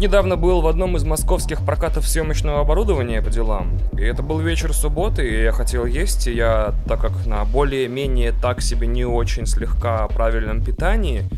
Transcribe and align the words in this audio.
недавно 0.00 0.36
был 0.36 0.62
в 0.62 0.66
одном 0.66 0.96
из 0.96 1.04
московских 1.04 1.64
прокатов 1.64 2.08
съемочного 2.08 2.60
оборудования 2.60 3.22
по 3.22 3.30
делам. 3.30 3.78
И 3.92 4.02
это 4.02 4.22
был 4.22 4.40
вечер 4.40 4.72
субботы, 4.72 5.28
и 5.28 5.42
я 5.42 5.52
хотел 5.52 5.84
есть, 5.84 6.26
и 6.26 6.32
я, 6.32 6.74
так 6.88 7.00
как 7.00 7.26
на 7.26 7.44
более-менее 7.44 8.32
так 8.32 8.62
себе 8.62 8.86
не 8.86 9.04
очень 9.04 9.46
слегка 9.46 10.08
правильном 10.08 10.64
питании, 10.64 11.28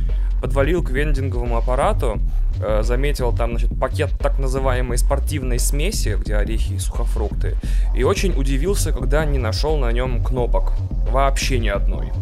подвалил 0.41 0.83
к 0.83 0.91
вендинговому 0.91 1.57
аппарату, 1.57 2.19
э, 2.61 2.83
заметил 2.83 3.33
там, 3.33 3.51
значит, 3.51 3.79
пакет 3.79 4.11
так 4.19 4.39
называемой 4.39 4.99
спортивной 4.99 5.59
смеси, 5.59 6.17
где 6.19 6.37
орехи 6.37 6.75
и 6.75 6.79
сухофрукты, 6.79 7.57
и 7.95 8.05
очень 8.05 8.33
удивился, 8.37 8.93
когда 8.93 9.25
не 9.25 9.39
нашел 9.39 9.77
на 9.77 9.93
нем 9.93 10.23
кнопок. 10.23 10.73
Вообще 11.11 11.59
ни 11.59 11.69
одной. 11.69 12.13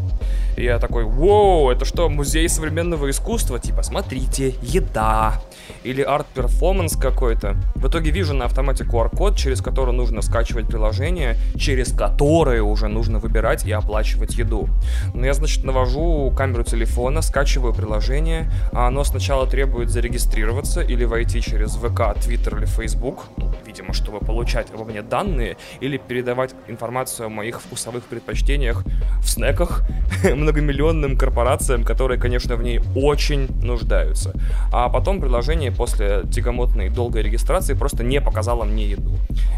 И 0.61 0.65
я 0.65 0.79
такой, 0.79 1.05
воу, 1.05 1.71
это 1.71 1.87
что, 1.87 2.11
музей 2.11 2.47
современного 2.47 3.09
искусства? 3.09 3.59
Типа, 3.59 3.83
смотрите, 3.83 4.55
еда. 4.61 5.41
Или 5.85 6.03
арт-перформанс 6.03 6.99
какой-то. 6.99 7.57
В 7.77 7.89
итоге 7.89 8.11
вижу 8.11 8.35
на 8.35 8.45
автомате 8.45 8.85
QR-код, 8.85 9.37
через 9.39 9.63
который 9.63 9.95
нужно 9.95 10.21
скачивать 10.21 10.67
приложение, 10.67 11.39
через 11.57 11.93
которое 11.93 12.63
уже 12.63 12.89
нужно 12.89 13.19
выбирать 13.19 13.65
и 13.65 13.73
оплачивать 13.73 14.35
еду. 14.35 14.69
Но 15.15 15.25
я, 15.25 15.33
значит, 15.33 15.65
навожу 15.65 16.31
камеру 16.37 16.63
телефона, 16.63 17.23
скачиваю 17.23 17.73
приложение, 17.73 18.53
а 18.73 18.89
оно 18.89 19.03
сначала 19.05 19.47
требует 19.47 19.89
зарегистрироваться 19.89 20.83
или 20.83 21.05
войти 21.05 21.41
через 21.41 21.77
ВК, 21.77 22.21
Твиттер 22.23 22.59
или 22.59 22.67
Facebook, 22.67 23.29
ну, 23.39 23.51
видимо, 23.67 23.95
чтобы 23.95 24.19
получать 24.19 24.67
обо 24.75 24.85
мне 24.85 25.01
данные 25.01 25.57
или 25.81 25.97
передавать 25.97 26.55
информацию 26.69 27.27
о 27.27 27.29
моих 27.31 27.63
вкусовых 27.63 28.05
предпочтениях 28.05 28.85
в 29.23 29.27
снеках 29.31 29.85
многомиллионным 30.51 31.17
корпорациям, 31.17 31.85
которые, 31.85 32.21
конечно, 32.21 32.57
в 32.57 32.63
ней 32.63 32.81
очень 32.95 33.49
нуждаются. 33.63 34.33
А 34.73 34.89
потом 34.89 35.21
приложение 35.21 35.71
после 35.71 36.23
тягомотной 36.31 36.91
долгой 36.91 37.23
регистрации 37.23 37.75
просто 37.75 38.05
не 38.05 38.21
показало 38.21 38.65
мне 38.65 38.91
еду. 38.91 39.13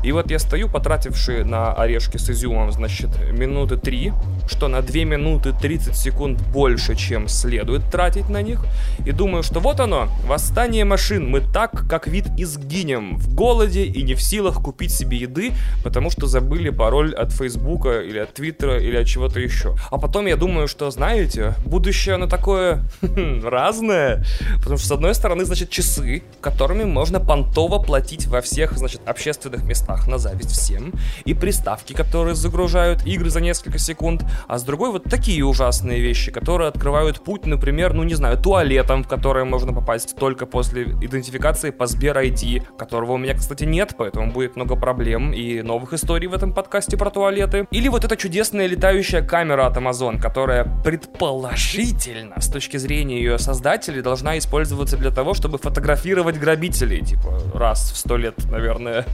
И 0.05 0.13
вот 0.13 0.31
я 0.31 0.39
стою, 0.39 0.69
потративший 0.69 1.45
на 1.45 1.73
орешки 1.73 2.19
с 2.19 2.31
изюмом, 2.31 2.73
значит, 2.73 3.11
минуты 3.33 3.77
три, 3.77 4.13
что 4.48 4.69
на 4.69 4.83
2 4.83 5.05
минуты 5.05 5.53
30 5.53 5.97
секунд 5.97 6.41
больше, 6.53 6.95
чем 6.95 7.29
следует 7.29 7.91
тратить 7.91 8.29
на 8.29 8.43
них, 8.43 8.65
и 9.07 9.13
думаю, 9.13 9.43
что 9.43 9.61
вот 9.61 9.81
оно, 9.81 10.09
восстание 10.27 10.85
машин, 10.85 11.29
мы 11.29 11.41
так, 11.41 11.89
как 11.89 12.07
вид, 12.07 12.27
изгинем 12.37 13.17
в 13.17 13.35
голоде 13.35 13.85
и 13.85 14.03
не 14.03 14.15
в 14.15 14.23
силах 14.23 14.63
купить 14.63 14.93
себе 14.93 15.17
еды, 15.17 15.53
потому 15.85 16.11
что 16.11 16.27
забыли 16.27 16.70
пароль 16.70 17.15
от 17.15 17.33
Фейсбука 17.33 18.01
или 18.01 18.19
от 18.19 18.35
Твиттера 18.35 18.79
или 18.79 18.97
от 18.97 19.07
чего-то 19.07 19.41
еще. 19.41 19.75
А 19.91 19.98
потом 19.98 20.27
я 20.27 20.37
думаю, 20.37 20.69
что, 20.69 20.81
знаете, 20.91 21.55
будущее 21.64 22.16
оно 22.16 22.27
такое 22.27 22.83
разное, 23.42 24.25
потому 24.58 24.78
что 24.78 24.89
с 24.89 24.92
одной 24.92 25.14
стороны, 25.14 25.44
значит, 25.44 25.70
часы, 25.70 26.22
которыми 26.41 26.84
можно 26.84 27.20
понтово 27.20 27.83
платить 27.83 28.27
во 28.27 28.41
всех, 28.41 28.77
значит, 28.77 29.00
общественных 29.06 29.64
местах 29.64 30.08
на 30.08 30.19
зависть 30.19 30.50
всем, 30.50 30.92
и 31.24 31.34
приставки, 31.34 31.92
которые 31.92 32.34
загружают 32.34 33.06
игры 33.06 33.30
за 33.30 33.41
несколько 33.41 33.78
секунд, 33.78 34.24
а 34.48 34.58
с 34.58 34.62
другой 34.62 34.91
вот 34.91 35.05
такие 35.05 35.44
ужасные 35.44 36.00
вещи, 36.00 36.30
которые 36.30 36.69
открывают 36.69 37.22
путь, 37.22 37.46
например, 37.46 37.92
ну 37.94 38.02
не 38.02 38.14
знаю, 38.14 38.39
туалетом, 38.39 39.05
в 39.05 39.08
который 39.08 39.44
можно 39.44 39.72
попасть 39.72 40.17
только 40.17 40.46
после 40.46 40.84
идентификации 40.84 41.70
по 41.70 41.86
Сбер 41.86 42.17
ID, 42.19 42.77
которого 42.77 43.12
у 43.12 43.19
меня, 43.19 43.34
кстати, 43.34 43.64
нет, 43.64 43.94
поэтому 43.96 44.33
будет 44.33 44.56
много 44.56 44.77
проблем 44.77 45.33
и 45.33 45.62
новых 45.62 45.92
историй 45.92 46.28
в 46.28 46.34
этом 46.34 46.52
подкасте 46.52 46.96
про 46.96 47.11
туалеты. 47.11 47.67
Или 47.70 47.89
вот 47.89 48.05
эта 48.05 48.17
чудесная 48.17 48.67
летающая 48.67 49.22
камера 49.22 49.67
от 49.67 49.77
Amazon, 49.77 50.20
которая 50.20 50.61
предположительно, 50.64 52.40
с 52.40 52.48
точки 52.48 52.77
зрения 52.77 53.17
ее 53.17 53.39
создателей, 53.39 54.02
должна 54.02 54.39
использоваться 54.39 54.96
для 54.96 55.11
того, 55.11 55.34
чтобы 55.34 55.58
фотографировать 55.58 56.39
грабителей, 56.39 57.05
типа 57.05 57.40
раз 57.55 57.92
в 57.92 57.96
сто 57.96 58.17
лет, 58.17 58.34
наверное. 58.50 59.05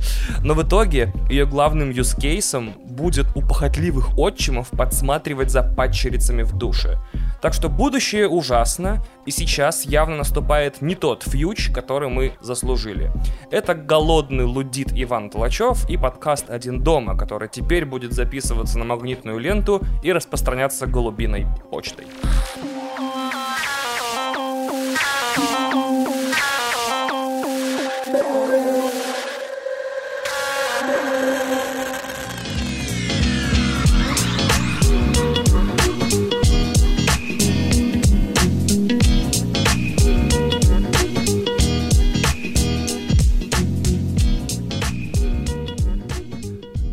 Но 0.43 0.55
в 0.55 0.63
итоге 0.63 1.13
ее 1.29 1.47
главным 1.47 1.91
юзкейсом 1.91 2.75
будет 2.85 3.27
у 3.35 3.43
похотливых 3.43 4.19
отчимов 4.19 4.69
подсматривать 4.71 5.51
за 5.51 5.63
падчерицами 5.63 6.43
в 6.43 6.57
душе. 6.57 6.99
Так 7.41 7.55
что 7.55 7.69
будущее 7.69 8.29
ужасно, 8.29 9.05
и 9.25 9.31
сейчас 9.31 9.85
явно 9.85 10.17
наступает 10.17 10.83
не 10.83 10.97
тот 10.97 11.23
фьюч, 11.23 11.71
который 11.71 12.09
мы 12.09 12.33
заслужили. 12.41 13.13
Это 13.51 13.75
голодный 13.75 14.45
лудит 14.45 14.89
Иван 14.93 15.31
Толачев 15.31 15.89
и 15.89 15.97
подкаст 15.97 16.51
«Один 16.51 16.83
дома», 16.83 17.17
который 17.17 17.49
теперь 17.49 17.85
будет 17.85 18.13
записываться 18.13 18.79
на 18.79 18.85
магнитную 18.85 19.39
ленту 19.39 19.81
и 20.03 20.13
распространяться 20.13 20.87
голубиной 20.87 21.38
почтой. 21.71 22.07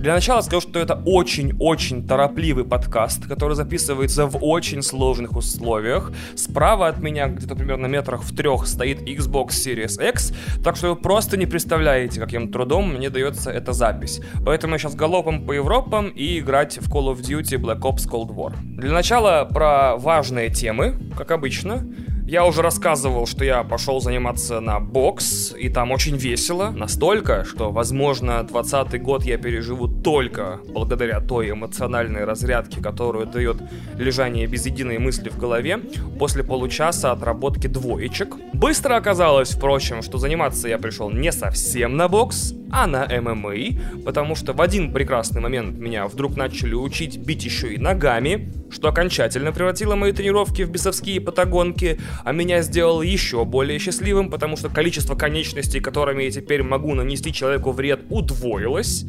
Для 0.06 0.14
начала 0.14 0.42
скажу, 0.42 0.62
что 0.62 0.78
это 0.78 1.02
очень-очень 1.04 2.08
торопливый 2.08 2.64
подкаст, 2.64 3.26
который 3.26 3.56
записывается 3.56 4.28
в 4.28 4.38
очень 4.40 4.84
сложных 4.84 5.36
условиях. 5.36 6.12
Справа 6.36 6.90
от 6.90 7.00
меня, 7.00 7.28
где-то 7.28 7.56
примерно 7.56 7.88
метрах 7.88 8.22
в 8.22 8.36
трех, 8.36 8.68
стоит 8.68 9.02
Xbox 9.02 9.48
Series 9.48 10.10
X, 10.10 10.32
так 10.64 10.76
что 10.76 10.90
вы 10.90 10.96
просто 10.96 11.38
не 11.38 11.48
представляете, 11.48 12.20
каким 12.20 12.52
трудом 12.52 12.94
мне 12.94 13.10
дается 13.10 13.50
эта 13.50 13.74
запись. 13.74 14.22
Поэтому 14.46 14.74
я 14.74 14.78
сейчас 14.78 14.94
галопом 14.94 15.44
по 15.44 15.54
Европам 15.54 16.10
и 16.10 16.38
играть 16.38 16.78
в 16.78 16.94
Call 16.94 17.12
of 17.12 17.22
Duty 17.22 17.58
Black 17.60 17.80
Ops 17.80 18.08
Cold 18.08 18.30
War. 18.30 18.54
Для 18.62 18.92
начала 18.92 19.46
про 19.52 19.98
важные 19.98 20.52
темы, 20.52 21.00
как 21.18 21.32
обычно. 21.32 21.84
Я 22.28 22.44
уже 22.44 22.64
рассказывал, 22.64 23.28
что 23.28 23.46
я 23.46 23.64
пошел 23.64 24.02
заниматься 24.02 24.60
на 24.60 24.80
бокс, 24.80 25.54
и 25.56 25.70
там 25.70 25.92
очень 25.92 26.18
весело. 26.18 26.72
Настолько, 26.72 27.46
что, 27.46 27.70
возможно, 27.70 28.42
20 28.42 29.00
год 29.00 29.24
я 29.24 29.38
переживу 29.38 29.88
только 29.88 30.60
благодаря 30.68 31.20
той 31.20 31.52
эмоциональной 31.52 32.24
разрядке, 32.24 32.82
которую 32.82 33.28
дает 33.28 33.58
лежание 34.00 34.48
без 34.48 34.66
единой 34.66 34.98
мысли 34.98 35.30
в 35.30 35.38
голове 35.38 35.80
после 36.18 36.44
получаса 36.44 37.12
отработки 37.12 37.68
двоечек. 37.68 38.34
Быстро 38.54 38.96
оказалось, 38.96 39.52
впрочем, 39.52 40.02
что 40.02 40.18
заниматься 40.18 40.68
я 40.68 40.80
пришел 40.80 41.12
не 41.12 41.32
совсем 41.32 41.96
на 41.96 42.08
бокс, 42.08 42.56
а 42.72 42.88
на 42.88 43.08
ММА, 43.08 44.02
потому 44.04 44.36
что 44.36 44.54
в 44.54 44.62
один 44.62 44.92
прекрасный 44.92 45.42
момент 45.42 45.78
меня 45.78 46.08
вдруг 46.08 46.36
начали 46.36 46.74
учить 46.74 47.18
бить 47.18 47.46
еще 47.46 47.74
и 47.74 47.78
ногами, 47.78 48.52
что 48.70 48.90
окончательно 48.90 49.52
превратило 49.52 49.96
мои 49.96 50.12
тренировки 50.12 50.64
в 50.64 50.72
бесовские 50.72 51.22
патагонки, 51.22 52.00
а 52.24 52.32
меня 52.32 52.62
сделало 52.62 53.02
еще 53.02 53.46
более 53.46 53.80
счастливым, 53.80 54.30
потому 54.30 54.58
что 54.58 54.70
количество 54.70 55.16
конечностей, 55.16 55.80
которыми 55.80 56.24
я 56.24 56.32
теперь 56.32 56.64
могу 56.64 56.94
нанести 56.94 57.34
человеку 57.34 57.72
вред, 57.72 58.02
удвоилось. 58.10 59.06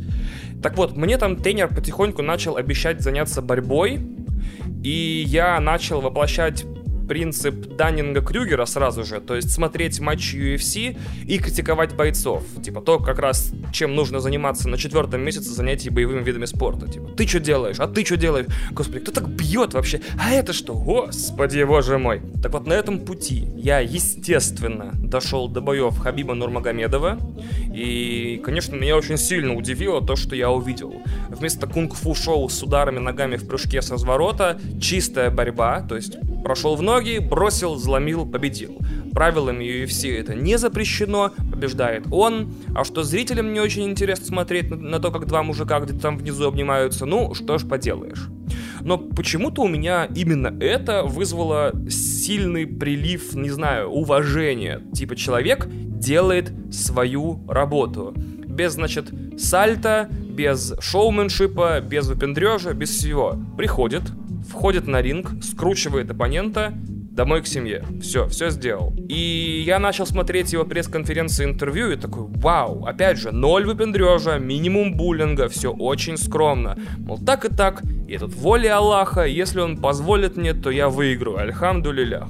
Так 0.63 0.77
вот, 0.77 0.97
мне 0.97 1.19
там 1.19 1.37
тренер 1.37 1.69
потихоньку 1.69 2.23
начал 2.23 2.57
обещать 2.57 3.01
заняться 3.01 3.43
борьбой, 3.43 4.01
и 4.83 5.25
я 5.27 5.59
начал 5.61 6.01
воплощать 6.01 6.65
принцип 7.07 7.55
Даннинга-Крюгера 7.55 8.67
сразу 8.67 9.05
же, 9.05 9.21
то 9.21 9.37
есть 9.37 9.51
смотреть 9.53 10.01
матчи 10.01 10.37
UFC 10.37 10.97
и 11.27 11.39
критиковать 11.39 11.95
бойцов. 11.95 12.45
Типа 12.63 12.81
то, 12.81 12.99
как 12.99 13.19
раз 13.19 13.53
чем 13.73 13.95
нужно 13.95 14.21
заниматься 14.21 14.69
на 14.69 14.79
четвертом 14.79 15.23
месяце 15.23 15.51
занятий 15.51 15.91
боевыми 15.91 16.23
видами 16.23 16.45
спорта. 16.45 16.89
Типа, 16.89 17.09
ты 17.09 17.27
что 17.27 17.41
делаешь? 17.41 17.77
А 17.79 17.87
ты 17.87 18.05
что 18.05 18.17
делаешь? 18.17 18.47
Господи, 18.71 19.01
кто 19.01 19.13
так 19.13 19.29
бьет 19.29 19.75
вообще? 19.75 20.01
А 20.19 20.33
это 20.33 20.53
что? 20.53 20.75
Господи, 20.75 21.63
боже 21.63 21.99
мой. 21.99 22.23
Так 22.43 22.53
вот, 22.53 22.67
на 22.67 22.73
этом 22.73 23.01
пути 23.01 23.49
я, 23.57 23.81
естественно, 23.81 24.93
дошел 24.95 25.49
до 25.49 25.61
боев 25.61 25.99
Хабиба 25.99 26.35
Нурмагомедова. 26.35 27.19
И, 27.75 28.41
конечно, 28.45 28.75
меня 28.75 28.97
очень 28.97 29.19
сильно 29.19 29.55
удивило 29.55 30.05
то, 30.05 30.17
что 30.17 30.35
я 30.35 30.51
увидел. 30.51 30.95
Вместо 31.29 31.67
кунг-фу 31.67 32.15
шоу 32.15 32.49
с 32.49 32.63
ударами 32.63 32.99
ногами 32.99 33.37
в 33.37 33.47
прыжке 33.47 33.83
со 33.83 33.95
разворота, 33.95 34.59
чистая 34.81 35.31
борьба, 35.31 35.83
то 35.83 35.97
есть 35.97 36.17
прошел 36.47 36.77
в 36.77 36.83
ноги, 36.83 37.19
бросил, 37.19 37.75
взломил, 37.75 38.25
победил. 38.25 38.79
Правилами 39.13 39.65
UFC 39.65 40.17
это 40.17 40.33
не 40.37 40.59
запрещено, 40.59 41.33
побеждает 41.51 42.05
он. 42.13 42.55
А 42.73 42.85
что 42.85 43.03
зрителям 43.03 43.53
не 43.53 43.59
очень 43.59 43.83
интересно 43.83 44.27
смотреть 44.27 44.71
на, 44.71 44.77
на 44.77 45.01
то, 45.01 45.11
как 45.11 45.27
два 45.27 45.43
мужика 45.43 45.81
где-то 45.81 45.99
там 45.99 46.19
внизу 46.19 46.47
обнимаются, 46.47 47.05
ну, 47.05 47.35
что 47.35 47.59
ж 47.59 47.67
поделаешь. 47.67 48.29
Но 48.81 48.97
почему-то 48.97 49.63
у 49.63 49.69
меня 49.69 50.05
именно 50.15 50.57
это 50.61 51.03
вызвало 51.03 51.73
сильный 51.91 52.65
прилив, 52.65 53.35
не 53.35 53.51
знаю, 53.51 53.89
уважения. 53.89 54.83
Типа 54.95 55.17
человек 55.17 55.67
делает 55.69 56.53
свою 56.71 57.45
работу. 57.49 58.15
Без, 58.17 58.75
значит, 58.75 59.13
сальта, 59.37 60.09
без 60.13 60.75
шоуменшипа, 60.79 61.81
без 61.81 62.07
выпендрежа, 62.07 62.73
без 62.73 62.91
всего. 62.91 63.37
Приходит, 63.59 64.03
входит 64.49 64.87
на 64.87 65.03
ринг, 65.03 65.43
скручивает 65.43 66.11
оппонента, 66.11 66.73
домой 67.17 67.43
к 67.43 67.47
семье. 67.47 67.83
Все, 68.01 68.29
все 68.29 68.51
сделал. 68.51 68.95
И 69.09 69.63
я 69.67 69.79
начал 69.79 70.07
смотреть 70.07 70.53
его 70.53 70.65
пресс-конференции 70.65 71.45
интервью 71.45 71.91
и 71.91 71.97
такой, 71.97 72.27
вау, 72.27 72.85
опять 72.85 73.19
же, 73.19 73.33
ноль 73.33 73.65
выпендрежа, 73.65 74.39
минимум 74.39 74.97
буллинга, 74.97 75.49
все 75.49 75.73
очень 75.73 76.19
скромно. 76.19 76.79
Мол, 76.99 77.19
так 77.19 77.45
и 77.47 77.49
так, 77.49 77.83
и 78.07 78.13
этот 78.13 78.35
воля 78.35 78.77
Аллаха, 78.77 79.25
если 79.25 79.61
он 79.61 79.79
позволит 79.79 80.37
мне, 80.37 80.53
то 80.53 80.71
я 80.71 80.89
выиграю, 80.89 81.39
альхамду 81.39 81.91
лилях. 81.91 82.29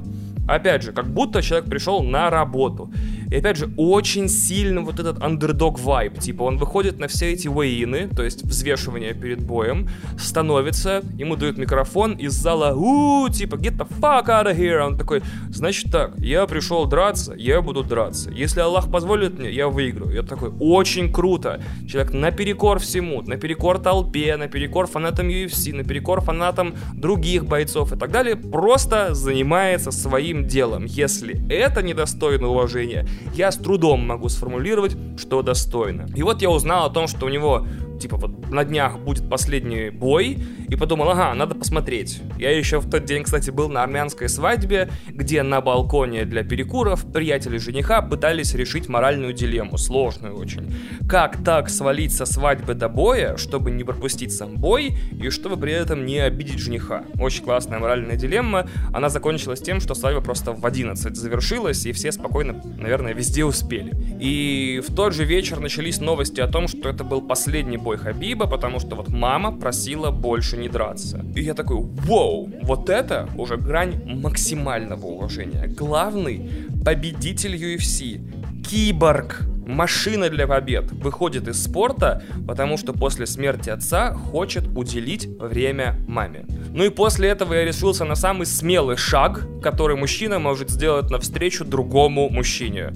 Опять 0.48 0.84
же, 0.84 0.92
как 0.92 1.06
будто 1.06 1.42
человек 1.42 1.68
пришел 1.68 2.02
на 2.02 2.30
работу. 2.30 2.92
И 3.30 3.36
опять 3.36 3.56
же, 3.56 3.70
очень 3.76 4.28
сильно 4.28 4.82
вот 4.82 5.00
этот 5.00 5.18
underdog 5.18 5.80
вайб. 5.80 6.18
Типа, 6.18 6.42
он 6.42 6.58
выходит 6.58 6.98
на 6.98 7.08
все 7.08 7.32
эти 7.32 7.48
вейны, 7.48 8.08
то 8.08 8.22
есть 8.22 8.42
взвешивание 8.42 9.14
перед 9.14 9.42
боем, 9.42 9.88
становится, 10.18 11.02
ему 11.16 11.36
дают 11.36 11.58
микрофон 11.58 12.12
из 12.12 12.32
зала, 12.32 12.74
у 12.74 13.28
типа, 13.28 13.56
get 13.56 13.76
the 13.76 13.88
fuck 14.00 14.26
out 14.26 14.46
of 14.46 14.56
here. 14.56 14.78
Он 14.78 14.96
такой, 14.96 15.22
значит 15.50 15.90
так, 15.90 16.16
я 16.18 16.46
пришел 16.46 16.86
драться, 16.86 17.34
я 17.36 17.60
буду 17.60 17.82
драться. 17.82 18.30
Если 18.30 18.60
Аллах 18.60 18.90
позволит 18.90 19.38
мне, 19.38 19.50
я 19.50 19.68
выиграю. 19.68 20.12
Я 20.12 20.22
такой, 20.22 20.52
очень 20.60 21.12
круто. 21.12 21.60
Человек 21.88 22.12
наперекор 22.12 22.78
всему, 22.78 23.22
наперекор 23.22 23.78
толпе, 23.78 24.36
наперекор 24.36 24.86
фанатам 24.86 25.28
UFC, 25.28 25.74
наперекор 25.74 26.20
фанатам 26.20 26.74
других 26.94 27.44
бойцов 27.46 27.92
и 27.92 27.96
так 27.96 28.10
далее, 28.10 28.36
просто 28.36 29.14
занимается 29.14 29.90
своим 29.90 30.46
делом. 30.46 30.84
Если 30.84 31.40
это 31.48 31.82
недостойно 31.82 32.48
уважения, 32.48 33.06
я 33.34 33.52
с 33.52 33.56
трудом 33.56 34.06
могу 34.06 34.28
сформулировать, 34.28 34.96
что 35.18 35.42
достойно. 35.42 36.06
И 36.14 36.22
вот 36.22 36.42
я 36.42 36.50
узнал 36.50 36.86
о 36.86 36.90
том, 36.90 37.06
что 37.06 37.26
у 37.26 37.28
него 37.28 37.66
типа 37.98 38.16
вот 38.16 38.50
на 38.50 38.64
днях 38.64 38.98
будет 38.98 39.28
последний 39.28 39.90
бой, 39.90 40.38
и 40.68 40.76
подумал, 40.76 41.10
ага, 41.10 41.34
надо 41.34 41.54
посмотреть. 41.54 42.20
Я 42.38 42.56
еще 42.56 42.80
в 42.80 42.90
тот 42.90 43.04
день, 43.04 43.22
кстати, 43.22 43.50
был 43.50 43.68
на 43.68 43.82
армянской 43.82 44.28
свадьбе, 44.28 44.88
где 45.08 45.42
на 45.42 45.60
балконе 45.60 46.24
для 46.24 46.42
перекуров 46.42 47.10
приятели 47.12 47.58
жениха 47.58 48.02
пытались 48.02 48.54
решить 48.54 48.88
моральную 48.88 49.32
дилемму, 49.32 49.78
сложную 49.78 50.36
очень. 50.36 50.74
Как 51.08 51.42
так 51.44 51.68
свалить 51.68 52.12
со 52.12 52.26
свадьбы 52.26 52.74
до 52.74 52.88
боя, 52.88 53.36
чтобы 53.36 53.70
не 53.70 53.84
пропустить 53.84 54.32
сам 54.32 54.54
бой, 54.54 54.96
и 55.12 55.30
чтобы 55.30 55.56
при 55.56 55.72
этом 55.72 56.04
не 56.04 56.18
обидеть 56.18 56.58
жениха? 56.58 57.04
Очень 57.20 57.44
классная 57.44 57.78
моральная 57.78 58.16
дилемма. 58.16 58.68
Она 58.92 59.08
закончилась 59.08 59.60
тем, 59.60 59.80
что 59.80 59.94
свадьба 59.94 60.20
просто 60.20 60.52
в 60.52 60.64
11 60.66 61.16
завершилась, 61.16 61.86
и 61.86 61.92
все 61.92 62.12
спокойно, 62.12 62.60
наверное, 62.78 63.14
везде 63.14 63.44
успели. 63.44 63.92
И 64.20 64.82
в 64.86 64.94
тот 64.94 65.14
же 65.14 65.24
вечер 65.24 65.60
начались 65.60 66.00
новости 66.00 66.40
о 66.40 66.48
том, 66.48 66.68
что 66.68 66.88
это 66.88 67.04
был 67.04 67.22
последний 67.22 67.78
бой 67.86 67.98
Хабиба, 67.98 68.48
потому 68.48 68.80
что 68.80 68.96
вот 68.96 69.08
мама 69.08 69.52
просила 69.52 70.10
больше 70.10 70.56
не 70.56 70.68
драться. 70.68 71.24
И 71.36 71.40
я 71.40 71.54
такой, 71.54 71.76
вау, 71.80 72.48
вот 72.62 72.90
это 72.90 73.28
уже 73.38 73.56
грань 73.56 74.20
максимального 74.22 75.06
уважения. 75.06 75.68
Главный 75.68 76.50
победитель 76.84 77.54
UFC, 77.54 78.20
киборг, 78.68 79.42
машина 79.66 80.28
для 80.28 80.48
побед, 80.48 80.90
выходит 81.04 81.46
из 81.46 81.62
спорта, 81.62 82.22
потому 82.48 82.76
что 82.76 82.92
после 82.92 83.24
смерти 83.24 83.70
отца 83.70 84.12
хочет 84.14 84.64
уделить 84.76 85.28
время 85.40 85.94
маме. 86.08 86.44
Ну 86.74 86.84
и 86.84 86.90
после 86.90 87.28
этого 87.28 87.54
я 87.54 87.64
решился 87.64 88.04
на 88.04 88.16
самый 88.16 88.46
смелый 88.46 88.96
шаг, 88.96 89.46
который 89.62 89.96
мужчина 89.96 90.40
может 90.40 90.70
сделать 90.70 91.10
навстречу 91.10 91.64
другому 91.64 92.28
мужчине 92.30 92.92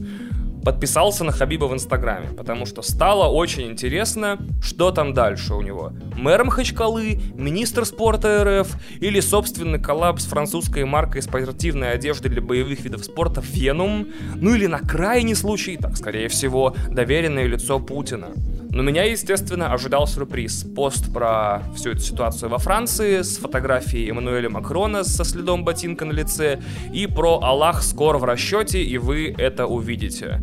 подписался 0.64 1.24
на 1.24 1.32
Хабиба 1.32 1.66
в 1.66 1.74
Инстаграме, 1.74 2.28
потому 2.36 2.66
что 2.66 2.82
стало 2.82 3.28
очень 3.28 3.68
интересно, 3.68 4.38
что 4.62 4.90
там 4.90 5.14
дальше 5.14 5.54
у 5.54 5.62
него. 5.62 5.92
Мэр 6.16 6.44
Махачкалы, 6.44 7.20
министр 7.34 7.84
спорта 7.84 8.62
РФ 8.62 8.76
или 9.00 9.20
собственный 9.20 9.80
коллапс 9.80 10.26
французской 10.26 10.84
маркой 10.84 11.22
спортивной 11.22 11.92
одежды 11.92 12.28
для 12.28 12.42
боевых 12.42 12.80
видов 12.80 13.04
спорта 13.04 13.40
Фенум, 13.40 14.08
ну 14.34 14.54
или 14.54 14.66
на 14.66 14.80
крайний 14.80 15.34
случай, 15.34 15.76
так 15.76 15.96
скорее 15.96 16.28
всего, 16.28 16.74
доверенное 16.88 17.46
лицо 17.46 17.78
Путина. 17.78 18.28
Но 18.70 18.82
меня, 18.82 19.04
естественно, 19.04 19.72
ожидал 19.72 20.06
сюрприз. 20.06 20.64
Пост 20.76 21.12
про 21.12 21.62
всю 21.74 21.90
эту 21.90 22.00
ситуацию 22.00 22.48
во 22.48 22.58
Франции 22.58 23.22
с 23.22 23.36
фотографией 23.38 24.08
Эммануэля 24.10 24.48
Макрона 24.48 25.02
со 25.02 25.24
следом 25.24 25.64
ботинка 25.64 26.04
на 26.04 26.12
лице 26.12 26.60
и 26.92 27.06
про 27.06 27.40
Аллах 27.42 27.82
скоро 27.82 28.18
в 28.18 28.24
расчете, 28.24 28.82
и 28.82 28.96
вы 28.96 29.34
это 29.36 29.66
увидите. 29.66 30.40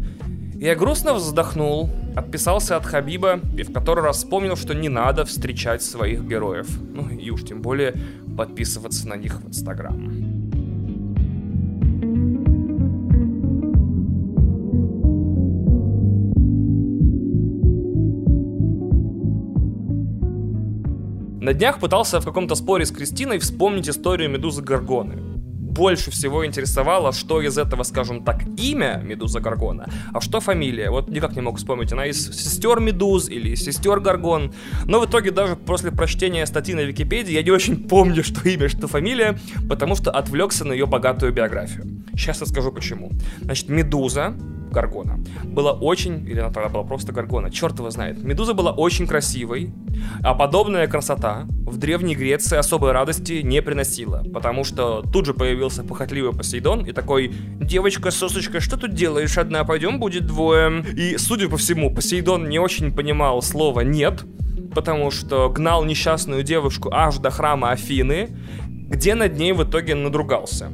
Я 0.60 0.76
грустно 0.76 1.14
вздохнул, 1.14 1.90
отписался 2.16 2.76
от 2.78 2.86
Хабиба 2.86 3.40
и 3.56 3.64
в 3.64 3.72
который 3.72 4.04
раз 4.04 4.18
вспомнил, 4.18 4.56
что 4.56 4.74
не 4.74 4.90
надо 4.90 5.24
встречать 5.24 5.82
своих 5.82 6.24
героев. 6.24 6.68
Ну 6.94 7.08
и 7.10 7.30
уж 7.30 7.44
тем 7.44 7.62
более 7.62 7.94
подписываться 8.36 9.08
на 9.08 9.16
них 9.16 9.40
в 9.40 9.48
Инстаграм. 9.48 10.37
На 21.48 21.54
днях 21.54 21.80
пытался 21.80 22.20
в 22.20 22.26
каком-то 22.26 22.56
споре 22.56 22.86
с 22.86 22.92
Кристиной 22.92 23.40
вспомнить 23.40 23.88
историю 23.88 24.30
Медузы 24.30 24.62
Гаргоны. 24.62 25.16
Больше 25.16 26.12
всего 26.12 26.46
интересовало, 26.46 27.14
что 27.14 27.42
из 27.42 27.58
этого, 27.58 27.84
скажем 27.84 28.26
так, 28.26 28.44
имя 28.58 29.02
Медуза 29.02 29.40
Гаргона, 29.40 29.88
а 30.14 30.20
что 30.20 30.42
фамилия. 30.42 30.90
Вот 30.90 31.08
никак 31.08 31.38
не 31.38 31.42
мог 31.42 31.56
вспомнить, 31.56 31.94
она 31.94 32.06
из 32.06 32.36
сестер 32.36 32.82
Медуз 32.82 33.30
или 33.30 33.52
из 33.52 33.64
сестер 33.64 34.02
Гаргон. 34.02 34.54
Но 34.84 35.00
в 35.00 35.06
итоге 35.06 35.32
даже 35.32 35.56
после 35.56 35.94
прочтения 35.94 36.46
статьи 36.46 36.76
на 36.76 36.82
Википедии 36.82 37.32
я 37.32 37.44
не 37.44 37.52
очень 37.52 37.88
помню, 37.88 38.26
что 38.26 38.42
имя, 38.50 38.68
что 38.68 38.90
фамилия, 38.90 39.40
потому 39.70 39.96
что 39.96 40.12
отвлекся 40.12 40.66
на 40.66 40.74
ее 40.74 40.86
богатую 40.86 41.32
биографию. 41.32 42.04
Сейчас 42.12 42.42
расскажу 42.42 42.74
почему. 42.74 43.14
Значит, 43.40 43.70
Медуза 43.70 44.36
Гаргона. 44.78 45.20
Была 45.44 45.74
очень, 45.74 46.24
или 46.30 46.40
она 46.40 46.52
тогда 46.52 46.70
была 46.70 46.84
просто 46.84 47.12
Гаргона, 47.12 47.50
черт 47.50 47.80
его 47.80 47.90
знает. 47.90 48.24
Медуза 48.24 48.54
была 48.54 48.72
очень 48.72 49.08
красивой, 49.08 49.74
а 50.22 50.36
подобная 50.36 50.88
красота 50.88 51.48
в 51.66 51.78
Древней 51.78 52.16
Греции 52.16 52.58
особой 52.58 52.92
радости 52.92 53.42
не 53.44 53.64
приносила, 53.64 54.24
потому 54.32 54.64
что 54.64 55.02
тут 55.02 55.26
же 55.26 55.34
появился 55.34 55.84
похотливый 55.84 56.32
Посейдон 56.32 56.86
и 56.86 56.92
такой 56.92 57.34
«Девочка, 57.60 58.12
сосочка, 58.12 58.60
что 58.60 58.78
тут 58.78 58.94
делаешь 58.94 59.40
одна? 59.40 59.64
Пойдем, 59.64 60.00
будет 60.00 60.28
двое». 60.28 60.86
И, 60.96 61.18
судя 61.18 61.50
по 61.50 61.58
всему, 61.58 61.92
Посейдон 61.92 62.48
не 62.48 62.60
очень 62.60 62.94
понимал 62.94 63.42
слова 63.42 63.82
«нет», 63.82 64.26
потому 64.76 65.10
что 65.10 65.50
гнал 65.50 65.86
несчастную 65.86 66.44
девушку 66.44 66.92
аж 66.94 67.18
до 67.18 67.32
храма 67.32 67.72
Афины, 67.72 68.30
где 68.68 69.16
над 69.16 69.38
ней 69.38 69.54
в 69.54 69.64
итоге 69.64 69.96
надругался 69.96 70.72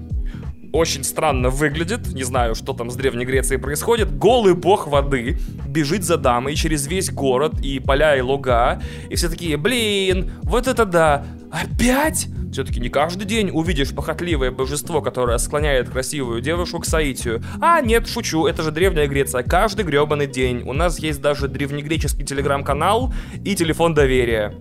очень 0.74 1.04
странно 1.04 1.50
выглядит. 1.50 2.14
Не 2.14 2.24
знаю, 2.24 2.56
что 2.56 2.74
там 2.74 2.90
с 2.90 2.96
Древней 2.96 3.26
Грецией 3.26 3.62
происходит. 3.62 4.18
Голый 4.18 4.56
бог 4.56 4.88
воды 4.88 5.38
бежит 5.68 6.04
за 6.04 6.18
дамой 6.18 6.56
через 6.56 6.88
весь 6.88 7.12
город 7.12 7.62
и 7.62 7.80
поля 7.80 8.18
и 8.18 8.22
луга. 8.22 8.82
И 9.10 9.16
все 9.16 9.30
такие, 9.30 9.56
блин, 9.56 10.32
вот 10.42 10.68
это 10.68 10.86
да, 10.86 11.26
опять? 11.52 12.28
Все-таки 12.52 12.80
не 12.80 12.90
каждый 12.90 13.26
день 13.26 13.50
увидишь 13.52 13.96
похотливое 13.96 14.52
божество, 14.52 15.02
которое 15.02 15.38
склоняет 15.38 15.90
красивую 15.90 16.42
девушку 16.42 16.80
к 16.80 16.86
соитию. 16.86 17.44
А, 17.62 17.80
нет, 17.82 18.08
шучу, 18.08 18.46
это 18.48 18.64
же 18.64 18.72
Древняя 18.72 19.08
Греция. 19.08 19.44
Каждый 19.44 19.86
гребаный 19.86 20.28
день. 20.28 20.64
У 20.66 20.74
нас 20.74 21.00
есть 21.00 21.22
даже 21.22 21.48
древнегреческий 21.48 22.26
телеграм-канал 22.26 23.14
и 23.46 23.56
телефон 23.56 23.94
доверия. 23.94 24.56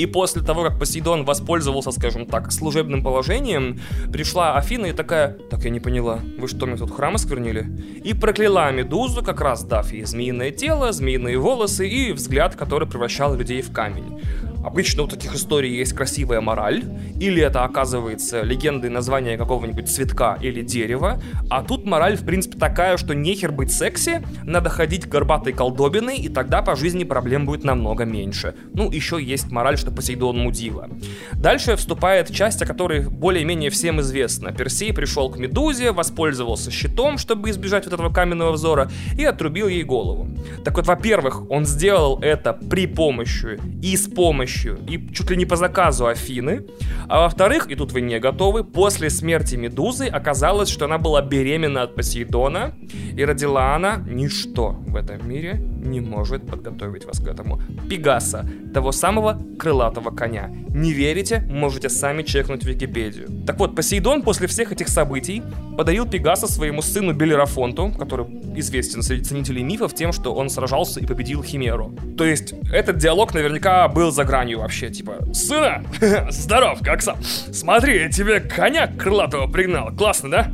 И 0.00 0.06
после 0.06 0.40
того, 0.40 0.62
как 0.62 0.78
Посейдон 0.78 1.26
воспользовался, 1.26 1.90
скажем 1.90 2.24
так, 2.24 2.50
служебным 2.52 3.04
положением, 3.04 3.78
пришла 4.10 4.56
Афина 4.56 4.86
и 4.86 4.92
такая, 4.94 5.36
так 5.50 5.62
я 5.64 5.68
не 5.68 5.78
поняла, 5.78 6.20
вы 6.38 6.48
что, 6.48 6.64
мне 6.64 6.78
тут 6.78 6.90
храм 6.90 7.16
осквернили? 7.16 7.66
И 8.02 8.14
прокляла 8.14 8.72
Медузу, 8.72 9.22
как 9.22 9.42
раз 9.42 9.62
дав 9.62 9.92
ей 9.92 10.06
змеиное 10.06 10.52
тело, 10.52 10.92
змеиные 10.92 11.36
волосы 11.36 11.86
и 11.86 12.12
взгляд, 12.12 12.56
который 12.56 12.88
превращал 12.88 13.34
людей 13.34 13.60
в 13.60 13.72
камень. 13.72 14.22
Обычно 14.64 15.04
у 15.04 15.06
таких 15.06 15.34
историй 15.34 15.74
есть 15.74 15.94
красивая 15.94 16.40
мораль, 16.40 16.84
или 17.18 17.42
это 17.42 17.64
оказывается 17.64 18.42
легендой 18.42 18.90
названия 18.90 19.38
какого-нибудь 19.38 19.88
цветка 19.88 20.36
или 20.40 20.62
дерева, 20.62 21.20
а 21.48 21.62
тут 21.62 21.86
мораль 21.86 22.16
в 22.16 22.24
принципе 22.24 22.58
такая, 22.58 22.96
что 22.96 23.14
нехер 23.14 23.52
быть 23.52 23.72
секси, 23.72 24.22
надо 24.44 24.68
ходить 24.68 25.08
горбатой 25.08 25.52
колдобиной, 25.52 26.18
и 26.18 26.28
тогда 26.28 26.60
по 26.60 26.76
жизни 26.76 27.04
проблем 27.04 27.46
будет 27.46 27.64
намного 27.64 28.04
меньше. 28.04 28.54
Ну, 28.74 28.90
еще 28.90 29.22
есть 29.22 29.50
мораль, 29.50 29.78
что 29.78 29.90
Посейдон 29.90 30.38
мудила. 30.38 30.90
Дальше 31.32 31.76
вступает 31.76 32.30
часть, 32.30 32.60
о 32.60 32.66
которой 32.66 33.08
более-менее 33.08 33.70
всем 33.70 34.00
известно. 34.00 34.52
Персей 34.52 34.92
пришел 34.92 35.30
к 35.30 35.38
Медузе, 35.38 35.92
воспользовался 35.92 36.70
щитом, 36.70 37.16
чтобы 37.16 37.50
избежать 37.50 37.84
вот 37.84 37.94
этого 37.94 38.12
каменного 38.12 38.52
взора, 38.52 38.90
и 39.18 39.24
отрубил 39.24 39.68
ей 39.68 39.84
голову. 39.84 40.28
Так 40.64 40.76
вот, 40.76 40.86
во-первых, 40.86 41.50
он 41.50 41.64
сделал 41.64 42.18
это 42.20 42.52
при 42.52 42.86
помощи 42.86 43.58
и 43.82 43.96
с 43.96 44.06
помощью, 44.06 44.49
и 44.88 45.08
чуть 45.12 45.30
ли 45.30 45.36
не 45.36 45.44
по 45.44 45.56
заказу 45.56 46.06
Афины. 46.06 46.66
А 47.08 47.20
во-вторых, 47.20 47.70
и 47.70 47.74
тут 47.74 47.92
вы 47.92 48.00
не 48.00 48.18
готовы, 48.18 48.64
после 48.64 49.10
смерти 49.10 49.56
Медузы 49.56 50.06
оказалось, 50.06 50.68
что 50.68 50.84
она 50.84 50.98
была 50.98 51.22
беременна 51.22 51.82
от 51.82 51.94
Посейдона, 51.94 52.74
и 53.16 53.24
родила 53.24 53.74
она 53.74 54.02
ничто 54.06 54.76
в 54.86 54.96
этом 54.96 55.28
мире 55.28 55.60
не 55.82 56.00
может 56.00 56.46
подготовить 56.46 57.04
вас 57.04 57.20
к 57.20 57.26
этому. 57.26 57.60
Пегаса, 57.88 58.46
того 58.72 58.92
самого 58.92 59.40
крылатого 59.58 60.10
коня. 60.10 60.50
Не 60.68 60.92
верите? 60.92 61.40
Можете 61.48 61.88
сами 61.88 62.22
чекнуть 62.22 62.64
Википедию. 62.64 63.28
Так 63.46 63.58
вот, 63.58 63.74
Посейдон 63.74 64.22
после 64.22 64.46
всех 64.46 64.72
этих 64.72 64.88
событий 64.88 65.42
подарил 65.76 66.06
Пегаса 66.06 66.46
своему 66.46 66.82
сыну 66.82 67.12
Белерафонту, 67.12 67.92
который 67.98 68.26
известен 68.56 69.02
среди 69.02 69.24
ценителей 69.24 69.62
мифов 69.62 69.94
тем, 69.94 70.12
что 70.12 70.34
он 70.34 70.50
сражался 70.50 71.00
и 71.00 71.06
победил 71.06 71.42
Химеру. 71.42 71.94
То 72.16 72.24
есть, 72.24 72.54
этот 72.72 72.98
диалог 72.98 73.34
наверняка 73.34 73.88
был 73.88 74.10
за 74.12 74.24
гранью 74.40 74.60
вообще, 74.60 74.88
типа, 74.88 75.18
«Сына, 75.34 75.84
здоров, 76.30 76.80
как 76.82 77.02
сам? 77.02 77.18
Смотри, 77.22 78.00
я 78.04 78.08
тебе 78.10 78.40
коня 78.40 78.86
крылатого 78.86 79.46
пригнал, 79.50 79.94
классно, 79.94 80.30
да?» 80.30 80.52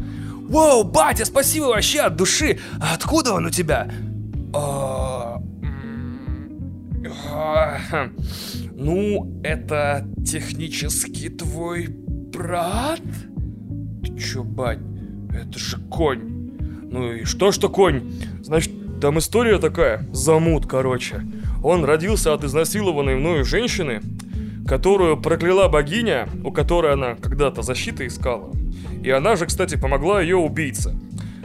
«Воу, 0.49 0.85
батя, 0.85 1.25
спасибо 1.25 1.67
вообще 1.67 2.01
от 2.01 2.17
души! 2.17 2.59
А 2.81 2.95
откуда 2.95 3.33
он 3.33 3.47
у 3.47 3.51
тебя?» 3.51 3.89
«А, 4.53 5.41
а, 7.33 7.79
ну, 8.73 9.41
это 9.45 10.09
технически 10.25 11.29
твой 11.29 11.87
брат? 11.89 13.01
Ты 14.03 14.19
чё, 14.19 14.43
бать, 14.43 14.81
это 15.33 15.59
же 15.59 15.79
конь. 15.91 16.51
Ну 16.91 17.13
и 17.13 17.25
что, 17.25 17.53
что 17.53 17.69
конь? 17.69 18.13
Значит, 18.43 19.01
там 19.01 19.19
история 19.19 19.59
такая, 19.59 20.09
замут, 20.13 20.67
короче. 20.67 21.23
Он 21.67 21.85
родился 21.85 22.33
от 22.33 22.45
изнасилованной 22.45 23.17
мною 23.17 23.45
женщины, 23.45 24.01
которую 24.69 25.17
прокляла 25.17 25.67
богиня, 25.67 26.29
у 26.45 26.53
которой 26.53 26.93
она 26.93 27.17
когда-то 27.17 27.63
защиты 27.63 28.07
искала. 28.07 28.53
И 29.03 29.11
она 29.11 29.35
же, 29.35 29.47
кстати, 29.47 29.77
помогла 29.77 30.21
ее 30.21 30.37
убийце. 30.37 30.95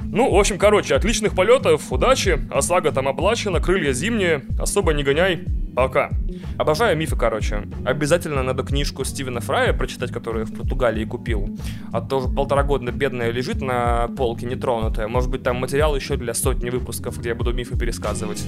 Ну, 0.03 0.31
в 0.31 0.39
общем, 0.39 0.59
короче, 0.59 0.93
отличных 0.93 1.33
полетов, 1.33 1.91
удачи, 1.91 2.39
ОСАГО 2.51 2.91
там 2.91 3.07
оплачена, 3.07 3.59
крылья 3.59 3.93
зимние, 3.93 4.43
особо 4.59 4.93
не 4.93 5.03
гоняй, 5.03 5.43
пока. 5.75 6.11
Обожаю 6.59 6.95
мифы, 6.95 7.15
короче. 7.15 7.63
Обязательно 7.83 8.43
надо 8.43 8.61
книжку 8.61 9.03
Стивена 9.03 9.39
Фрая 9.39 9.73
прочитать, 9.73 10.11
которую 10.11 10.45
я 10.45 10.53
в 10.53 10.55
Португалии 10.55 11.03
купил. 11.03 11.57
А 11.91 11.99
то 11.99 12.19
уже 12.19 12.27
полтора 12.27 12.61
года 12.61 12.91
бедная 12.91 13.31
лежит 13.31 13.59
на 13.63 14.07
полке 14.15 14.45
нетронутая. 14.45 15.07
Может 15.07 15.31
быть, 15.31 15.41
там 15.41 15.55
материал 15.55 15.95
еще 15.95 16.15
для 16.15 16.35
сотни 16.35 16.69
выпусков, 16.69 17.17
где 17.17 17.29
я 17.29 17.35
буду 17.35 17.53
мифы 17.53 17.75
пересказывать. 17.75 18.45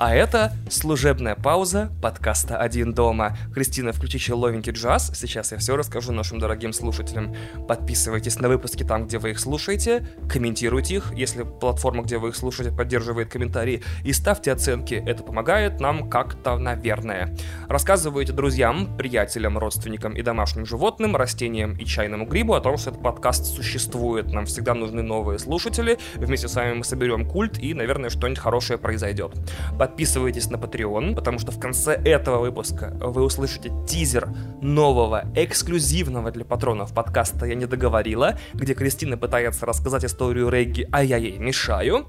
А 0.00 0.14
это 0.14 0.50
служебная 0.70 1.34
пауза 1.34 1.90
подкаста 2.00 2.56
«Один 2.56 2.94
дома». 2.94 3.36
Кристина, 3.52 3.92
включите 3.92 4.32
ловенький 4.32 4.72
джаз. 4.72 5.10
Сейчас 5.14 5.52
я 5.52 5.58
все 5.58 5.76
расскажу 5.76 6.12
нашим 6.12 6.38
дорогим 6.38 6.72
слушателям. 6.72 7.34
Подписывайтесь 7.66 8.38
на 8.38 8.48
выпуски 8.48 8.84
там, 8.84 9.06
где 9.06 9.18
вы 9.18 9.30
их 9.30 9.40
слушаете, 9.40 10.06
комментируйте 10.28 10.96
их, 10.96 11.12
если 11.14 11.42
платформа, 11.42 12.02
где 12.02 12.18
вы 12.18 12.28
их 12.28 12.36
слушаете, 12.36 12.74
поддерживает 12.74 13.30
комментарии, 13.30 13.82
и 14.04 14.12
ставьте 14.12 14.52
оценки. 14.52 14.94
Это 14.94 15.22
помогает 15.22 15.80
нам 15.80 16.08
как-то, 16.08 16.56
наверное. 16.56 17.36
Рассказывайте 17.68 18.32
друзьям, 18.32 18.96
приятелям, 18.96 19.58
родственникам 19.58 20.14
и 20.14 20.22
домашним 20.22 20.66
животным, 20.66 21.16
растениям 21.16 21.76
и 21.76 21.84
чайному 21.84 22.26
грибу 22.26 22.54
о 22.54 22.60
том, 22.60 22.76
что 22.76 22.90
этот 22.90 23.02
подкаст 23.02 23.44
существует. 23.44 24.32
Нам 24.32 24.46
всегда 24.46 24.74
нужны 24.74 25.02
новые 25.02 25.38
слушатели. 25.38 25.98
Вместе 26.14 26.48
с 26.48 26.54
вами 26.54 26.74
мы 26.74 26.84
соберем 26.84 27.26
культ 27.26 27.58
и, 27.58 27.74
наверное, 27.74 28.10
что-нибудь 28.10 28.38
хорошее 28.38 28.78
произойдет 28.78 29.34
подписывайтесь 29.80 30.50
на 30.50 30.58
Patreon, 30.60 31.14
потому 31.14 31.38
что 31.38 31.52
в 31.52 31.58
конце 31.58 31.92
этого 31.92 32.40
выпуска 32.40 32.96
вы 33.00 33.22
услышите 33.22 33.72
тизер 33.88 34.28
нового, 34.60 35.24
эксклюзивного 35.34 36.30
для 36.30 36.44
патронов 36.44 36.92
подкаста 36.92 37.46
«Я 37.46 37.54
не 37.54 37.66
договорила», 37.66 38.38
где 38.54 38.74
Кристина 38.74 39.16
пытается 39.16 39.66
рассказать 39.66 40.04
историю 40.04 40.48
регги, 40.48 40.88
а 40.92 41.02
я 41.02 41.16
ей 41.16 41.38
мешаю. 41.38 42.06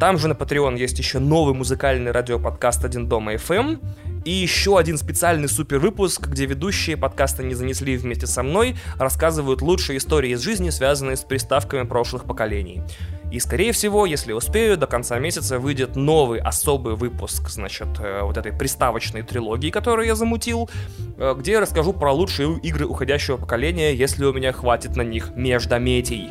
Там 0.00 0.16
же 0.16 0.28
на 0.28 0.32
Patreon 0.32 0.78
есть 0.78 0.98
еще 0.98 1.18
новый 1.18 1.52
музыкальный 1.52 2.10
радиоподкаст 2.10 2.82
«Один 2.86 3.06
дома 3.06 3.34
FM», 3.34 3.78
и 4.24 4.30
еще 4.30 4.78
один 4.78 4.96
специальный 4.96 5.46
супер 5.46 5.78
выпуск, 5.78 6.26
где 6.26 6.46
ведущие 6.46 6.96
подкаста 6.96 7.42
«Не 7.42 7.52
занесли» 7.52 7.98
вместе 7.98 8.26
со 8.26 8.42
мной 8.42 8.76
рассказывают 8.96 9.60
лучшие 9.60 9.98
истории 9.98 10.30
из 10.30 10.40
жизни, 10.40 10.70
связанные 10.70 11.18
с 11.18 11.20
приставками 11.20 11.86
прошлых 11.86 12.24
поколений. 12.24 12.82
И, 13.30 13.38
скорее 13.40 13.72
всего, 13.72 14.06
если 14.06 14.32
успею, 14.32 14.78
до 14.78 14.86
конца 14.86 15.18
месяца 15.18 15.58
выйдет 15.58 15.96
новый 15.96 16.40
особый 16.40 16.96
выпуск, 16.96 17.50
значит, 17.50 17.88
э, 17.98 18.22
вот 18.22 18.38
этой 18.38 18.52
приставочной 18.52 19.22
трилогии, 19.22 19.68
которую 19.68 20.06
я 20.06 20.14
замутил, 20.14 20.70
э, 21.18 21.34
где 21.38 21.52
я 21.52 21.60
расскажу 21.60 21.92
про 21.92 22.10
лучшие 22.10 22.58
игры 22.60 22.86
уходящего 22.86 23.36
поколения, 23.36 23.94
если 23.94 24.24
у 24.24 24.32
меня 24.32 24.52
хватит 24.52 24.96
на 24.96 25.02
них 25.02 25.32
междометий. 25.36 26.30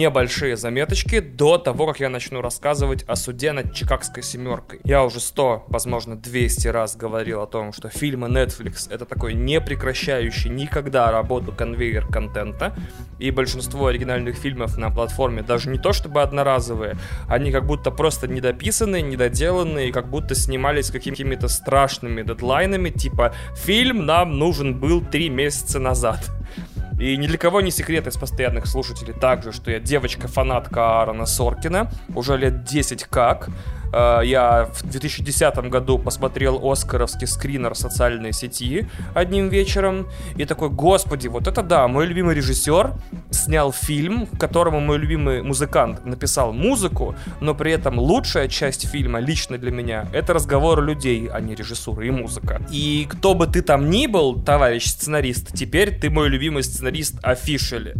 Небольшие 0.00 0.56
заметочки 0.56 1.20
до 1.20 1.58
того, 1.58 1.86
как 1.86 2.00
я 2.00 2.08
начну 2.08 2.40
рассказывать 2.40 3.04
о 3.06 3.16
суде 3.16 3.52
над 3.52 3.74
Чикагской 3.74 4.22
семеркой. 4.22 4.80
Я 4.82 5.04
уже 5.04 5.20
100, 5.20 5.66
возможно, 5.68 6.16
200 6.16 6.68
раз 6.68 6.96
говорил 6.96 7.42
о 7.42 7.46
том, 7.46 7.74
что 7.74 7.90
фильмы 7.90 8.28
Netflix 8.28 8.90
это 8.90 9.04
такой 9.04 9.34
непрекращающий 9.34 10.48
никогда 10.48 11.12
работу 11.12 11.52
конвейер 11.52 12.06
контента, 12.06 12.74
и 13.18 13.30
большинство 13.30 13.88
оригинальных 13.88 14.36
фильмов 14.36 14.78
на 14.78 14.90
платформе 14.90 15.42
даже 15.42 15.68
не 15.68 15.78
то 15.78 15.92
чтобы 15.92 16.22
одноразовые, 16.22 16.96
они 17.28 17.52
как 17.52 17.66
будто 17.66 17.90
просто 17.90 18.26
недописанные, 18.26 19.02
недоделанные, 19.02 19.92
как 19.92 20.08
будто 20.08 20.34
снимались 20.34 20.90
какими-то 20.90 21.48
страшными 21.48 22.22
дедлайнами, 22.22 22.88
типа 22.88 23.34
«фильм 23.54 24.06
нам 24.06 24.38
нужен 24.38 24.80
был 24.80 25.02
три 25.04 25.28
месяца 25.28 25.78
назад». 25.78 26.30
И 27.00 27.16
ни 27.16 27.26
для 27.26 27.38
кого 27.38 27.62
не 27.62 27.70
секрет 27.70 28.06
из 28.06 28.18
постоянных 28.18 28.66
слушателей 28.66 29.14
также, 29.14 29.52
что 29.52 29.70
я 29.70 29.80
девочка-фанатка 29.80 31.00
Аарона 31.00 31.24
Соркина, 31.24 31.90
уже 32.14 32.36
лет 32.36 32.64
10 32.64 33.04
как. 33.04 33.48
Э, 33.92 34.20
я 34.24 34.68
в 34.72 34.82
2010 34.82 35.56
году 35.70 35.98
посмотрел 35.98 36.60
оскаровский 36.70 37.26
скринер 37.26 37.74
социальной 37.74 38.32
сети 38.32 38.88
одним 39.14 39.48
вечером 39.48 40.08
и 40.36 40.44
такой, 40.44 40.68
господи, 40.68 41.28
вот 41.28 41.46
это 41.46 41.62
да, 41.62 41.88
мой 41.88 42.06
любимый 42.06 42.34
режиссер 42.34 42.92
снял 43.30 43.72
фильм, 43.72 44.26
которому 44.26 44.80
мой 44.80 44.98
любимый 44.98 45.42
музыкант 45.42 46.04
написал 46.04 46.52
музыку, 46.52 47.14
но 47.40 47.54
при 47.54 47.72
этом 47.72 47.98
лучшая 47.98 48.48
часть 48.48 48.88
фильма 48.88 49.20
лично 49.20 49.58
для 49.58 49.70
меня 49.70 50.08
это 50.12 50.34
разговор 50.34 50.82
людей, 50.82 51.28
а 51.32 51.40
не 51.40 51.54
режиссура 51.54 52.06
и 52.06 52.10
музыка. 52.10 52.60
И 52.70 53.06
кто 53.08 53.34
бы 53.34 53.46
ты 53.46 53.62
там 53.62 53.90
ни 53.90 54.06
был, 54.06 54.40
товарищ 54.40 54.86
сценарист, 54.86 55.52
теперь 55.54 55.98
ты 55.98 56.10
мой 56.10 56.28
любимый 56.28 56.62
сценарист 56.62 57.18
офишели. 57.22 57.94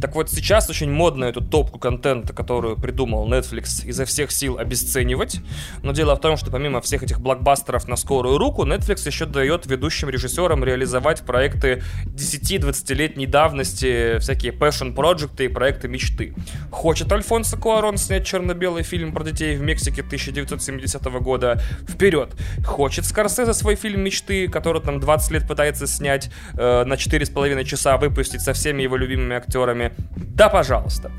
Так 0.00 0.14
вот 0.14 0.30
сейчас 0.30 0.68
очень 0.70 0.90
модно 0.90 1.24
эту 1.24 1.40
топку 1.40 1.78
контента, 1.78 2.32
которую 2.32 2.76
придумал 2.76 3.28
Netflix 3.28 3.86
изо 3.86 4.04
всех 4.04 4.30
сил 4.30 4.58
обесценивать, 4.58 5.31
снять. 5.32 5.44
Но 5.82 5.92
дело 5.92 6.14
в 6.14 6.20
том, 6.20 6.36
что 6.36 6.50
помимо 6.50 6.80
всех 6.80 7.02
этих 7.02 7.20
блокбастеров 7.20 7.88
на 7.88 7.96
скорую 7.96 8.38
руку, 8.38 8.64
Netflix 8.64 9.06
еще 9.06 9.26
дает 9.26 9.66
ведущим 9.66 10.08
режиссерам 10.08 10.64
реализовать 10.64 11.22
проекты 11.22 11.82
10-20-летней 12.06 13.26
давности, 13.26 14.18
всякие 14.18 14.52
passion 14.52 14.94
проекты 14.94 15.46
и 15.46 15.48
проекты 15.48 15.88
мечты. 15.88 16.34
Хочет 16.70 17.12
Альфонсо 17.12 17.56
Куарон 17.56 17.96
снять 17.96 18.26
черно-белый 18.26 18.82
фильм 18.82 19.12
про 19.12 19.24
детей 19.24 19.56
в 19.56 19.62
Мексике 19.62 20.02
1970 20.02 21.04
года? 21.20 21.60
Вперед! 21.88 22.30
Хочет 22.64 23.04
Скорсезе 23.04 23.54
свой 23.54 23.76
фильм 23.76 24.02
мечты, 24.02 24.48
который 24.48 24.82
там 24.82 25.00
20 25.00 25.30
лет 25.32 25.48
пытается 25.48 25.86
снять 25.86 26.30
э, 26.54 26.84
на 26.84 26.94
4,5 26.94 27.64
часа, 27.64 27.96
выпустить 27.96 28.40
со 28.40 28.52
всеми 28.52 28.82
его 28.82 28.96
любимыми 28.96 29.36
актерами? 29.36 29.92
Да, 30.16 30.48
пожалуйста. 30.48 31.10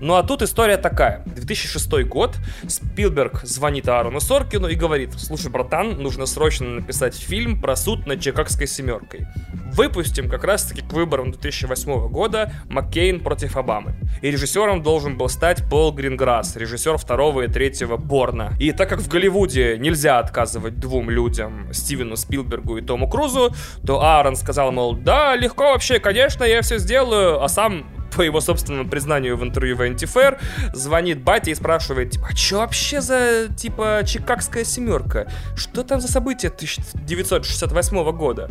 Ну 0.00 0.14
а 0.14 0.22
тут 0.22 0.42
история 0.42 0.76
такая. 0.76 1.22
2006 1.26 2.04
год, 2.04 2.36
Спилберг 2.68 3.42
звонит 3.56 3.88
Аарону 3.88 4.20
Соркину 4.20 4.68
и 4.68 4.74
говорит, 4.74 5.14
слушай, 5.18 5.50
братан, 5.50 6.02
нужно 6.02 6.26
срочно 6.26 6.68
написать 6.68 7.16
фильм 7.16 7.60
про 7.60 7.74
суд 7.74 8.06
над 8.06 8.20
Чикагской 8.20 8.66
семеркой. 8.66 9.26
Выпустим 9.72 10.28
как 10.28 10.44
раз-таки 10.44 10.82
к 10.82 10.92
выборам 10.92 11.32
2008 11.32 12.08
года 12.08 12.52
Маккейн 12.68 13.20
против 13.20 13.56
Обамы. 13.56 13.96
И 14.22 14.30
режиссером 14.30 14.82
должен 14.82 15.16
был 15.16 15.28
стать 15.28 15.68
Пол 15.68 15.92
Гринграсс, 15.92 16.54
режиссер 16.56 16.98
второго 16.98 17.42
и 17.42 17.48
третьего 17.48 17.96
Борна. 17.96 18.52
И 18.60 18.72
так 18.72 18.88
как 18.88 19.00
в 19.00 19.08
Голливуде 19.08 19.78
нельзя 19.78 20.18
отказывать 20.18 20.78
двум 20.78 21.10
людям, 21.10 21.72
Стивену 21.72 22.16
Спилбергу 22.16 22.76
и 22.76 22.82
Тому 22.82 23.08
Крузу, 23.08 23.54
то 23.86 24.02
Аарон 24.02 24.36
сказал, 24.36 24.70
мол, 24.70 24.94
да, 24.94 25.34
легко 25.34 25.64
вообще, 25.72 25.98
конечно, 25.98 26.44
я 26.44 26.60
все 26.60 26.78
сделаю, 26.78 27.42
а 27.42 27.48
сам 27.48 27.86
по 28.16 28.22
его 28.22 28.40
собственному 28.40 28.88
признанию 28.88 29.36
в 29.36 29.44
интервью 29.44 29.76
Vanity 29.76 30.04
Fair, 30.04 30.38
звонит 30.72 31.22
батя 31.22 31.50
и 31.50 31.54
спрашивает, 31.54 32.12
типа, 32.12 32.28
а 32.32 32.36
что 32.36 32.58
вообще 32.58 33.00
за, 33.00 33.48
типа, 33.54 34.02
Чикагская 34.04 34.64
семерка? 34.64 35.30
Что 35.54 35.82
там 35.82 36.00
за 36.00 36.08
событие 36.08 36.50
1968 36.50 38.12
года? 38.12 38.50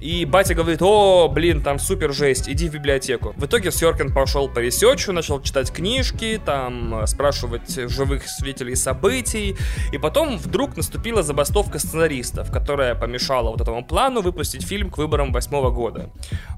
И 0.00 0.24
батя 0.24 0.54
говорит, 0.54 0.80
о, 0.80 1.28
блин, 1.28 1.60
там 1.60 1.78
супер 1.78 2.12
жесть, 2.12 2.48
иди 2.48 2.68
в 2.68 2.72
библиотеку. 2.72 3.34
В 3.36 3.46
итоге 3.46 3.72
Сёркин 3.72 4.12
пошел 4.14 4.48
по 4.48 4.60
ресечу, 4.60 5.12
начал 5.12 5.42
читать 5.42 5.72
книжки, 5.72 6.40
там, 6.44 7.04
спрашивать 7.06 7.68
живых 7.90 8.28
свидетелей 8.28 8.76
событий. 8.76 9.56
И 9.92 9.98
потом 9.98 10.38
вдруг 10.38 10.76
наступила 10.76 11.22
забастовка 11.24 11.80
сценаристов, 11.80 12.52
которая 12.52 12.94
помешала 12.94 13.50
вот 13.50 13.60
этому 13.60 13.84
плану 13.84 14.20
выпустить 14.20 14.64
фильм 14.64 14.90
к 14.90 14.98
выборам 14.98 15.32
восьмого 15.32 15.70
года. 15.70 16.10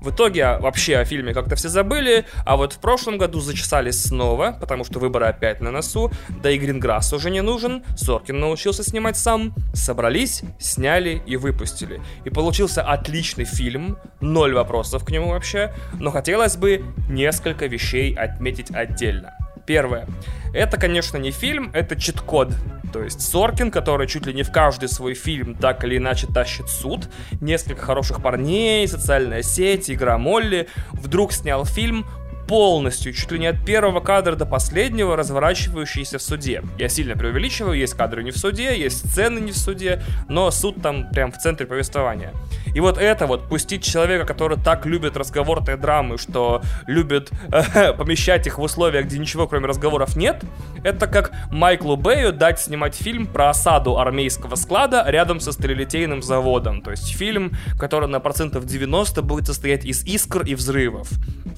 В 0.02 0.10
итоге 0.10 0.58
вообще 0.58 0.96
о 0.96 1.04
фильме 1.06 1.32
как-то 1.32 1.56
все 1.56 1.70
забыли, 1.70 2.26
а 2.44 2.56
вот 2.56 2.74
в 2.74 2.78
прошлом 2.78 3.16
году 3.16 3.40
зачесались 3.40 4.02
снова, 4.02 4.56
потому 4.60 4.84
что 4.84 4.98
выборы 4.98 5.26
опять 5.26 5.60
на 5.60 5.70
носу, 5.70 6.12
да 6.42 6.50
и 6.50 6.58
Гринграсс 6.58 7.12
уже 7.12 7.30
не 7.30 7.40
нужен, 7.40 7.84
Соркин 7.96 8.38
научился 8.38 8.84
снимать 8.84 9.16
сам. 9.16 9.54
Собрались, 9.72 10.42
сняли 10.58 11.22
и 11.26 11.36
выпустили. 11.36 12.02
И 12.24 12.30
получился 12.30 12.82
отличный 12.82 13.29
фильм, 13.44 13.98
ноль 14.20 14.54
вопросов 14.54 15.04
к 15.04 15.10
нему 15.10 15.30
вообще, 15.30 15.72
но 15.94 16.10
хотелось 16.10 16.56
бы 16.56 16.84
несколько 17.08 17.66
вещей 17.66 18.14
отметить 18.14 18.70
отдельно. 18.70 19.34
Первое. 19.66 20.06
Это, 20.52 20.78
конечно, 20.78 21.16
не 21.16 21.30
фильм, 21.30 21.70
это 21.72 21.94
чит-код. 21.94 22.52
То 22.92 23.04
есть 23.04 23.20
Соркин, 23.20 23.70
который 23.70 24.08
чуть 24.08 24.26
ли 24.26 24.34
не 24.34 24.42
в 24.42 24.50
каждый 24.50 24.88
свой 24.88 25.14
фильм 25.14 25.54
так 25.54 25.84
или 25.84 25.96
иначе 25.96 26.26
тащит 26.26 26.68
суд, 26.68 27.08
несколько 27.40 27.82
хороших 27.82 28.22
парней, 28.22 28.88
социальная 28.88 29.42
сеть, 29.42 29.90
игра 29.90 30.18
Молли, 30.18 30.68
вдруг 30.92 31.32
снял 31.32 31.64
фильм 31.64 32.04
полностью, 32.50 33.12
чуть 33.12 33.30
ли 33.30 33.38
не 33.38 33.46
от 33.46 33.64
первого 33.64 34.00
кадра 34.00 34.34
до 34.34 34.44
последнего, 34.44 35.14
разворачивающийся 35.14 36.18
в 36.18 36.22
суде. 36.22 36.64
Я 36.78 36.88
сильно 36.88 37.14
преувеличиваю, 37.14 37.78
есть 37.78 37.94
кадры 37.94 38.24
не 38.24 38.32
в 38.32 38.36
суде, 38.36 38.76
есть 38.76 39.08
сцены 39.08 39.38
не 39.38 39.52
в 39.52 39.56
суде, 39.56 40.02
но 40.28 40.50
суд 40.50 40.82
там 40.82 41.08
прям 41.10 41.30
в 41.30 41.38
центре 41.38 41.64
повествования. 41.64 42.32
И 42.74 42.80
вот 42.80 42.98
это 42.98 43.28
вот, 43.28 43.48
пустить 43.48 43.84
человека, 43.84 44.26
который 44.26 44.58
так 44.58 44.84
любит 44.84 45.16
разговорные 45.16 45.76
драмы, 45.76 46.18
что 46.18 46.60
любит 46.88 47.30
э, 47.52 47.92
помещать 47.96 48.48
их 48.48 48.58
в 48.58 48.62
условия, 48.62 49.02
где 49.02 49.18
ничего 49.18 49.46
кроме 49.46 49.68
разговоров 49.68 50.16
нет, 50.16 50.42
это 50.82 51.06
как 51.06 51.30
Майклу 51.52 51.96
Бэю 51.96 52.32
дать 52.32 52.58
снимать 52.58 52.96
фильм 52.96 53.28
про 53.28 53.50
осаду 53.50 53.96
армейского 53.96 54.56
склада 54.56 55.04
рядом 55.06 55.38
со 55.38 55.52
стрелетейным 55.52 56.20
заводом. 56.20 56.82
То 56.82 56.90
есть 56.90 57.16
фильм, 57.16 57.52
который 57.78 58.08
на 58.08 58.18
процентов 58.18 58.66
90 58.66 59.22
будет 59.22 59.46
состоять 59.46 59.84
из 59.84 60.04
искр 60.04 60.42
и 60.42 60.56
взрывов. 60.56 61.08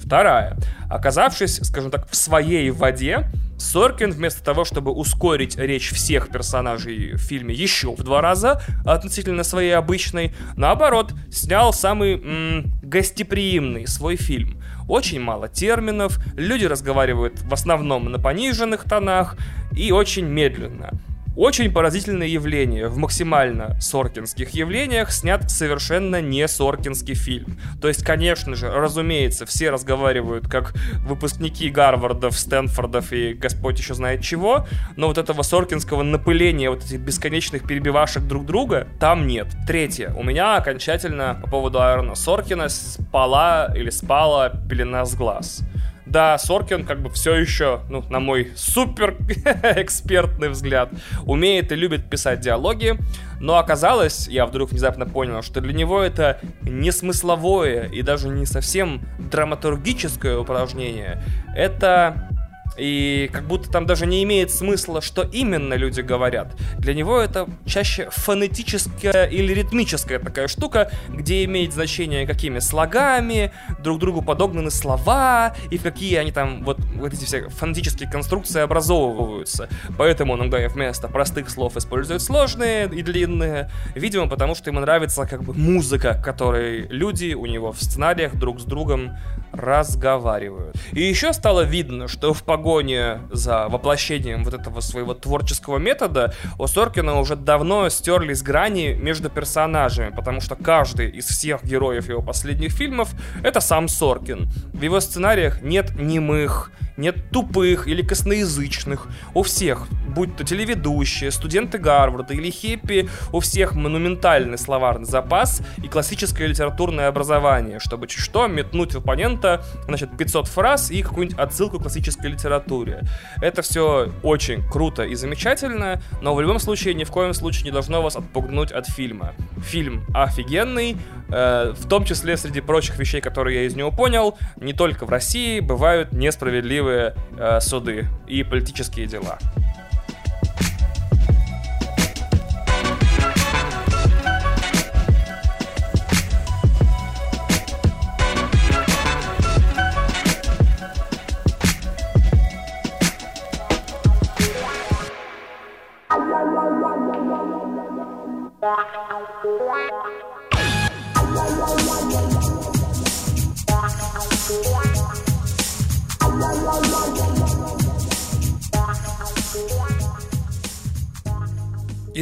Вторая. 0.03 0.57
Оказавшись, 0.89 1.59
скажем 1.63 1.91
так, 1.91 2.09
в 2.09 2.15
своей 2.15 2.69
воде, 2.71 3.29
Соркин 3.57 4.11
вместо 4.11 4.43
того, 4.43 4.65
чтобы 4.65 4.91
ускорить 4.91 5.57
речь 5.57 5.91
всех 5.91 6.29
персонажей 6.29 7.13
в 7.13 7.19
фильме 7.19 7.53
еще 7.53 7.95
в 7.95 8.03
два 8.03 8.19
раза 8.19 8.61
относительно 8.85 9.43
своей 9.43 9.71
обычной, 9.71 10.33
наоборот, 10.57 11.13
снял 11.31 11.71
самый 11.71 12.15
м- 12.15 12.73
гостеприимный 12.81 13.87
свой 13.87 14.17
фильм. 14.17 14.61
Очень 14.87 15.21
мало 15.21 15.47
терминов, 15.47 16.19
люди 16.35 16.65
разговаривают 16.65 17.41
в 17.41 17.53
основном 17.53 18.11
на 18.11 18.19
пониженных 18.19 18.83
тонах 18.83 19.37
и 19.71 19.91
очень 19.91 20.25
медленно. 20.25 20.91
Очень 21.35 21.71
поразительное 21.71 22.27
явление. 22.27 22.87
В 22.89 22.97
максимально 22.97 23.75
соркинских 23.81 24.51
явлениях 24.51 25.11
снят 25.11 25.49
совершенно 25.49 26.21
не 26.21 26.47
соркинский 26.47 27.15
фильм. 27.15 27.57
То 27.81 27.87
есть, 27.87 28.03
конечно 28.03 28.55
же, 28.55 28.69
разумеется, 28.69 29.47
все 29.47 29.71
разговаривают 29.71 30.47
как 30.47 30.75
выпускники 30.99 31.71
Гарвардов, 31.71 32.37
Стэнфордов 32.37 33.11
и 33.13 33.33
Господь 33.33 33.79
еще 33.79 33.95
знает 33.95 34.21
чего, 34.21 34.67
но 34.95 35.07
вот 35.07 35.17
этого 35.17 35.41
соркинского 35.41 36.03
напыления, 36.03 36.69
вот 36.69 36.85
этих 36.85 36.99
бесконечных 36.99 37.67
перебивашек 37.67 38.21
друг 38.23 38.45
друга, 38.45 38.87
там 38.99 39.25
нет. 39.25 39.47
Третье. 39.65 40.13
У 40.15 40.21
меня 40.21 40.57
окончательно 40.57 41.39
по 41.41 41.49
поводу 41.49 41.81
Айрона 41.81 42.13
Соркина 42.13 42.69
спала 42.69 43.73
или 43.75 43.89
спала 43.89 44.49
пелена 44.69 45.03
с 45.03 45.15
глаз. 45.15 45.63
Да, 46.05 46.37
Соркин 46.37 46.85
как 46.85 47.01
бы 47.01 47.09
все 47.09 47.35
еще, 47.35 47.81
ну, 47.89 48.03
на 48.09 48.19
мой 48.19 48.51
супер 48.55 49.15
экспертный 49.77 50.49
взгляд, 50.49 50.89
умеет 51.25 51.71
и 51.71 51.75
любит 51.75 52.09
писать 52.09 52.41
диалоги, 52.41 52.97
но 53.39 53.57
оказалось, 53.57 54.27
я 54.27 54.45
вдруг 54.45 54.71
внезапно 54.71 55.05
понял, 55.05 55.41
что 55.41 55.61
для 55.61 55.73
него 55.73 56.01
это 56.01 56.39
не 56.61 56.91
смысловое 56.91 57.87
и 57.87 58.01
даже 58.01 58.29
не 58.29 58.45
совсем 58.45 59.01
драматургическое 59.19 60.37
упражнение. 60.37 61.21
Это 61.55 62.29
и 62.77 63.29
как 63.31 63.47
будто 63.47 63.69
там 63.69 63.85
даже 63.85 64.05
не 64.05 64.23
имеет 64.23 64.51
смысла, 64.51 65.01
что 65.01 65.23
именно 65.23 65.73
люди 65.75 66.01
говорят. 66.01 66.55
Для 66.77 66.93
него 66.93 67.19
это 67.19 67.47
чаще 67.65 68.09
фонетическая 68.11 69.25
или 69.25 69.53
ритмическая 69.53 70.19
такая 70.19 70.47
штука, 70.47 70.91
где 71.09 71.43
имеет 71.45 71.73
значение, 71.73 72.25
какими 72.25 72.59
слогами 72.59 73.51
друг 73.79 73.99
другу 73.99 74.21
подогнаны 74.21 74.71
слова, 74.71 75.55
и 75.69 75.77
в 75.77 75.83
какие 75.83 76.15
они 76.15 76.31
там, 76.31 76.63
вот, 76.63 76.79
вот 76.95 77.13
эти 77.13 77.25
все 77.25 77.49
фонетические 77.49 78.09
конструкции 78.09 78.61
образовываются. 78.61 79.69
Поэтому 79.97 80.33
он 80.33 80.41
иногда 80.41 80.67
вместо 80.67 81.07
простых 81.07 81.49
слов 81.49 81.77
использует 81.77 82.21
сложные 82.21 82.87
и 82.87 83.01
длинные. 83.01 83.69
Видимо, 83.95 84.27
потому 84.27 84.55
что 84.55 84.69
ему 84.69 84.79
нравится 84.79 85.25
как 85.25 85.43
бы 85.43 85.53
музыка, 85.53 86.19
которой 86.23 86.87
люди 86.87 87.33
у 87.33 87.45
него 87.45 87.71
в 87.71 87.81
сценариях 87.81 88.35
друг 88.35 88.59
с 88.59 88.63
другом 88.63 89.17
разговаривают. 89.53 90.75
И 90.91 91.01
еще 91.01 91.31
стало 91.33 91.61
видно, 91.61 92.07
что 92.07 92.33
в 92.33 92.43
погоне 92.43 93.21
за 93.31 93.67
воплощением 93.69 94.43
вот 94.43 94.53
этого 94.53 94.81
своего 94.81 95.13
творческого 95.13 95.77
метода 95.77 96.33
у 96.57 96.67
Соркина 96.67 97.19
уже 97.19 97.35
давно 97.35 97.87
стерлись 97.89 98.41
грани 98.41 98.93
между 98.93 99.29
персонажами, 99.29 100.13
потому 100.13 100.41
что 100.41 100.55
каждый 100.55 101.09
из 101.09 101.25
всех 101.25 101.63
героев 101.63 102.09
его 102.09 102.21
последних 102.21 102.71
фильмов 102.71 103.11
это 103.43 103.59
сам 103.59 103.87
Соркин. 103.87 104.49
В 104.73 104.81
его 104.81 104.99
сценариях 104.99 105.61
нет 105.61 105.95
немых, 105.99 106.71
нет 106.97 107.29
тупых 107.31 107.87
или 107.87 108.01
косноязычных. 108.01 109.07
У 109.33 109.43
всех, 109.43 109.87
будь 110.09 110.35
то 110.35 110.43
телеведущие, 110.43 111.31
студенты 111.31 111.77
Гарварда 111.77 112.33
или 112.33 112.49
хиппи, 112.49 113.09
у 113.31 113.39
всех 113.39 113.73
монументальный 113.73 114.57
словарный 114.57 115.05
запас 115.05 115.61
и 115.83 115.87
классическое 115.87 116.47
литературное 116.47 117.07
образование, 117.07 117.79
чтобы 117.79 118.07
чуть 118.07 118.23
что 118.23 118.47
метнуть 118.47 118.93
в 118.93 118.97
оппонента, 118.97 119.42
значит, 119.85 120.15
500 120.17 120.47
фраз 120.47 120.91
и 120.91 121.01
какую-нибудь 121.01 121.37
отсылку 121.37 121.79
к 121.79 121.83
классической 121.83 122.31
литературе. 122.31 123.01
Это 123.41 123.61
все 123.61 124.11
очень 124.23 124.63
круто 124.69 125.03
и 125.03 125.15
замечательно, 125.15 126.01
но 126.21 126.33
в 126.35 126.41
любом 126.41 126.59
случае 126.59 126.93
ни 126.93 127.03
в 127.03 127.11
коем 127.11 127.33
случае 127.33 127.65
не 127.65 127.71
должно 127.71 128.01
вас 128.01 128.15
отпугнуть 128.15 128.71
от 128.71 128.87
фильма. 128.87 129.33
Фильм 129.63 130.05
офигенный, 130.13 130.97
э, 131.29 131.73
в 131.77 131.87
том 131.87 132.05
числе 132.05 132.37
среди 132.37 132.61
прочих 132.61 132.97
вещей, 132.97 133.21
которые 133.21 133.61
я 133.61 133.65
из 133.65 133.75
него 133.75 133.91
понял, 133.91 134.37
не 134.57 134.73
только 134.73 135.05
в 135.05 135.09
России 135.09 135.59
бывают 135.59 136.11
несправедливые 136.11 136.53
справедливые 136.53 137.15
э, 137.37 137.59
суды 137.59 138.07
и 138.27 138.43
политические 138.43 139.07
дела. 139.07 139.37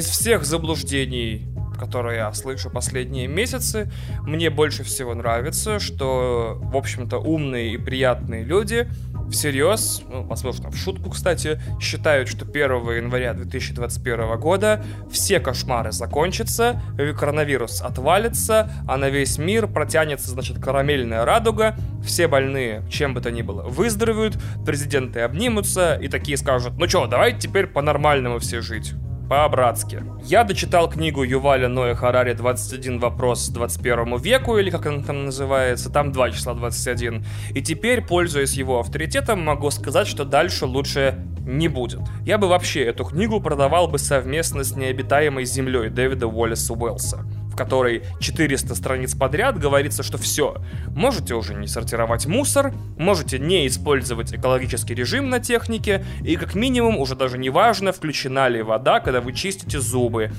Из 0.02 0.08
всех 0.08 0.46
заблуждений, 0.46 1.46
которые 1.78 2.18
я 2.18 2.34
слышу 2.34 2.72
последние 2.72 3.28
месяцы, 3.28 3.92
мне 4.24 4.50
больше 4.50 4.84
всего 4.84 5.14
нравится, 5.14 5.80
что, 5.80 6.58
в 6.60 6.76
общем-то, 6.76 7.20
умные 7.20 7.76
и 7.76 7.78
приятные 7.78 8.44
люди 8.44 8.88
всерьез, 9.30 10.02
ну, 10.10 10.24
возможно, 10.24 10.72
в 10.72 10.76
шутку, 10.76 11.12
кстати, 11.12 11.62
считают, 11.80 12.30
что 12.30 12.46
1 12.46 12.62
января 12.96 13.36
2021 13.36 14.40
года 14.40 14.84
все 15.12 15.40
кошмары 15.40 15.92
закончатся, 15.92 16.82
коронавирус 16.98 17.84
отвалится, 17.84 18.72
а 18.88 18.98
на 18.98 19.10
весь 19.10 19.38
мир 19.38 19.68
протянется, 19.68 20.32
значит, 20.32 20.58
карамельная 20.58 21.26
радуга, 21.26 21.76
все 22.04 22.28
больные, 22.28 22.84
чем 22.90 23.14
бы 23.14 23.22
то 23.22 23.30
ни 23.30 23.44
было, 23.44 23.62
выздоровеют, 23.62 24.36
президенты 24.66 25.20
обнимутся 25.20 25.94
и 25.94 26.08
такие 26.08 26.38
скажут, 26.38 26.74
ну 26.80 26.90
что, 26.90 27.06
давайте 27.06 27.48
теперь 27.48 27.68
по-нормальному 27.68 28.40
все 28.40 28.62
жить 28.62 28.96
по-братски. 29.32 30.04
Я 30.26 30.44
дочитал 30.44 30.90
книгу 30.90 31.24
Юваля 31.24 31.70
Ноя 31.70 31.96
Харари 31.96 32.34
«21 32.34 33.00
вопрос 33.00 33.48
21 33.48 34.18
веку», 34.18 34.58
или 34.58 34.70
как 34.70 34.88
она 34.88 35.02
там 35.04 35.24
называется, 35.24 35.90
там 35.90 36.12
два 36.12 36.32
числа 36.32 36.54
21. 36.54 37.26
И 37.56 37.62
теперь, 37.62 38.02
пользуясь 38.02 38.56
его 38.56 38.82
авторитетом, 38.82 39.42
могу 39.46 39.72
сказать, 39.72 40.08
что 40.08 40.26
дальше 40.26 40.66
лучше 40.66 41.16
не 41.46 41.70
будет. 41.70 42.02
Я 42.26 42.38
бы 42.38 42.50
вообще 42.50 42.84
эту 42.84 43.06
книгу 43.06 43.40
продавал 43.40 43.88
бы 43.88 44.00
совместно 44.00 44.66
с 44.66 44.76
«Необитаемой 44.76 45.46
землей» 45.46 45.88
Дэвида 45.90 46.28
Уоллеса 46.28 46.74
Уэллса 46.74 47.26
которой 47.62 48.02
400 48.20 48.74
страниц 48.74 49.14
подряд 49.14 49.60
говорится, 49.60 50.02
что 50.02 50.18
все, 50.18 50.58
можете 50.96 51.36
уже 51.36 51.54
не 51.54 51.68
сортировать 51.68 52.26
мусор, 52.26 52.74
можете 52.98 53.38
не 53.38 53.68
использовать 53.68 54.34
экологический 54.34 54.96
режим 54.96 55.30
на 55.30 55.40
технике, 55.40 56.04
и 56.26 56.38
как 56.38 56.56
минимум 56.56 56.98
уже 56.98 57.16
даже 57.16 57.38
не 57.38 57.52
важно, 57.52 57.92
включена 57.92 58.48
ли 58.48 58.64
вода, 58.64 59.00
когда 59.00 59.22
вы 59.22 59.34
чистите 59.34 59.80
зубы. 59.80 60.32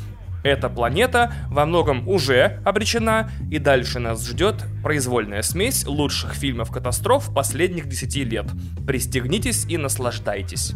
Эта 0.42 0.68
планета 0.68 1.32
во 1.48 1.64
многом 1.64 2.08
уже 2.08 2.60
обречена, 2.64 3.30
и 3.52 3.60
дальше 3.60 4.00
нас 4.00 4.26
ждет 4.26 4.56
произвольная 4.82 5.42
смесь 5.42 5.86
лучших 5.86 6.34
фильмов 6.34 6.72
катастроф 6.72 7.32
последних 7.32 7.88
10 7.88 8.16
лет. 8.16 8.46
Пристегнитесь 8.84 9.64
и 9.66 9.76
наслаждайтесь. 9.76 10.74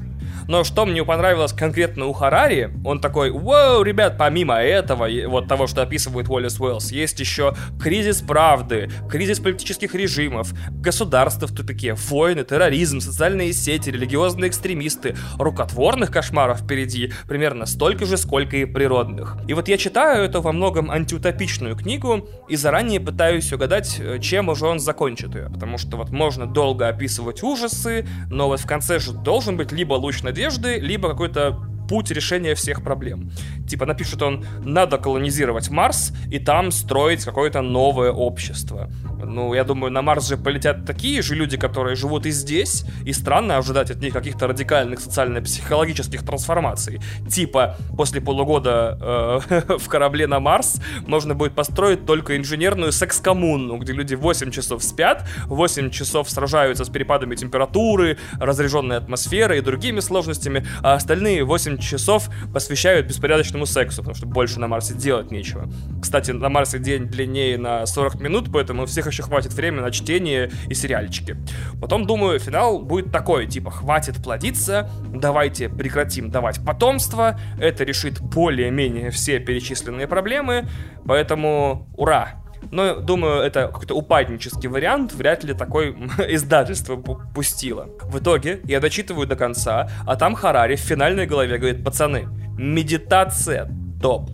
Но 0.48 0.64
что 0.64 0.86
мне 0.86 1.04
понравилось 1.04 1.52
конкретно 1.52 2.06
у 2.06 2.12
Харари, 2.12 2.70
он 2.84 3.00
такой, 3.00 3.30
вау, 3.30 3.82
ребят, 3.82 4.16
помимо 4.18 4.56
этого, 4.56 5.08
вот 5.28 5.48
того, 5.48 5.66
что 5.66 5.82
описывает 5.82 6.28
Уоллес 6.28 6.60
Уэллс, 6.60 6.92
есть 6.92 7.20
еще 7.20 7.54
кризис 7.80 8.20
правды, 8.22 8.90
кризис 9.10 9.40
политических 9.40 9.94
режимов, 9.94 10.52
государство 10.70 11.46
в 11.46 11.52
тупике, 11.52 11.94
войны, 11.94 12.44
терроризм, 12.44 13.00
социальные 13.00 13.52
сети, 13.52 13.90
религиозные 13.90 14.48
экстремисты, 14.48 15.16
рукотворных 15.38 16.10
кошмаров 16.10 16.60
впереди 16.60 17.12
примерно 17.28 17.66
столько 17.66 18.06
же, 18.06 18.16
сколько 18.16 18.56
и 18.56 18.64
природных. 18.64 19.36
И 19.48 19.54
вот 19.54 19.68
я 19.68 19.76
читаю 19.76 20.24
эту 20.24 20.40
во 20.40 20.52
многом 20.52 20.90
антиутопичную 20.90 21.76
книгу 21.76 22.28
и 22.48 22.56
заранее 22.56 23.00
пытаюсь 23.00 23.52
угадать, 23.52 23.96
э, 23.98 24.18
чем 24.20 24.48
уже 24.48 24.66
он 24.66 24.78
закончит 24.78 25.34
ее, 25.34 25.50
потому 25.52 25.78
что 25.78 25.96
вот 25.96 26.10
можно 26.10 26.46
долго 26.46 26.88
описывать 26.88 27.42
ужасы, 27.42 28.06
но 28.30 28.48
вот 28.48 28.60
в 28.60 28.66
конце 28.66 28.98
же 28.98 29.12
должен 29.12 29.56
быть 29.56 29.72
либо 29.72 29.94
луч 29.94 30.15
надежды, 30.22 30.79
либо 30.79 31.09
какой-то 31.09 31.59
путь 31.88 32.11
решения 32.11 32.55
всех 32.55 32.83
проблем. 32.83 33.31
Типа 33.68 33.87
напишет 33.87 34.22
он, 34.22 34.44
надо 34.64 34.99
колонизировать 34.99 35.70
Марс 35.70 36.12
и 36.31 36.38
там 36.38 36.70
строить 36.70 37.25
какое-то 37.25 37.62
новое 37.62 38.11
общество. 38.11 38.90
Ну, 39.25 39.55
я 39.55 39.64
думаю, 39.64 39.92
на 39.92 40.03
Марс 40.03 40.29
же 40.29 40.37
полетят 40.37 40.85
такие 40.85 41.22
же 41.22 41.35
люди, 41.35 41.57
которые 41.57 41.96
живут 41.96 42.27
и 42.27 42.31
здесь, 42.31 42.85
и 43.05 43.12
странно 43.12 43.57
ожидать 43.57 43.90
от 43.90 44.01
них 44.01 44.12
каких-то 44.12 44.46
радикальных 44.46 45.01
социально-психологических 45.01 46.22
трансформаций. 46.25 47.01
Типа, 47.29 47.77
после 47.96 48.20
полугода 48.20 49.40
э, 49.49 49.79
в 49.79 49.88
корабле 49.88 50.27
на 50.27 50.40
Марс 50.40 50.81
можно 51.07 51.35
будет 51.35 51.55
построить 51.55 52.07
только 52.07 52.37
инженерную 52.37 52.92
секс-коммуну, 52.92 53.79
где 53.79 53.92
люди 53.92 54.14
8 54.14 54.51
часов 54.51 54.83
спят, 54.83 55.27
8 55.46 55.90
часов 55.90 56.31
сражаются 56.31 56.85
с 56.85 56.88
перепадами 56.88 57.35
температуры, 57.35 58.18
разряженной 58.38 58.99
атмосферы 58.99 59.59
и 59.59 59.61
другими 59.61 60.01
сложностями, 60.01 60.66
а 60.83 60.94
остальные 60.94 61.44
8 61.44 61.75
часов 61.78 62.28
посвящают 62.52 63.06
беспорядочному 63.06 63.66
сексу, 63.66 63.98
потому 63.98 64.14
что 64.14 64.26
больше 64.26 64.60
на 64.60 64.68
Марсе 64.68 64.94
делать 64.94 65.30
нечего. 65.30 65.68
Кстати, 66.00 66.30
на 66.30 66.48
Марсе 66.48 66.78
день 66.78 67.06
длиннее 67.06 67.58
на 67.58 67.86
40 67.86 68.20
минут, 68.20 68.52
поэтому 68.52 68.84
у 68.84 68.86
всех 68.86 69.06
еще 69.06 69.22
хватит 69.22 69.52
времени 69.54 69.80
на 69.80 69.90
чтение 69.90 70.50
и 70.68 70.74
сериальчики. 70.74 71.36
Потом, 71.80 72.06
думаю, 72.06 72.38
финал 72.38 72.80
будет 72.80 73.12
такой, 73.12 73.46
типа, 73.46 73.70
хватит 73.70 74.22
плодиться, 74.22 74.90
давайте 75.08 75.68
прекратим 75.68 76.30
давать 76.30 76.64
потомство, 76.64 77.38
это 77.60 77.84
решит 77.84 78.20
более-менее 78.20 79.10
все 79.10 79.38
перечисленные 79.38 80.06
проблемы, 80.06 80.68
поэтому 81.04 81.88
ура! 81.96 82.45
Но, 82.70 82.96
думаю, 82.96 83.42
это 83.42 83.66
какой-то 83.66 83.94
упаднический 83.94 84.68
вариант, 84.68 85.12
вряд 85.12 85.44
ли 85.44 85.55
такой 85.55 85.92
издательство 86.29 86.96
пустило. 86.96 87.88
В 88.02 88.18
итоге 88.18 88.61
я 88.64 88.81
дочитываю 88.81 89.26
до 89.26 89.37
конца, 89.37 89.88
а 90.07 90.16
там 90.16 90.35
Харари 90.35 90.76
в 90.76 90.81
финальной 90.81 91.26
голове 91.26 91.59
говорит, 91.59 91.85
пацаны, 91.85 92.29
медитация 92.59 93.70
топ. 94.00 94.31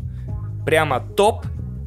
Прямо 0.64 1.00
топ 1.00 1.44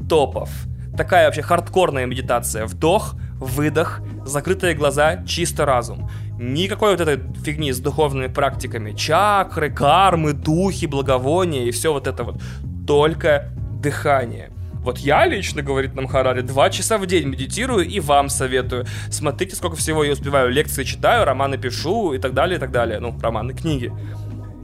топов 0.09 0.49
такая 0.95 1.25
вообще 1.25 1.41
хардкорная 1.41 2.05
медитация. 2.05 2.65
Вдох, 2.65 3.15
выдох, 3.35 4.01
закрытые 4.25 4.75
глаза, 4.75 5.23
чисто 5.25 5.65
разум. 5.65 6.09
Никакой 6.39 6.91
вот 6.91 7.01
этой 7.01 7.21
фигни 7.43 7.71
с 7.71 7.79
духовными 7.79 8.27
практиками. 8.27 8.91
Чакры, 8.91 9.71
кармы, 9.71 10.33
духи, 10.33 10.85
благовония 10.85 11.63
и 11.63 11.71
все 11.71 11.93
вот 11.93 12.07
это 12.07 12.23
вот. 12.23 12.41
Только 12.87 13.51
дыхание. 13.81 14.51
Вот 14.85 14.99
я 14.99 15.25
лично, 15.25 15.63
говорит 15.63 15.95
нам 15.95 16.05
Харари, 16.05 16.41
два 16.41 16.69
часа 16.69 16.99
в 16.99 17.07
день 17.07 17.27
медитирую 17.27 17.87
и 17.87 17.99
вам 17.99 18.29
советую. 18.29 18.85
Смотрите, 19.09 19.55
сколько 19.55 19.75
всего 19.75 20.03
я 20.03 20.13
успеваю. 20.13 20.51
Лекции 20.51 20.83
читаю, 20.83 21.25
романы 21.25 21.57
пишу 21.57 22.13
и 22.13 22.19
так 22.19 22.35
далее, 22.35 22.57
и 22.57 22.59
так 22.59 22.71
далее. 22.71 22.99
Ну, 22.99 23.17
романы, 23.19 23.55
книги. 23.55 23.91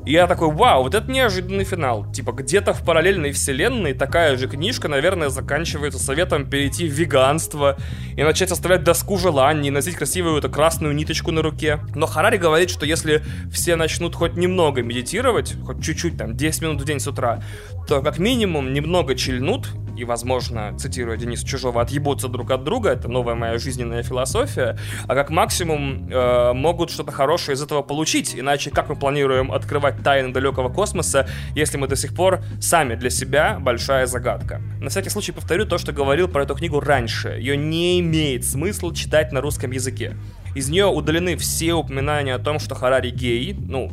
И 0.05 0.13
я 0.13 0.27
такой, 0.27 0.51
вау, 0.51 0.83
вот 0.83 0.93
это 0.93 1.11
неожиданный 1.11 1.63
финал. 1.63 2.11
Типа, 2.11 2.33
где-то 2.33 2.73
в 2.73 2.83
параллельной 2.83 3.31
вселенной 3.31 3.93
такая 3.93 4.35
же 4.37 4.47
книжка, 4.47 4.87
наверное, 4.87 5.29
заканчивается 5.29 5.99
советом 5.99 6.47
перейти 6.47 6.87
в 6.87 6.91
веганство 6.91 7.77
и 8.15 8.23
начать 8.23 8.51
оставлять 8.51 8.83
доску 8.83 9.17
желаний, 9.17 9.71
носить 9.71 9.95
красивую 9.95 10.37
эту 10.37 10.51
красную 10.51 10.93
ниточку 10.93 11.31
на 11.31 11.41
руке. 11.41 11.79
Но 11.95 12.05
Харари 12.07 12.37
говорит, 12.37 12.69
что 12.69 12.85
если 12.85 13.23
все 13.51 13.75
начнут 13.75 14.15
хоть 14.15 14.35
немного 14.35 14.81
медитировать, 14.81 15.55
хоть 15.65 15.83
чуть-чуть, 15.83 16.17
там, 16.17 16.35
10 16.35 16.61
минут 16.61 16.81
в 16.81 16.85
день 16.85 16.99
с 16.99 17.07
утра, 17.07 17.43
то 17.87 18.01
как 18.01 18.19
минимум 18.19 18.73
немного 18.73 19.15
чильнут 19.15 19.67
и, 19.95 20.03
возможно, 20.03 20.73
цитируя 20.77 21.17
Дениса 21.17 21.45
Чужого, 21.45 21.81
отъебутся 21.81 22.27
друг 22.27 22.51
от 22.51 22.63
друга, 22.63 22.91
это 22.91 23.07
новая 23.07 23.35
моя 23.35 23.57
жизненная 23.57 24.03
философия, 24.03 24.77
а 25.07 25.15
как 25.15 25.29
максимум 25.29 26.09
э, 26.09 26.53
могут 26.53 26.89
что-то 26.89 27.11
хорошее 27.11 27.55
из 27.55 27.61
этого 27.61 27.81
получить, 27.81 28.35
иначе 28.35 28.71
как 28.71 28.89
мы 28.89 28.95
планируем 28.95 29.51
открывать 29.51 30.03
тайны 30.03 30.33
далекого 30.33 30.69
космоса, 30.69 31.27
если 31.55 31.77
мы 31.77 31.87
до 31.87 31.95
сих 31.95 32.15
пор 32.15 32.41
сами 32.59 32.95
для 32.95 33.09
себя 33.09 33.57
большая 33.59 34.05
загадка. 34.05 34.61
На 34.79 34.89
всякий 34.89 35.09
случай 35.09 35.31
повторю 35.31 35.65
то, 35.65 35.77
что 35.77 35.91
говорил 35.91 36.27
про 36.27 36.43
эту 36.43 36.55
книгу 36.55 36.79
раньше. 36.79 37.29
Ее 37.29 37.57
не 37.57 37.99
имеет 37.99 38.45
смысла 38.45 38.93
читать 38.95 39.31
на 39.31 39.41
русском 39.41 39.71
языке. 39.71 40.15
Из 40.55 40.69
нее 40.69 40.87
удалены 40.87 41.37
все 41.37 41.73
упоминания 41.73 42.35
о 42.35 42.39
том, 42.39 42.59
что 42.59 42.75
Харари 42.75 43.09
гей, 43.09 43.53
ну, 43.53 43.91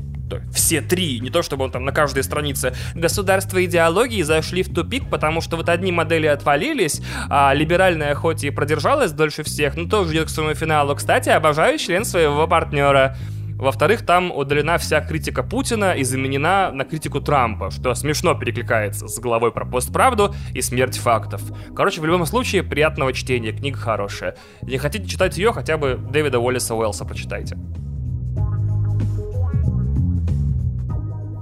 все 0.53 0.81
три, 0.81 1.21
не 1.21 1.31
то 1.31 1.43
чтобы 1.43 1.65
он 1.65 1.71
там 1.71 1.85
на 1.85 1.93
каждой 1.93 2.23
странице. 2.23 2.75
Государство 2.95 3.65
идеологии 3.65 4.23
зашли 4.23 4.63
в 4.63 4.73
тупик, 4.73 5.09
потому 5.11 5.41
что 5.41 5.57
вот 5.57 5.69
одни 5.69 5.93
модели 5.93 6.27
отвалились, 6.27 7.01
а 7.29 7.53
либеральная 7.55 8.15
хоть 8.15 8.45
и 8.45 8.51
продержалась 8.51 9.13
дольше 9.13 9.43
всех, 9.43 9.77
но 9.77 9.89
тоже 9.89 10.13
идет 10.15 10.27
к 10.27 10.31
своему 10.31 10.55
финалу. 10.55 10.95
Кстати, 10.95 11.29
обожаю 11.29 11.79
член 11.79 12.05
своего 12.05 12.47
партнера. 12.47 13.17
Во-вторых, 13.59 14.07
там 14.07 14.31
удалена 14.31 14.79
вся 14.79 15.01
критика 15.01 15.43
Путина 15.43 15.93
и 15.93 16.05
заменена 16.05 16.71
на 16.71 16.85
критику 16.85 17.21
Трампа, 17.21 17.73
что 17.73 17.93
смешно 17.95 18.35
перекликается 18.35 19.09
с 19.09 19.19
головой 19.19 19.51
про 19.51 19.67
постправду 19.67 20.33
и 20.55 20.63
смерть 20.63 20.97
фактов. 20.97 21.43
Короче, 21.75 22.01
в 22.01 22.05
любом 22.05 22.25
случае, 22.25 22.63
приятного 22.63 23.13
чтения, 23.13 23.51
книга 23.51 23.77
хорошая. 23.77 24.37
Не 24.63 24.79
хотите 24.79 25.09
читать 25.09 25.37
ее, 25.37 25.53
хотя 25.53 25.77
бы 25.77 25.99
Дэвида 25.99 26.39
Уоллеса 26.39 26.77
Уэллса 26.77 27.05
прочитайте. 27.05 27.57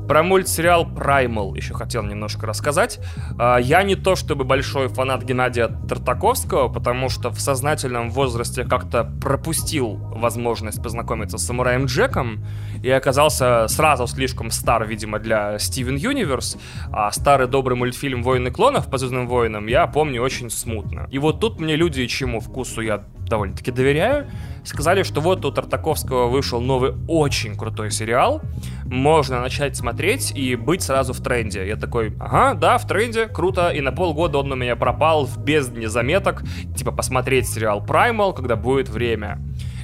Про 0.09 0.23
мультсериал 0.23 0.87
Primal 0.87 1.57
еще 1.57 1.75
хотел 1.75 2.05
немножко 2.05 2.47
рассказать. 2.47 3.01
А, 3.39 3.57
я 3.59 3.83
не 3.83 3.97
то 3.97 4.15
чтобы 4.15 4.45
большой 4.45 4.89
фанат 4.89 5.25
Геннадия 5.25 5.67
Тартаковского, 5.67 6.69
потому 6.69 7.09
что 7.09 7.31
в 7.31 7.41
сознательном 7.41 8.11
возрасте 8.11 8.65
как-то 8.65 9.05
пропустил 9.21 9.97
возможность 9.97 10.81
познакомиться 10.81 11.39
с 11.39 11.47
самураем 11.47 11.87
Джеком 11.87 12.45
и 12.83 12.91
оказался 12.91 13.67
сразу 13.69 14.07
слишком 14.07 14.53
стар, 14.53 14.87
видимо, 14.87 15.19
для 15.19 15.59
Стивен 15.59 15.97
Юниверс, 15.97 16.57
а 16.93 17.11
старый 17.11 17.49
добрый 17.49 17.77
мультфильм 17.77 18.23
«Войны 18.23 18.51
клонов» 18.53 18.89
по 18.89 18.99
«Звездным 18.99 19.27
войнам» 19.27 19.67
я 19.67 19.87
помню 19.89 20.23
очень 20.23 20.51
смутно. 20.51 21.09
И 21.11 21.19
вот 21.19 21.41
тут 21.41 21.59
мне 21.59 21.75
люди 21.75 22.03
и 22.03 22.09
чему 22.09 22.41
вкусу 22.41 22.81
я 22.81 23.03
довольно-таки 23.29 23.71
доверяю, 23.71 24.27
сказали, 24.65 25.03
что 25.03 25.21
вот 25.21 25.45
у 25.45 25.51
Тартаковского 25.51 26.29
вышел 26.29 26.61
новый 26.61 26.95
очень 27.09 27.57
крутой 27.57 27.91
сериал, 27.91 28.43
можно 28.85 29.41
начать 29.41 29.77
смотреть 29.77 30.33
и 30.37 30.57
быть 30.57 30.83
сразу 30.83 31.13
в 31.13 31.21
тренде. 31.21 31.67
Я 31.67 31.77
такой, 31.77 32.15
ага, 32.19 32.55
да, 32.55 32.79
в 32.79 32.87
тренде, 32.87 33.27
круто, 33.27 33.71
и 33.71 33.81
на 33.81 33.93
полгода 33.93 34.39
он 34.39 34.53
у 34.53 34.57
меня 34.57 34.77
пропал 34.77 35.27
в 35.27 35.39
бездне 35.39 35.89
заметок, 35.89 36.43
типа 36.77 36.93
посмотреть 36.93 37.49
сериал 37.49 37.85
Primal, 37.87 38.35
когда 38.35 38.57
будет 38.57 38.89
время. 38.89 39.39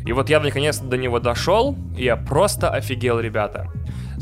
И 0.05 0.13
вот 0.13 0.29
я 0.29 0.41
наконец 0.41 0.79
до 0.79 0.97
него 0.97 1.21
дошел, 1.21 1.77
и 1.97 2.05
я 2.05 2.17
просто 2.17 2.71
офигел, 2.71 3.21
ребята. 3.21 3.71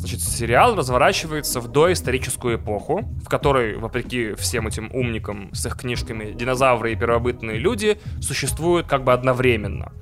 Значит, 0.00 0.22
сериал 0.22 0.76
разворачивается 0.76 1.60
в 1.60 1.68
доисторическую 1.68 2.56
эпоху, 2.56 3.02
в 3.22 3.28
которой, 3.28 3.76
вопреки 3.76 4.32
всем 4.32 4.66
этим 4.66 4.90
умникам 4.94 5.50
с 5.52 5.66
их 5.66 5.76
книжками, 5.76 6.32
динозавры 6.32 6.92
и 6.92 6.96
первобытные 6.96 7.58
люди 7.58 8.00
существуют 8.22 8.86
как 8.86 9.04
бы 9.04 9.12
одновременно. 9.12 9.92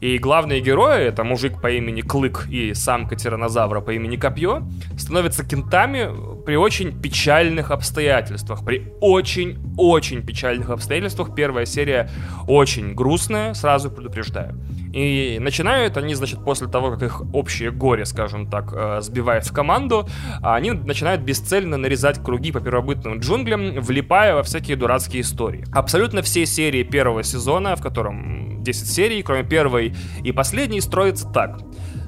И 0.00 0.18
главные 0.18 0.60
герои, 0.60 1.04
это 1.04 1.24
мужик 1.24 1.62
по 1.62 1.70
имени 1.70 2.02
Клык 2.02 2.46
и 2.50 2.74
самка 2.74 3.16
тиранозавра 3.16 3.80
по 3.80 3.90
имени 3.90 4.16
Копье, 4.16 4.68
становятся 4.98 5.46
кентами 5.46 6.44
при 6.44 6.56
очень 6.56 7.00
печальных 7.00 7.70
обстоятельствах. 7.70 8.66
При 8.66 8.92
очень-очень 9.00 10.26
печальных 10.26 10.68
обстоятельствах. 10.68 11.34
Первая 11.34 11.64
серия 11.64 12.10
очень 12.46 12.92
грустная, 12.94 13.54
сразу 13.54 13.90
предупреждаю. 13.90 14.60
И 14.92 15.38
начинают 15.40 15.96
они, 15.96 16.14
значит, 16.14 16.44
после 16.44 16.68
того, 16.68 16.92
как 16.92 17.02
их 17.02 17.22
общее 17.34 17.70
горе, 17.70 18.04
скажем 18.04 18.48
так, 18.48 18.72
э, 18.72 19.00
сбивает 19.00 19.46
в 19.46 19.52
команду, 19.52 20.08
они 20.42 20.72
начинают 20.72 21.22
бесцельно 21.22 21.76
нарезать 21.76 22.22
круги 22.22 22.52
по 22.52 22.60
первобытным 22.60 23.20
джунглям, 23.20 23.80
влипая 23.80 24.34
во 24.34 24.42
всякие 24.42 24.76
дурацкие 24.76 25.22
истории. 25.22 25.64
Абсолютно 25.72 26.22
все 26.22 26.46
серии 26.46 26.82
первого 26.82 27.22
сезона, 27.22 27.76
в 27.76 27.82
котором 27.82 28.62
10 28.62 28.86
серий, 28.86 29.22
кроме 29.22 29.44
первой 29.44 29.94
и 30.22 30.32
последней, 30.32 30.80
строятся 30.80 31.28
так. 31.28 31.58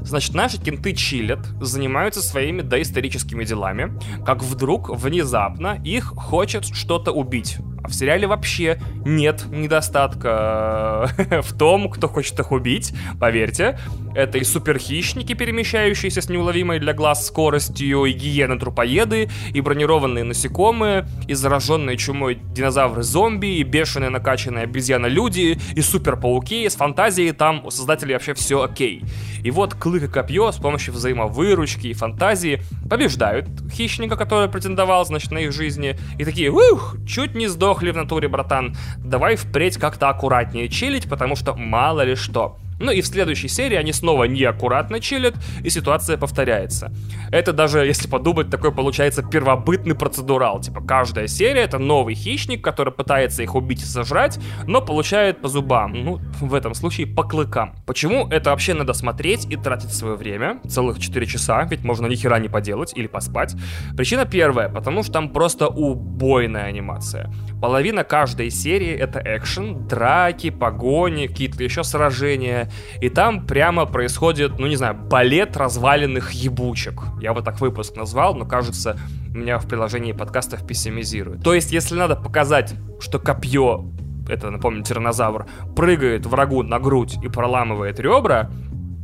Значит, 0.02 0.34
наши 0.34 0.58
кенты 0.58 0.94
чилят, 0.94 1.46
занимаются 1.60 2.22
своими 2.22 2.62
доисторическими 2.62 3.44
делами, 3.44 3.98
как 4.24 4.42
вдруг, 4.42 4.88
внезапно, 4.90 5.78
их 5.84 6.06
хочет 6.16 6.64
что-то 6.64 7.12
убить. 7.12 7.58
В 7.90 7.94
сериале 7.94 8.28
вообще 8.28 8.80
нет 9.04 9.44
недостатка 9.50 11.10
э, 11.28 11.40
в 11.42 11.52
том, 11.58 11.90
кто 11.90 12.06
хочет 12.06 12.38
их 12.38 12.52
убить, 12.52 12.94
поверьте. 13.18 13.78
Это 14.14 14.38
и 14.38 14.44
суперхищники, 14.44 15.34
перемещающиеся 15.34 16.22
с 16.22 16.28
неуловимой 16.28 16.78
для 16.78 16.92
глаз 16.92 17.26
скоростью, 17.26 18.04
и 18.04 18.12
гиены-трупоеды, 18.12 19.28
и 19.52 19.60
бронированные 19.60 20.24
насекомые, 20.24 21.06
и 21.26 21.34
зараженные 21.34 21.96
чумой 21.96 22.40
динозавры-зомби, 22.54 23.58
и 23.58 23.62
бешеные 23.64 24.10
накачанные 24.10 24.64
обезьяны-люди, 24.64 25.58
и 25.74 25.80
суперпауки, 25.80 26.68
с 26.68 26.76
фантазией 26.76 27.32
там 27.32 27.64
у 27.64 27.70
создателей 27.70 28.14
вообще 28.14 28.34
все 28.34 28.62
окей. 28.62 29.02
И 29.42 29.50
вот 29.50 29.74
клык 29.74 30.04
и 30.04 30.08
копье 30.08 30.52
с 30.52 30.56
помощью 30.56 30.94
взаимовыручки 30.94 31.88
и 31.88 31.92
фантазии 31.92 32.62
побеждают 32.88 33.48
хищника, 33.72 34.16
который 34.16 34.48
претендовал, 34.48 35.04
значит, 35.04 35.30
на 35.30 35.38
их 35.38 35.52
жизни, 35.52 35.98
и 36.18 36.24
такие, 36.24 36.50
ух, 36.50 36.96
чуть 37.06 37.34
не 37.34 37.48
сдох 37.48 37.79
сдохли 37.80 37.92
в 37.92 37.96
натуре, 37.96 38.28
братан. 38.28 38.74
Давай 38.98 39.36
впредь 39.36 39.78
как-то 39.78 40.10
аккуратнее 40.10 40.68
чилить, 40.68 41.08
потому 41.08 41.36
что 41.36 41.54
мало 41.54 42.02
ли 42.02 42.14
что. 42.14 42.58
Ну 42.80 42.90
и 42.90 43.02
в 43.02 43.06
следующей 43.06 43.48
серии 43.48 43.76
они 43.76 43.92
снова 43.92 44.24
неаккуратно 44.24 45.00
чилят, 45.00 45.34
и 45.62 45.70
ситуация 45.70 46.16
повторяется. 46.16 46.90
Это 47.30 47.52
даже, 47.52 47.80
если 47.80 48.08
подумать, 48.08 48.50
такой 48.50 48.72
получается 48.72 49.22
первобытный 49.22 49.94
процедурал. 49.94 50.60
Типа 50.60 50.80
каждая 50.80 51.26
серия 51.26 51.60
это 51.60 51.78
новый 51.78 52.14
хищник, 52.14 52.64
который 52.64 52.92
пытается 52.92 53.42
их 53.42 53.54
убить 53.54 53.82
и 53.82 53.86
сожрать, 53.86 54.38
но 54.66 54.80
получает 54.80 55.42
по 55.42 55.48
зубам. 55.48 55.92
Ну, 55.92 56.20
в 56.40 56.54
этом 56.54 56.74
случае 56.74 57.06
по 57.06 57.22
клыкам. 57.22 57.74
Почему 57.86 58.26
это 58.28 58.50
вообще 58.50 58.72
надо 58.72 58.94
смотреть 58.94 59.44
и 59.52 59.56
тратить 59.56 59.92
свое 59.92 60.16
время? 60.16 60.60
Целых 60.66 60.98
4 60.98 61.26
часа, 61.26 61.62
ведь 61.64 61.84
можно 61.84 62.06
ни 62.06 62.14
хера 62.14 62.38
не 62.38 62.48
поделать 62.48 62.94
или 62.96 63.06
поспать. 63.06 63.54
Причина 63.94 64.24
первая, 64.24 64.70
потому 64.70 65.02
что 65.02 65.12
там 65.12 65.28
просто 65.28 65.68
убойная 65.68 66.64
анимация. 66.64 67.30
Половина 67.60 68.04
каждой 68.04 68.50
серии 68.50 68.92
это 68.92 69.20
экшен, 69.22 69.86
драки, 69.86 70.48
погони, 70.48 71.26
какие-то 71.26 71.62
еще 71.62 71.84
сражения 71.84 72.70
и 73.00 73.10
там 73.10 73.46
прямо 73.46 73.84
происходит, 73.84 74.58
ну 74.58 74.66
не 74.66 74.76
знаю, 74.76 74.94
балет 74.94 75.56
разваленных 75.58 76.32
ебучек. 76.32 77.02
Я 77.20 77.34
бы 77.34 77.42
так 77.42 77.60
выпуск 77.60 77.96
назвал, 77.96 78.34
но 78.34 78.46
кажется, 78.46 78.98
меня 79.28 79.58
в 79.58 79.68
приложении 79.68 80.12
подкастов 80.12 80.66
пессимизирует. 80.66 81.42
То 81.42 81.52
есть, 81.52 81.70
если 81.70 81.96
надо 81.96 82.16
показать, 82.16 82.74
что 82.98 83.18
копье, 83.18 83.84
это, 84.28 84.50
напомню, 84.50 84.82
тиранозавр, 84.82 85.46
прыгает 85.76 86.24
врагу 86.24 86.62
на 86.62 86.78
грудь 86.78 87.18
и 87.22 87.28
проламывает 87.28 88.00
ребра, 88.00 88.50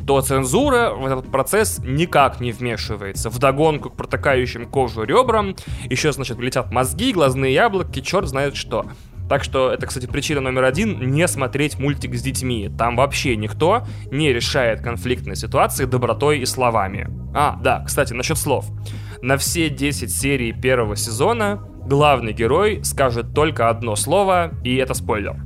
то 0.07 0.21
цензура 0.21 0.91
в 0.91 1.05
этот 1.05 1.31
процесс 1.31 1.81
никак 1.85 2.41
не 2.41 2.53
вмешивается. 2.53 3.29
В 3.29 3.39
догонку 3.39 3.91
к 3.91 3.97
протыкающим 3.97 4.67
кожу 4.67 5.03
ребрам 5.03 5.57
еще, 5.91 6.13
значит, 6.13 6.39
летят 6.39 6.71
мозги, 6.71 7.13
глазные 7.13 7.53
яблоки, 7.53 8.01
черт 8.01 8.29
знает 8.29 8.57
что. 8.57 8.87
Так 9.29 9.43
что 9.43 9.73
это, 9.73 9.87
кстати, 9.87 10.07
причина 10.07 10.41
номер 10.41 10.65
один 10.65 11.11
не 11.11 11.27
смотреть 11.27 11.79
мультик 11.79 12.15
с 12.15 12.23
детьми. 12.23 12.71
Там 12.79 12.95
вообще 12.95 13.37
никто 13.37 13.85
не 14.13 14.33
решает 14.33 14.81
конфликтные 14.81 15.35
ситуации 15.35 15.85
добротой 15.85 16.39
и 16.39 16.47
словами. 16.47 17.09
А, 17.35 17.59
да, 17.61 17.83
кстати, 17.85 18.13
насчет 18.13 18.39
слов. 18.39 18.67
На 19.23 19.37
все 19.37 19.69
10 19.69 20.15
серий 20.15 20.53
первого 20.53 20.95
сезона 20.95 21.69
главный 21.85 22.33
герой 22.33 22.85
скажет 22.85 23.35
только 23.35 23.69
одно 23.69 23.97
слово, 23.97 24.53
и 24.63 24.77
это 24.77 24.95
спойлер. 24.95 25.37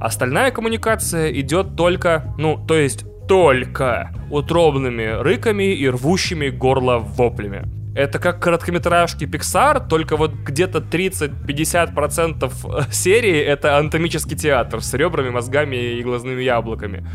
Остальная 0.00 0.50
коммуникация 0.52 1.32
идет 1.32 1.76
только, 1.76 2.32
ну, 2.38 2.64
то 2.64 2.74
есть 2.74 3.04
только 3.30 4.10
утробными 4.28 5.22
рыками 5.22 5.72
и 5.72 5.88
рвущими 5.88 6.48
горло 6.48 6.98
воплями. 6.98 7.68
Это 7.94 8.18
как 8.18 8.42
короткометражки 8.42 9.22
Pixar, 9.22 9.86
только 9.88 10.16
вот 10.16 10.32
где-то 10.32 10.80
30-50% 10.80 12.92
серии 12.92 13.38
это 13.38 13.78
анатомический 13.78 14.36
театр 14.36 14.82
с 14.82 14.92
ребрами, 14.94 15.30
мозгами 15.30 15.76
и 15.76 16.02
глазными 16.02 16.42
яблоками. 16.42 17.06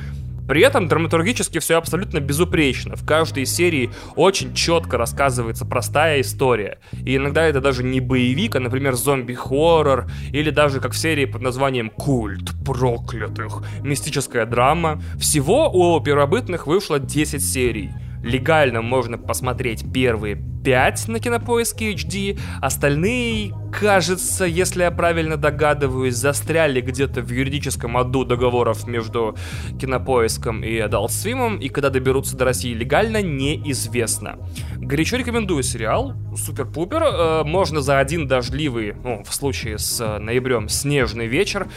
При 0.47 0.61
этом 0.61 0.87
драматургически 0.87 1.59
все 1.59 1.77
абсолютно 1.77 2.19
безупречно. 2.19 2.95
В 2.95 3.05
каждой 3.05 3.45
серии 3.45 3.89
очень 4.15 4.53
четко 4.53 4.97
рассказывается 4.97 5.65
простая 5.65 6.21
история. 6.21 6.79
И 7.03 7.15
иногда 7.15 7.43
это 7.43 7.61
даже 7.61 7.83
не 7.83 7.99
боевик, 7.99 8.55
а, 8.55 8.59
например, 8.59 8.93
зомби-хоррор, 8.93 10.07
или 10.31 10.49
даже 10.49 10.79
как 10.79 10.93
в 10.93 10.97
серии 10.97 11.25
под 11.25 11.41
названием 11.41 11.89
«Культ 11.89 12.51
проклятых», 12.63 13.63
мистическая 13.81 14.45
драма. 14.45 15.01
Всего 15.19 15.69
у 15.69 15.99
первобытных 16.01 16.67
вышло 16.67 16.99
10 16.99 17.43
серий 17.43 17.91
легально 18.23 18.81
можно 18.81 19.17
посмотреть 19.17 19.85
первые 19.93 20.41
5 20.65 21.09
на 21.09 21.19
кинопоиске 21.19 21.93
HD, 21.93 22.39
остальные, 22.59 23.53
кажется, 23.71 24.45
если 24.45 24.81
я 24.81 24.89
правильно 24.89 25.37
догадываюсь, 25.37 26.15
застряли 26.15 26.81
где-то 26.81 27.21
в 27.21 27.29
юридическом 27.29 27.95
аду 27.97 28.25
договоров 28.25 28.87
между 28.87 29.37
кинопоиском 29.79 30.63
и 30.63 30.79
Adult 30.79 31.09
Swim, 31.09 31.59
и 31.59 31.69
когда 31.69 31.91
доберутся 31.91 32.35
до 32.35 32.45
России 32.45 32.73
легально, 32.73 33.21
неизвестно. 33.21 34.39
Горячо 34.77 35.17
рекомендую 35.17 35.61
сериал, 35.61 36.15
супер-пупер, 36.35 37.03
э, 37.03 37.43
можно 37.43 37.81
за 37.81 37.99
один 37.99 38.27
дождливый, 38.27 38.93
ну, 39.03 39.23
в 39.23 39.33
случае 39.33 39.77
с 39.77 40.01
э, 40.01 40.17
ноябрем, 40.17 40.67
снежный 40.67 41.27
вечер, 41.27 41.67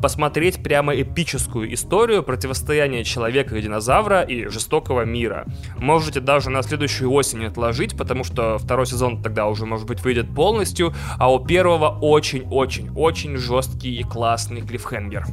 посмотреть 0.00 0.62
прямо 0.62 0.94
эпическую 0.94 1.72
историю 1.74 2.22
противостояния 2.22 3.04
человека 3.04 3.56
и 3.56 3.62
динозавра 3.62 4.22
и 4.22 4.46
жестокого 4.46 5.04
мира. 5.04 5.46
Можете 5.76 6.20
даже 6.20 6.50
на 6.50 6.62
следующую 6.62 7.10
осень 7.12 7.44
отложить, 7.44 7.96
потому 7.96 8.24
что 8.24 8.37
второй 8.58 8.86
сезон 8.86 9.22
тогда 9.22 9.46
уже, 9.46 9.66
может 9.66 9.86
быть, 9.86 10.02
выйдет 10.02 10.34
полностью, 10.34 10.94
а 11.18 11.32
у 11.32 11.44
первого 11.44 11.98
очень-очень-очень 12.00 13.36
жесткий 13.36 13.98
и 13.98 14.02
классный 14.02 14.62
клиффхенгер. 14.62 15.26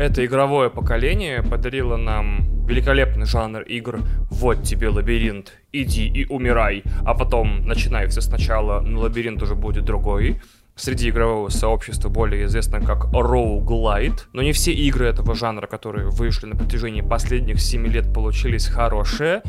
Это 0.00 0.24
игровое 0.24 0.70
поколение 0.70 1.42
подарило 1.42 1.98
нам 1.98 2.64
великолепный 2.66 3.26
жанр 3.26 3.60
игр 3.60 4.00
«Вот 4.30 4.62
тебе 4.62 4.88
лабиринт, 4.88 5.52
иди 5.72 6.08
и 6.08 6.24
умирай», 6.24 6.82
а 7.04 7.12
потом 7.12 7.66
начинай 7.66 8.06
все 8.06 8.22
сначала, 8.22 8.80
но 8.80 9.00
лабиринт 9.00 9.42
уже 9.42 9.54
будет 9.54 9.84
другой. 9.84 10.40
Среди 10.80 11.10
игрового 11.10 11.48
сообщества 11.50 12.08
более 12.08 12.46
известна 12.46 12.80
как 12.80 13.06
Roguelite, 13.12 14.20
но 14.32 14.42
не 14.42 14.52
все 14.52 14.72
игры 14.72 15.06
этого 15.06 15.34
жанра, 15.34 15.66
которые 15.66 16.08
вышли 16.08 16.46
на 16.46 16.56
протяжении 16.56 17.02
последних 17.02 17.60
7 17.60 17.86
лет, 17.86 18.12
получились 18.12 18.66
хорошие. 18.66 19.42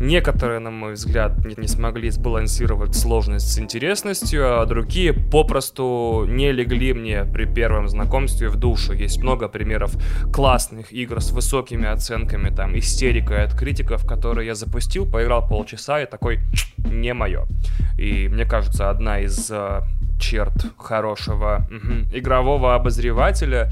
Некоторые, 0.00 0.58
на 0.58 0.70
мой 0.70 0.94
взгляд, 0.94 1.44
не, 1.44 1.54
не 1.56 1.68
смогли 1.68 2.10
сбалансировать 2.10 2.94
сложность 2.94 3.52
с 3.52 3.58
интересностью, 3.58 4.60
а 4.60 4.66
другие 4.66 5.12
попросту 5.12 6.26
не 6.28 6.52
легли 6.52 6.92
мне 6.92 7.24
при 7.24 7.46
первом 7.46 7.88
знакомстве 7.88 8.48
в 8.48 8.56
душу. 8.56 8.92
Есть 8.92 9.22
много 9.22 9.48
примеров 9.48 9.94
классных 10.32 10.92
игр 10.92 11.20
с 11.20 11.30
высокими 11.30 11.86
оценками, 11.86 12.54
там, 12.54 12.76
истерикой 12.76 13.44
от 13.44 13.54
критиков, 13.54 14.04
которые 14.06 14.48
я 14.48 14.54
запустил, 14.54 15.10
поиграл 15.10 15.46
полчаса 15.48 16.02
и 16.02 16.06
такой, 16.06 16.40
не 16.76 17.14
мое. 17.14 17.46
И 17.96 18.28
мне 18.28 18.44
кажется, 18.44 18.90
одна 18.90 19.20
из 19.20 19.50
э, 19.50 19.82
черт 20.18 20.54
хорошего 20.78 21.66
угу, 21.70 22.16
игрового 22.16 22.74
обозревателя 22.74 23.70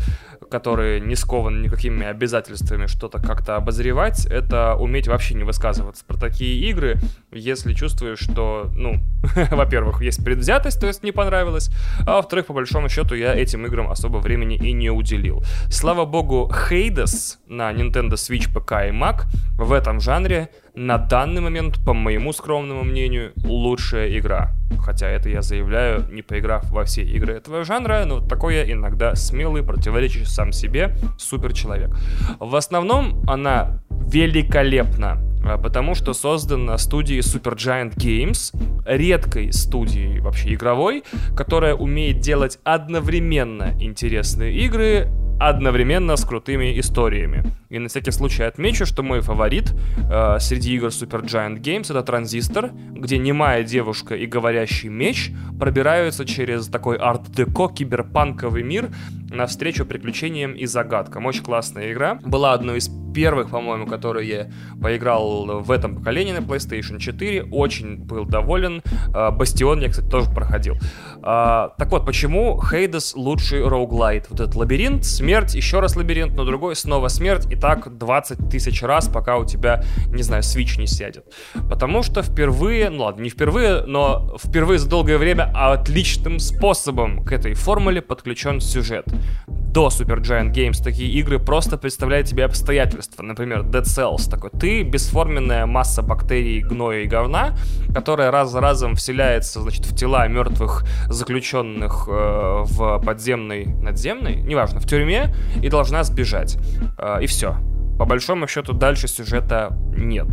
который 0.53 1.01
не 1.01 1.17
скован 1.17 1.63
никакими 1.63 2.07
обязательствами 2.07 2.85
что-то 2.85 3.19
как-то 3.19 3.57
обозревать, 3.57 4.27
это 4.27 4.75
уметь 4.75 5.09
вообще 5.09 5.35
не 5.35 5.45
высказываться 5.45 6.05
про 6.05 6.19
такие 6.19 6.69
игры, 6.69 7.01
если 7.33 7.73
чувствуешь, 7.73 8.19
что, 8.19 8.71
ну, 8.75 9.03
во-первых, 9.51 10.03
есть 10.03 10.23
предвзятость, 10.23 10.79
то 10.79 10.87
есть 10.87 11.03
не 11.03 11.11
понравилось, 11.11 11.71
а 12.07 12.17
во-вторых, 12.17 12.47
по 12.47 12.53
большому 12.53 12.91
счету, 12.91 13.15
я 13.15 13.35
этим 13.35 13.65
играм 13.65 13.91
особо 13.91 14.19
времени 14.19 14.57
и 14.57 14.73
не 14.73 14.91
уделил. 14.91 15.43
Слава 15.71 16.05
богу, 16.05 16.53
Hades 16.53 17.39
на 17.47 17.73
Nintendo 17.73 18.13
Switch, 18.13 18.53
ПК 18.53 18.73
и 18.73 18.93
Mac 18.93 19.23
в 19.57 19.73
этом 19.73 20.01
жанре 20.01 20.51
на 20.75 20.99
данный 20.99 21.41
момент, 21.41 21.79
по 21.85 21.93
моему 21.93 22.33
скромному 22.33 22.83
мнению, 22.83 23.33
лучшая 23.45 24.19
игра. 24.19 24.53
Хотя 24.81 25.09
это 25.09 25.29
я 25.29 25.43
заявляю, 25.43 26.07
не 26.11 26.23
поиграв 26.23 26.71
во 26.71 26.85
все 26.85 27.03
игры 27.03 27.35
этого 27.35 27.65
жанра, 27.65 28.05
но 28.07 28.21
такой 28.21 28.57
я 28.57 28.73
иногда 28.73 29.15
смелый, 29.15 29.63
противоречащий 29.63 30.27
сам 30.27 30.53
себе, 30.53 30.97
супер 31.19 31.53
человек. 31.53 31.91
В 32.39 32.57
основном 32.57 33.23
она 33.29 33.83
великолепна, 33.91 35.19
а, 35.45 35.59
потому 35.59 35.95
что 35.95 36.15
создана 36.15 36.79
студией 36.79 37.21
Supergiant 37.21 37.95
Games, 37.97 38.55
редкой 38.87 39.53
студией 39.53 40.21
вообще 40.21 40.55
игровой, 40.55 41.05
которая 41.37 41.75
умеет 41.75 42.21
делать 42.21 42.59
одновременно 42.65 43.75
интересные 43.79 44.55
игры, 44.55 45.09
одновременно 45.49 46.17
с 46.17 46.25
крутыми 46.25 46.79
историями. 46.79 47.45
И 47.69 47.79
на 47.79 47.89
всякий 47.89 48.11
случай 48.11 48.43
отмечу, 48.43 48.87
что 48.87 49.03
мой 49.03 49.21
фаворит 49.21 49.75
э, 50.11 50.39
среди 50.41 50.75
игр 50.75 50.89
Super 50.89 51.23
Giant 51.25 51.61
Games 51.61 51.91
это 51.91 52.03
Транзистор, 52.03 52.71
где 52.93 53.19
немая 53.19 53.63
девушка 53.63 54.15
и 54.15 54.27
говорящий 54.27 54.89
меч 54.89 55.31
пробираются 55.59 56.25
через 56.25 56.67
такой 56.67 56.97
арт-деко 56.97 57.69
киберпанковый 57.69 58.63
мир 58.63 58.91
навстречу 59.33 59.85
приключениям 59.85 60.53
и 60.53 60.66
загадкам. 60.66 61.27
Очень 61.27 61.42
классная 61.42 61.92
игра. 61.92 62.18
Была 62.25 62.53
одной 62.53 62.79
из 62.79 62.90
первых, 63.12 63.51
по-моему, 63.51 63.87
которые 63.87 64.29
я 64.29 64.51
поиграл 64.81 65.61
в 65.61 65.71
этом 65.71 65.97
поколении 65.97 66.33
на 66.33 66.38
PlayStation 66.38 66.99
4. 66.99 67.45
Очень 67.51 67.99
был 67.99 68.25
доволен. 68.25 68.83
Э, 69.14 69.31
Бастион 69.31 69.81
я, 69.81 69.90
кстати, 69.90 70.09
тоже 70.09 70.31
проходил. 70.31 70.77
Э, 71.18 71.68
так 71.77 71.90
вот, 71.90 72.07
почему 72.07 72.61
Хейдес 72.61 73.14
лучший 73.14 73.66
роуглайт? 73.66 74.29
Вот 74.31 74.40
этот 74.40 74.55
лабиринт, 74.55 75.05
смерть, 75.05 75.55
еще 75.55 75.81
раз 75.81 75.97
лабиринт, 75.97 76.35
но 76.35 76.45
другой, 76.45 76.77
снова 76.77 77.09
смерть 77.09 77.47
и 77.51 77.57
так 77.57 77.97
20 77.97 78.49
тысяч 78.51 78.83
раз, 78.83 79.09
пока 79.09 79.37
у 79.37 79.45
тебя, 79.45 79.85
не 80.09 80.23
знаю, 80.23 80.42
свич 80.42 80.79
не 80.79 80.87
сядет. 80.87 81.27
Потому 81.68 82.03
что 82.03 82.23
впервые, 82.23 82.90
ну 82.90 83.05
ладно, 83.05 83.23
не 83.23 83.31
впервые, 83.31 83.83
но 83.85 84.37
впервые 84.42 84.79
за 84.79 84.88
долгое 84.88 85.18
время 85.18 85.51
отличным 85.55 86.38
способом 86.38 87.25
к 87.25 87.33
этой 87.33 87.55
формуле 87.55 88.01
подключен 88.01 88.61
сюжет 88.61 89.07
до 89.47 89.89
Super 89.89 90.21
Giant 90.21 90.53
Games 90.53 90.83
такие 90.83 91.11
игры 91.13 91.39
просто 91.39 91.79
представляют 91.79 92.29
тебе 92.29 92.45
обстоятельства. 92.45 93.23
Например, 93.23 93.63
Dead 93.63 93.85
Cells 93.85 94.29
такой. 94.31 94.51
Ты 94.51 94.83
бесформенная 94.83 95.65
масса 95.65 96.03
бактерий, 96.03 96.61
гноя 96.61 97.01
и 97.01 97.07
говна, 97.07 97.57
которая 97.95 98.31
раз 98.31 98.51
за 98.51 98.61
разом 98.61 98.97
вселяется, 98.97 99.63
значит, 99.63 99.87
в 99.87 99.97
тела 99.97 100.29
мертвых 100.29 100.85
заключенных 101.09 102.07
э, 102.07 102.65
в 102.65 103.03
подземной, 103.05 103.65
надземной, 103.65 104.37
неважно, 104.37 104.81
в 104.81 104.87
тюрьме, 104.87 105.35
и 105.63 105.69
должна 105.71 106.05
сбежать. 106.05 106.59
Э, 106.99 107.23
и 107.23 107.27
все 107.27 107.57
по 108.03 108.07
большому 108.07 108.49
счету 108.49 108.73
дальше 108.73 109.07
сюжета 109.07 109.79
нет. 109.97 110.27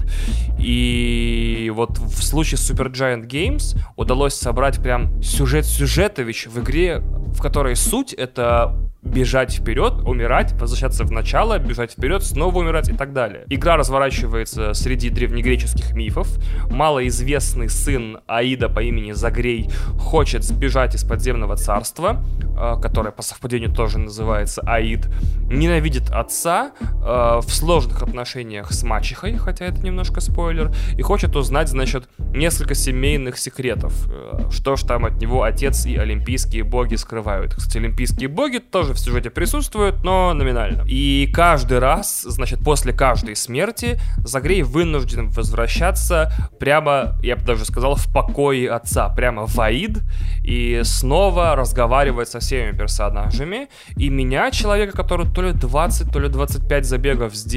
И 0.57 1.71
вот 1.75 1.99
в 1.99 2.23
случае 2.23 2.57
с 2.57 2.71
Super 2.71 2.91
Giant 2.91 3.27
Games 3.27 3.77
удалось 3.95 4.33
собрать 4.33 4.81
прям 4.81 5.21
сюжет 5.21 5.65
сюжетович 5.65 6.47
в 6.47 6.59
игре, 6.63 6.97
в 6.97 7.39
которой 7.39 7.75
суть 7.75 8.11
это 8.11 8.75
бежать 9.01 9.53
вперед, 9.53 9.93
умирать, 10.05 10.53
возвращаться 10.53 11.03
в 11.03 11.11
начало, 11.11 11.57
бежать 11.57 11.91
вперед, 11.91 12.23
снова 12.23 12.57
умирать 12.59 12.89
и 12.89 12.93
так 12.93 13.13
далее. 13.13 13.45
Игра 13.47 13.77
разворачивается 13.77 14.73
среди 14.73 15.09
древнегреческих 15.09 15.93
мифов. 15.93 16.27
Малоизвестный 16.69 17.69
сын 17.69 18.19
Аида 18.27 18.67
по 18.67 18.81
имени 18.81 19.13
Загрей 19.13 19.69
хочет 19.99 20.43
сбежать 20.43 20.95
из 20.95 21.03
подземного 21.03 21.55
царства, 21.55 22.23
э, 22.41 22.75
которое 22.81 23.11
по 23.11 23.21
совпадению 23.21 23.71
тоже 23.73 23.99
называется 23.99 24.61
Аид. 24.65 25.07
Ненавидит 25.49 26.09
отца 26.11 26.71
э, 26.79 27.39
в 27.41 27.49
сложных 27.59 28.01
отношениях 28.01 28.71
с 28.71 28.83
мачехой, 28.83 29.37
хотя 29.37 29.65
это 29.65 29.81
немножко 29.81 30.21
спойлер, 30.21 30.71
и 30.97 31.01
хочет 31.01 31.35
узнать, 31.35 31.67
значит, 31.67 32.09
несколько 32.17 32.73
семейных 32.73 33.37
секретов. 33.37 33.93
Э, 34.09 34.49
что 34.51 34.75
ж 34.75 34.81
там 34.81 35.05
от 35.05 35.21
него 35.21 35.43
отец 35.43 35.85
и 35.85 35.95
олимпийские 35.97 36.63
боги 36.63 36.95
скрывают. 36.95 37.53
Кстати, 37.55 37.77
олимпийские 37.77 38.29
боги 38.29 38.59
тоже 38.59 38.93
в 38.93 38.99
сюжете 38.99 39.29
присутствует, 39.29 40.03
но 40.03 40.33
номинально. 40.33 40.83
И 40.87 41.29
каждый 41.33 41.79
раз, 41.79 42.21
значит, 42.21 42.59
после 42.63 42.93
каждой 42.93 43.35
смерти 43.35 43.99
Загрей 44.23 44.63
вынужден 44.63 45.29
возвращаться 45.29 46.31
прямо, 46.59 47.17
я 47.21 47.35
бы 47.35 47.43
даже 47.43 47.65
сказал, 47.65 47.95
в 47.95 48.11
покое 48.13 48.69
отца, 48.71 49.09
прямо 49.09 49.45
в 49.47 49.59
Аид, 49.59 49.99
и 50.43 50.81
снова 50.83 51.55
разговаривать 51.55 52.29
со 52.29 52.39
всеми 52.39 52.75
персонажами. 52.75 53.67
И 53.97 54.09
меня, 54.09 54.51
человека, 54.51 54.95
который 54.95 55.27
то 55.27 55.41
ли 55.41 55.51
20, 55.51 56.11
то 56.11 56.19
ли 56.19 56.29
25 56.29 56.85
забегов 56.85 57.35
сделал, 57.35 57.48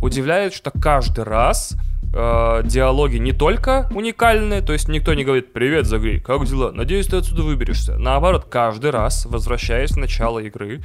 удивляет, 0.00 0.54
что 0.54 0.70
каждый 0.70 1.24
раз 1.24 1.74
э, 2.14 2.62
диалоги 2.64 3.16
не 3.16 3.32
только 3.32 3.88
уникальные, 3.94 4.60
то 4.62 4.72
есть 4.72 4.88
никто 4.88 5.14
не 5.14 5.24
говорит 5.24 5.52
«Привет, 5.52 5.86
Загрей, 5.86 6.20
как 6.20 6.44
дела? 6.44 6.72
Надеюсь, 6.72 7.06
ты 7.06 7.16
отсюда 7.16 7.42
выберешься». 7.42 7.96
Наоборот, 7.98 8.46
каждый 8.48 8.90
раз, 8.90 9.26
возвращаясь 9.26 9.92
в 9.92 9.96
начало 9.96 10.38
игры, 10.40 10.82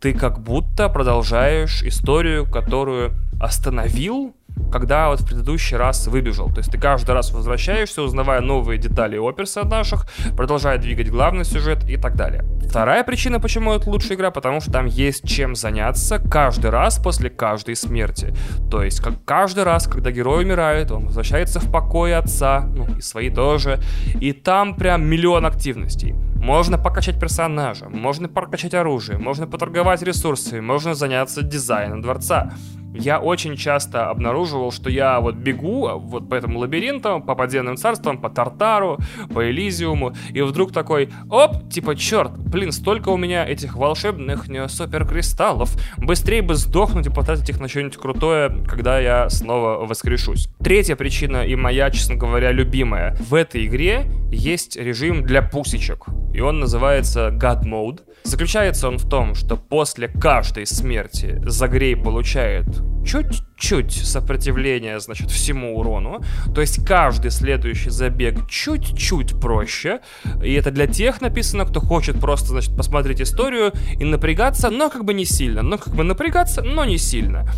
ты 0.00 0.12
как 0.12 0.40
будто 0.40 0.88
продолжаешь 0.88 1.82
историю, 1.82 2.46
которую 2.46 3.12
остановил 3.40 4.34
когда 4.70 5.08
вот 5.08 5.20
в 5.20 5.26
предыдущий 5.26 5.76
раз 5.76 6.06
выбежал. 6.06 6.50
То 6.50 6.58
есть 6.58 6.70
ты 6.70 6.78
каждый 6.78 7.12
раз 7.12 7.32
возвращаешься, 7.32 8.02
узнавая 8.02 8.40
новые 8.40 8.78
детали 8.78 9.16
о 9.16 9.32
персонажах, 9.32 10.06
продолжая 10.36 10.78
двигать 10.78 11.10
главный 11.10 11.44
сюжет 11.44 11.88
и 11.88 11.96
так 11.96 12.16
далее. 12.16 12.44
Вторая 12.68 13.02
причина, 13.02 13.40
почему 13.40 13.72
это 13.72 13.88
лучшая 13.88 14.16
игра, 14.16 14.30
потому 14.30 14.60
что 14.60 14.70
там 14.70 14.86
есть 14.86 15.26
чем 15.26 15.54
заняться 15.54 16.18
каждый 16.18 16.70
раз 16.70 16.98
после 16.98 17.30
каждой 17.30 17.76
смерти. 17.76 18.34
То 18.70 18.82
есть 18.82 19.00
как 19.00 19.24
каждый 19.24 19.64
раз, 19.64 19.86
когда 19.86 20.10
герой 20.10 20.44
умирает, 20.44 20.90
он 20.90 21.06
возвращается 21.06 21.60
в 21.60 21.72
покой 21.72 22.14
отца, 22.14 22.60
ну 22.60 22.86
и 22.96 23.00
свои 23.00 23.30
тоже, 23.30 23.80
и 24.20 24.32
там 24.32 24.74
прям 24.74 25.06
миллион 25.06 25.46
активностей. 25.46 26.14
Можно 26.36 26.78
покачать 26.78 27.18
персонажа, 27.18 27.88
можно 27.88 28.28
прокачать 28.28 28.74
оружие, 28.74 29.18
можно 29.18 29.46
поторговать 29.46 30.02
ресурсами, 30.02 30.60
можно 30.60 30.94
заняться 30.94 31.42
дизайном 31.42 32.00
дворца 32.00 32.52
я 32.98 33.20
очень 33.20 33.56
часто 33.56 34.10
обнаруживал, 34.10 34.72
что 34.72 34.90
я 34.90 35.20
вот 35.20 35.36
бегу 35.36 35.86
а, 35.86 35.94
вот 35.94 36.28
по 36.28 36.34
этому 36.34 36.58
лабиринту, 36.58 37.22
по 37.26 37.34
подземным 37.34 37.76
царствам, 37.76 38.18
по 38.18 38.28
Тартару, 38.28 38.98
по 39.32 39.48
Элизиуму, 39.48 40.14
и 40.30 40.42
вдруг 40.42 40.72
такой, 40.72 41.10
оп, 41.30 41.70
типа, 41.70 41.96
черт, 41.96 42.36
блин, 42.36 42.72
столько 42.72 43.10
у 43.10 43.16
меня 43.16 43.46
этих 43.46 43.76
волшебных 43.76 44.46
суперкристаллов, 44.68 45.76
быстрее 45.96 46.42
бы 46.42 46.54
сдохнуть 46.54 47.06
и 47.06 47.10
потратить 47.10 47.48
их 47.48 47.60
на 47.60 47.68
что-нибудь 47.68 47.96
крутое, 47.96 48.64
когда 48.66 48.98
я 48.98 49.30
снова 49.30 49.86
воскрешусь. 49.86 50.48
Третья 50.62 50.96
причина 50.96 51.46
и 51.46 51.54
моя, 51.54 51.90
честно 51.90 52.16
говоря, 52.16 52.52
любимая. 52.52 53.16
В 53.20 53.34
этой 53.34 53.66
игре 53.66 54.06
есть 54.30 54.76
режим 54.76 55.22
для 55.22 55.42
пусечек, 55.42 56.06
и 56.34 56.40
он 56.40 56.60
называется 56.60 57.28
God 57.28 57.64
Mode. 57.64 58.00
Заключается 58.24 58.88
он 58.88 58.98
в 58.98 59.08
том, 59.08 59.34
что 59.34 59.56
после 59.56 60.08
каждой 60.08 60.66
смерти 60.66 61.40
Загрей 61.44 61.96
получает 61.96 62.66
чуть-чуть 63.06 63.92
сопротивления, 63.92 65.00
значит, 65.00 65.30
всему 65.30 65.78
урону. 65.78 66.22
То 66.54 66.60
есть 66.60 66.84
каждый 66.84 67.30
следующий 67.30 67.90
забег 67.90 68.48
чуть-чуть 68.48 69.40
проще. 69.40 70.00
И 70.42 70.52
это 70.52 70.70
для 70.70 70.86
тех 70.86 71.20
написано, 71.20 71.64
кто 71.64 71.80
хочет 71.80 72.20
просто, 72.20 72.48
значит, 72.48 72.76
посмотреть 72.76 73.22
историю 73.22 73.72
и 73.98 74.04
напрягаться, 74.04 74.70
но 74.70 74.90
как 74.90 75.04
бы 75.04 75.14
не 75.14 75.24
сильно. 75.24 75.62
Но 75.62 75.78
как 75.78 75.94
бы 75.94 76.04
напрягаться, 76.04 76.62
но 76.62 76.84
не 76.84 76.98
сильно. 76.98 77.48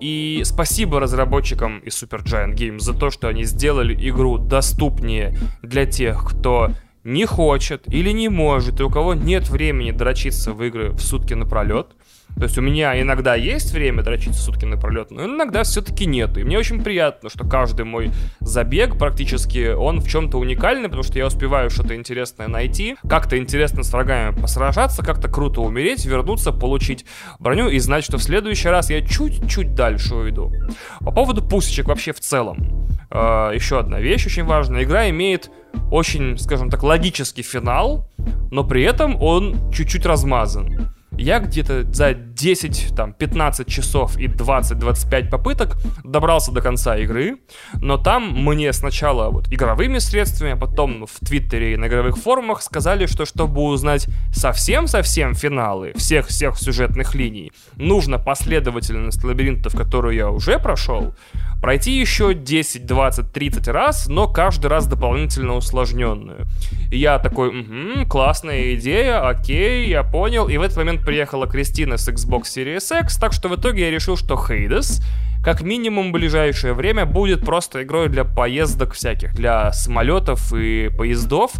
И 0.00 0.42
спасибо 0.44 1.00
разработчикам 1.00 1.80
из 1.80 2.00
Super 2.00 2.22
Giant 2.24 2.54
Games 2.54 2.80
за 2.80 2.94
то, 2.94 3.10
что 3.10 3.28
они 3.28 3.44
сделали 3.44 3.94
игру 4.08 4.38
доступнее 4.38 5.36
для 5.62 5.86
тех, 5.86 6.24
кто 6.24 6.70
не 7.08 7.24
хочет 7.24 7.82
или 7.92 8.10
не 8.10 8.28
может, 8.28 8.80
и 8.80 8.82
у 8.82 8.90
кого 8.90 9.14
нет 9.14 9.48
времени 9.48 9.90
дрочиться 9.90 10.52
в 10.52 10.62
игры 10.62 10.90
в 10.90 11.00
сутки 11.00 11.34
напролет, 11.34 11.88
то 12.38 12.44
есть 12.44 12.56
у 12.56 12.62
меня 12.62 13.00
иногда 13.00 13.34
есть 13.34 13.72
время 13.72 14.02
дрочиться 14.02 14.40
сутки 14.40 14.64
напролет, 14.64 15.10
но 15.10 15.24
иногда 15.24 15.64
все-таки 15.64 16.06
нет. 16.06 16.38
И 16.38 16.44
мне 16.44 16.56
очень 16.56 16.82
приятно, 16.82 17.30
что 17.30 17.44
каждый 17.44 17.84
мой 17.84 18.12
забег 18.40 18.96
практически, 18.96 19.72
он 19.72 20.00
в 20.00 20.08
чем-то 20.08 20.38
уникальный, 20.38 20.84
потому 20.84 21.02
что 21.02 21.18
я 21.18 21.26
успеваю 21.26 21.68
что-то 21.68 21.96
интересное 21.96 22.46
найти, 22.46 22.96
как-то 23.08 23.36
интересно 23.36 23.82
с 23.82 23.92
врагами 23.92 24.40
посражаться, 24.40 25.04
как-то 25.04 25.28
круто 25.28 25.62
умереть, 25.62 26.04
вернуться, 26.04 26.52
получить 26.52 27.04
броню 27.40 27.68
и 27.68 27.78
знать, 27.80 28.04
что 28.04 28.18
в 28.18 28.22
следующий 28.22 28.68
раз 28.68 28.90
я 28.90 29.04
чуть-чуть 29.04 29.74
дальше 29.74 30.14
уйду. 30.14 30.52
По 31.00 31.10
поводу 31.10 31.42
пусечек 31.42 31.88
вообще 31.88 32.12
в 32.12 32.20
целом. 32.20 32.88
Э, 33.10 33.50
еще 33.52 33.80
одна 33.80 33.98
вещь 33.98 34.26
очень 34.26 34.44
важная. 34.44 34.84
Игра 34.84 35.10
имеет 35.10 35.50
очень, 35.90 36.38
скажем 36.38 36.70
так, 36.70 36.82
логический 36.84 37.42
финал, 37.42 38.08
но 38.50 38.64
при 38.64 38.82
этом 38.82 39.20
он 39.20 39.72
чуть-чуть 39.72 40.06
размазан. 40.06 40.94
Я 41.18 41.40
где-то 41.40 41.84
за 41.92 42.14
10, 42.14 42.94
там, 42.96 43.12
15 43.12 43.66
часов 43.66 44.16
и 44.16 44.28
20-25 44.28 45.28
попыток 45.28 45.76
добрался 46.04 46.52
до 46.52 46.60
конца 46.60 46.96
игры, 46.96 47.38
но 47.80 47.98
там 47.98 48.44
мне 48.44 48.72
сначала 48.72 49.28
вот 49.30 49.52
игровыми 49.52 49.98
средствами, 49.98 50.52
а 50.52 50.56
потом 50.56 51.06
в 51.06 51.26
Твиттере 51.26 51.74
и 51.74 51.76
на 51.76 51.88
игровых 51.88 52.16
форумах 52.16 52.62
сказали, 52.62 53.06
что 53.06 53.24
чтобы 53.24 53.62
узнать 53.62 54.06
совсем-совсем 54.32 55.34
финалы 55.34 55.92
всех-всех 55.96 56.56
сюжетных 56.56 57.16
линий, 57.16 57.50
нужно 57.76 58.18
последовательность 58.18 59.24
лабиринтов, 59.24 59.76
которую 59.76 60.14
я 60.14 60.30
уже 60.30 60.60
прошел, 60.60 61.14
пройти 61.60 61.98
еще 61.98 62.34
10, 62.34 62.86
20, 62.86 63.32
30 63.32 63.68
раз, 63.68 64.06
но 64.06 64.28
каждый 64.28 64.68
раз 64.68 64.86
дополнительно 64.86 65.54
усложненную. 65.54 66.46
И 66.90 66.98
я 66.98 67.18
такой, 67.18 67.48
угу, 67.48 68.08
классная 68.08 68.74
идея, 68.74 69.26
окей, 69.28 69.88
я 69.88 70.02
понял. 70.04 70.48
И 70.48 70.56
в 70.56 70.62
этот 70.62 70.76
момент 70.76 71.04
приехала 71.08 71.46
Кристина 71.46 71.96
с 71.96 72.06
Xbox 72.06 72.42
Series 72.54 73.00
X, 73.02 73.16
так 73.16 73.32
что 73.32 73.48
в 73.48 73.56
итоге 73.56 73.84
я 73.84 73.90
решил, 73.90 74.18
что 74.18 74.36
Хейдес 74.36 75.00
как 75.42 75.62
минимум 75.62 76.10
в 76.10 76.12
ближайшее 76.12 76.74
время 76.74 77.06
будет 77.06 77.46
просто 77.46 77.82
игрой 77.82 78.10
для 78.10 78.24
поездок 78.24 78.92
всяких, 78.92 79.34
для 79.34 79.72
самолетов 79.72 80.52
и 80.52 80.90
поездов, 80.94 81.52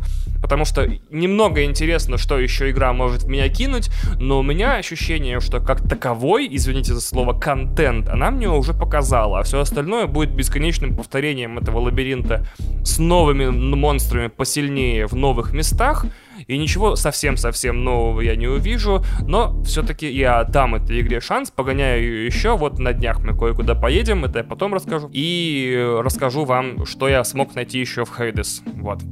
потому 0.43 0.67
что 0.67 0.87
немного 1.09 1.65
интересно, 1.65 2.19
что 2.19 2.39
еще 2.39 2.69
игра 2.69 2.93
может 2.93 3.23
в 3.23 3.29
меня 3.29 3.49
кинуть, 3.49 3.89
но 4.21 4.41
у 4.41 4.43
меня 4.43 4.75
ощущение, 4.75 5.41
что 5.41 5.61
как 5.61 5.89
таковой, 5.89 6.47
извините 6.51 6.93
за 6.93 7.01
слово, 7.01 7.33
контент, 7.33 8.11
она 8.11 8.31
мне 8.31 8.51
уже 8.51 8.75
показала, 8.75 9.39
а 9.39 9.43
все 9.45 9.61
остальное 9.61 10.07
будет 10.07 10.35
бесконечным 10.35 10.95
повторением 10.95 11.57
этого 11.57 11.79
лабиринта 11.79 12.47
с 12.85 12.99
новыми 12.99 13.47
монстрами 13.47 14.27
посильнее 14.27 15.07
в 15.07 15.15
новых 15.15 15.55
местах, 15.55 16.05
и 16.47 16.57
ничего 16.57 16.97
совсем-совсем 16.97 17.85
нового 17.85 18.21
я 18.21 18.37
не 18.37 18.47
увижу, 18.47 19.05
но 19.27 19.63
все-таки 19.63 20.11
я 20.11 20.45
дам 20.45 20.75
этой 20.75 21.01
игре 21.01 21.21
шанс, 21.21 21.51
погоняю 21.51 22.03
ее 22.03 22.27
еще, 22.27 22.57
вот 22.57 22.79
на 22.79 22.93
днях 22.93 23.21
мы 23.23 23.37
кое-куда 23.37 23.75
поедем, 23.75 24.25
это 24.25 24.39
я 24.39 24.45
потом 24.45 24.75
расскажу, 24.75 25.11
и 25.13 25.99
расскажу 26.01 26.45
вам, 26.45 26.87
что 26.87 27.09
я 27.09 27.25
смог 27.25 27.55
найти 27.55 27.79
еще 27.79 28.05
в 28.05 28.15
Хейдес, 28.17 28.63
вот. 28.67 29.03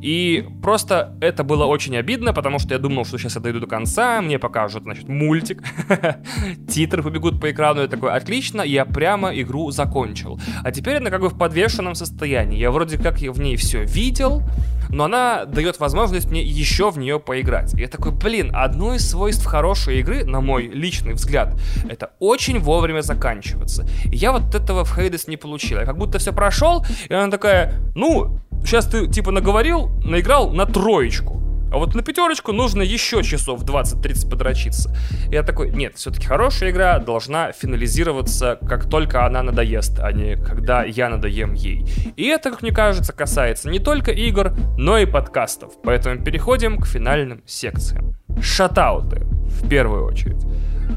И 0.00 0.44
просто 0.62 1.16
это 1.20 1.44
было 1.44 1.64
очень 1.64 1.96
обидно, 1.96 2.32
потому 2.32 2.58
что 2.58 2.74
я 2.74 2.78
думал, 2.78 3.04
что 3.04 3.18
сейчас 3.18 3.36
я 3.36 3.40
дойду 3.40 3.60
до 3.60 3.66
конца, 3.66 4.20
мне 4.20 4.38
покажут, 4.38 4.82
значит, 4.82 5.08
мультик, 5.08 5.62
титры 6.68 7.02
побегут 7.02 7.40
по 7.40 7.50
экрану, 7.50 7.82
я 7.82 7.88
такой, 7.88 8.12
отлично, 8.12 8.62
я 8.62 8.84
прямо 8.84 9.30
игру 9.40 9.70
закончил. 9.70 10.40
А 10.64 10.72
теперь 10.72 10.96
она 10.96 11.10
как 11.10 11.20
бы 11.20 11.28
в 11.28 11.38
подвешенном 11.38 11.94
состоянии, 11.94 12.58
я 12.58 12.70
вроде 12.70 12.98
как 12.98 13.18
в 13.18 13.40
ней 13.40 13.56
все 13.56 13.84
видел, 13.84 14.42
но 14.88 15.04
она 15.04 15.44
дает 15.46 15.78
возможность 15.80 16.30
мне 16.30 16.42
еще 16.42 16.71
в 16.80 16.98
нее 16.98 17.18
поиграть. 17.18 17.74
И 17.74 17.80
я 17.80 17.88
такой, 17.88 18.12
блин, 18.12 18.50
одно 18.54 18.94
из 18.94 19.08
свойств 19.08 19.44
хорошей 19.44 20.00
игры, 20.00 20.24
на 20.24 20.40
мой 20.40 20.66
личный 20.66 21.14
взгляд, 21.14 21.54
это 21.88 22.12
очень 22.18 22.58
вовремя 22.58 23.02
заканчиваться. 23.02 23.86
И 24.04 24.16
я 24.16 24.32
вот 24.32 24.54
этого 24.54 24.84
в 24.84 24.94
Хейдес 24.94 25.28
не 25.28 25.36
получил. 25.36 25.78
Я 25.78 25.84
как 25.84 25.98
будто 25.98 26.18
все 26.18 26.32
прошел, 26.32 26.84
и 27.08 27.14
она 27.14 27.30
такая, 27.30 27.74
ну, 27.94 28.38
сейчас 28.64 28.86
ты 28.86 29.06
типа 29.06 29.30
наговорил, 29.30 29.88
наиграл 30.04 30.50
на 30.50 30.66
троечку. 30.66 31.42
А 31.72 31.78
вот 31.78 31.94
на 31.94 32.02
пятерочку 32.02 32.52
нужно 32.52 32.82
еще 32.82 33.22
часов 33.22 33.64
20-30 33.64 34.28
подрочиться. 34.28 34.94
Я 35.30 35.42
такой, 35.42 35.70
нет, 35.70 35.96
все-таки 35.96 36.26
хорошая 36.26 36.70
игра 36.70 36.98
должна 36.98 37.52
финализироваться, 37.52 38.58
как 38.68 38.90
только 38.90 39.24
она 39.24 39.42
надоест, 39.42 39.98
а 40.00 40.12
не 40.12 40.36
когда 40.36 40.84
я 40.84 41.08
надоем 41.08 41.54
ей. 41.54 41.86
И 42.16 42.26
это, 42.26 42.50
как 42.50 42.60
мне 42.60 42.72
кажется, 42.72 43.14
касается 43.14 43.70
не 43.70 43.78
только 43.78 44.10
игр, 44.10 44.52
но 44.76 44.98
и 44.98 45.06
подкастов. 45.06 45.72
Поэтому 45.82 46.22
переходим 46.22 46.78
к 46.78 46.86
финальным 46.86 47.42
секциям. 47.46 48.16
Шатауты, 48.42 49.22
в 49.24 49.66
первую 49.66 50.04
очередь. 50.04 50.44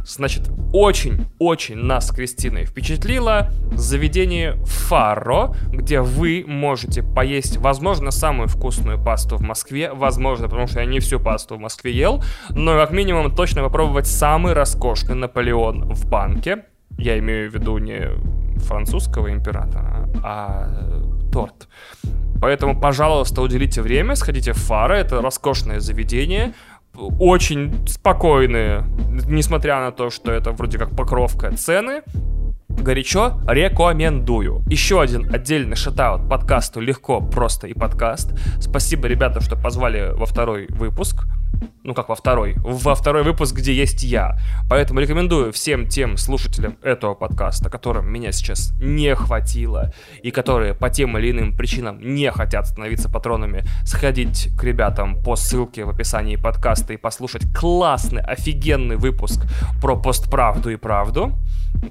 Значит, 0.05 0.49
очень-очень 0.71 1.77
нас 1.77 2.07
с 2.07 2.11
Кристиной 2.11 2.65
впечатлило 2.65 3.51
заведение 3.73 4.55
Фаро, 4.65 5.55
где 5.69 6.01
вы 6.01 6.43
можете 6.45 7.01
поесть, 7.01 7.57
возможно, 7.57 8.11
самую 8.11 8.47
вкусную 8.47 9.03
пасту 9.03 9.37
в 9.37 9.41
Москве, 9.41 9.91
возможно, 9.93 10.47
потому 10.47 10.64
что 10.67 10.79
я 10.79 10.85
не 10.85 10.99
всю 10.99 11.19
пасту 11.19 11.55
в 11.55 11.59
Москве 11.59 11.91
ел, 11.91 12.23
но 12.49 12.73
как 12.73 12.91
минимум 12.91 13.33
точно 13.35 13.61
попробовать 13.61 14.07
самый 14.07 14.53
роскошный 14.53 15.15
Наполеон 15.15 15.93
в 15.93 16.09
банке. 16.09 16.65
Я 16.97 17.19
имею 17.19 17.51
в 17.51 17.53
виду 17.53 17.77
не 17.77 18.09
французского 18.59 19.31
императора, 19.31 20.09
а 20.23 20.69
торт. 21.31 21.67
Поэтому, 22.41 22.79
пожалуйста, 22.79 23.41
уделите 23.41 23.81
время, 23.81 24.15
сходите 24.15 24.53
в 24.53 24.57
Фаро, 24.57 24.93
это 24.93 25.21
роскошное 25.21 25.79
заведение, 25.79 26.53
очень 27.19 27.87
спокойные, 27.87 28.83
несмотря 29.27 29.79
на 29.79 29.91
то, 29.91 30.09
что 30.09 30.31
это 30.31 30.51
вроде 30.51 30.77
как 30.77 30.95
покровка 30.95 31.51
цены. 31.55 32.01
Горячо 32.77 33.39
рекомендую. 33.47 34.63
Еще 34.67 35.01
один 35.01 35.33
отдельный 35.33 35.75
шатаут 35.75 36.29
подкасту 36.29 36.79
«Легко, 36.79 37.21
просто 37.21 37.67
и 37.67 37.73
подкаст». 37.73 38.33
Спасибо, 38.59 39.07
ребята, 39.07 39.41
что 39.41 39.55
позвали 39.55 40.11
во 40.13 40.25
второй 40.25 40.67
выпуск 40.69 41.25
ну 41.83 41.93
как 41.93 42.09
во 42.09 42.15
второй, 42.15 42.55
во 42.57 42.95
второй 42.95 43.23
выпуск, 43.23 43.55
где 43.55 43.73
есть 43.73 44.03
я. 44.03 44.37
Поэтому 44.69 44.99
рекомендую 44.99 45.53
всем 45.53 45.87
тем 45.87 46.17
слушателям 46.17 46.77
этого 46.81 47.13
подкаста, 47.13 47.69
которым 47.69 48.11
меня 48.11 48.31
сейчас 48.31 48.73
не 48.79 49.15
хватило, 49.15 49.93
и 50.23 50.31
которые 50.31 50.73
по 50.73 50.89
тем 50.89 51.17
или 51.17 51.31
иным 51.31 51.55
причинам 51.55 51.99
не 52.01 52.31
хотят 52.31 52.67
становиться 52.67 53.09
патронами, 53.09 53.63
сходить 53.83 54.49
к 54.57 54.63
ребятам 54.63 55.21
по 55.21 55.35
ссылке 55.35 55.85
в 55.85 55.89
описании 55.89 56.35
подкаста 56.35 56.93
и 56.93 56.97
послушать 56.97 57.43
классный, 57.53 58.21
офигенный 58.23 58.95
выпуск 58.95 59.45
про 59.79 59.95
постправду 59.95 60.71
и 60.71 60.75
правду, 60.75 61.33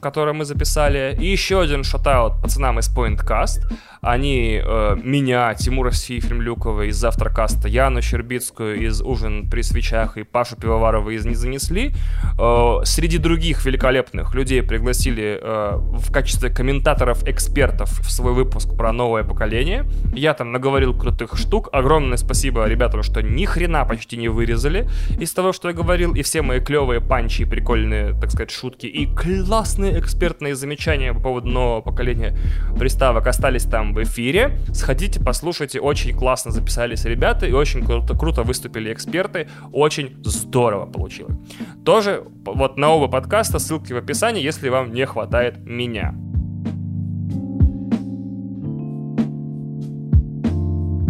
который 0.00 0.34
мы 0.34 0.44
записали. 0.44 0.73
И 0.76 1.26
еще 1.26 1.60
один 1.60 1.84
шатаут 1.84 2.42
пацанам 2.42 2.80
из 2.80 2.88
PointCast. 2.94 3.60
Они 4.04 4.60
э, 4.62 4.96
меня, 5.02 5.54
Тимура 5.54 5.90
Сифремлюкова 5.90 6.88
из 6.88 6.96
Завтракаста, 6.96 7.68
Яну 7.68 8.02
Щербицкую 8.02 8.86
из 8.86 9.00
Ужин 9.00 9.48
при 9.48 9.62
свечах 9.62 10.18
и 10.18 10.24
Пашу 10.24 10.56
Пивоварова 10.56 11.08
из 11.08 11.24
Не 11.24 11.34
занесли. 11.34 11.94
Э, 12.38 12.80
среди 12.84 13.16
других 13.16 13.64
великолепных 13.64 14.34
людей 14.34 14.62
пригласили 14.62 15.40
э, 15.40 15.76
в 15.78 16.12
качестве 16.12 16.50
комментаторов-экспертов 16.50 18.00
в 18.00 18.10
свой 18.10 18.34
выпуск 18.34 18.76
про 18.76 18.92
новое 18.92 19.24
поколение. 19.24 19.86
Я 20.12 20.34
там 20.34 20.52
наговорил 20.52 20.92
крутых 20.92 21.38
штук. 21.38 21.70
Огромное 21.72 22.18
спасибо 22.18 22.66
ребятам, 22.66 23.02
что 23.02 23.22
ни 23.22 23.46
хрена 23.46 23.86
почти 23.86 24.18
не 24.18 24.28
вырезали 24.28 24.86
из 25.18 25.32
того, 25.32 25.54
что 25.54 25.68
я 25.68 25.74
говорил. 25.74 26.14
И 26.14 26.22
все 26.22 26.42
мои 26.42 26.60
клевые 26.60 27.00
панчи 27.00 27.46
прикольные, 27.46 28.12
так 28.20 28.30
сказать, 28.30 28.50
шутки 28.50 28.84
и 28.84 29.06
классные 29.06 29.98
экспертные 29.98 30.53
замечания 30.56 31.12
по 31.12 31.20
поводу 31.20 31.48
нового 31.48 31.80
поколения 31.80 32.36
приставок 32.78 33.26
остались 33.26 33.64
там 33.64 33.94
в 33.94 34.02
эфире. 34.02 34.58
Сходите, 34.72 35.20
послушайте, 35.20 35.80
очень 35.80 36.16
классно 36.16 36.50
записались 36.50 37.04
ребята 37.04 37.46
и 37.46 37.52
очень 37.52 37.84
круто, 37.84 38.16
круто 38.16 38.42
выступили 38.42 38.92
эксперты. 38.92 39.48
Очень 39.72 40.16
здорово 40.24 40.86
получилось. 40.86 41.36
Тоже 41.84 42.24
вот 42.44 42.76
на 42.76 42.90
оба 42.90 43.08
подкаста 43.08 43.58
ссылки 43.58 43.92
в 43.92 43.96
описании, 43.96 44.42
если 44.42 44.68
вам 44.68 44.92
не 44.92 45.06
хватает 45.06 45.58
меня. 45.58 46.14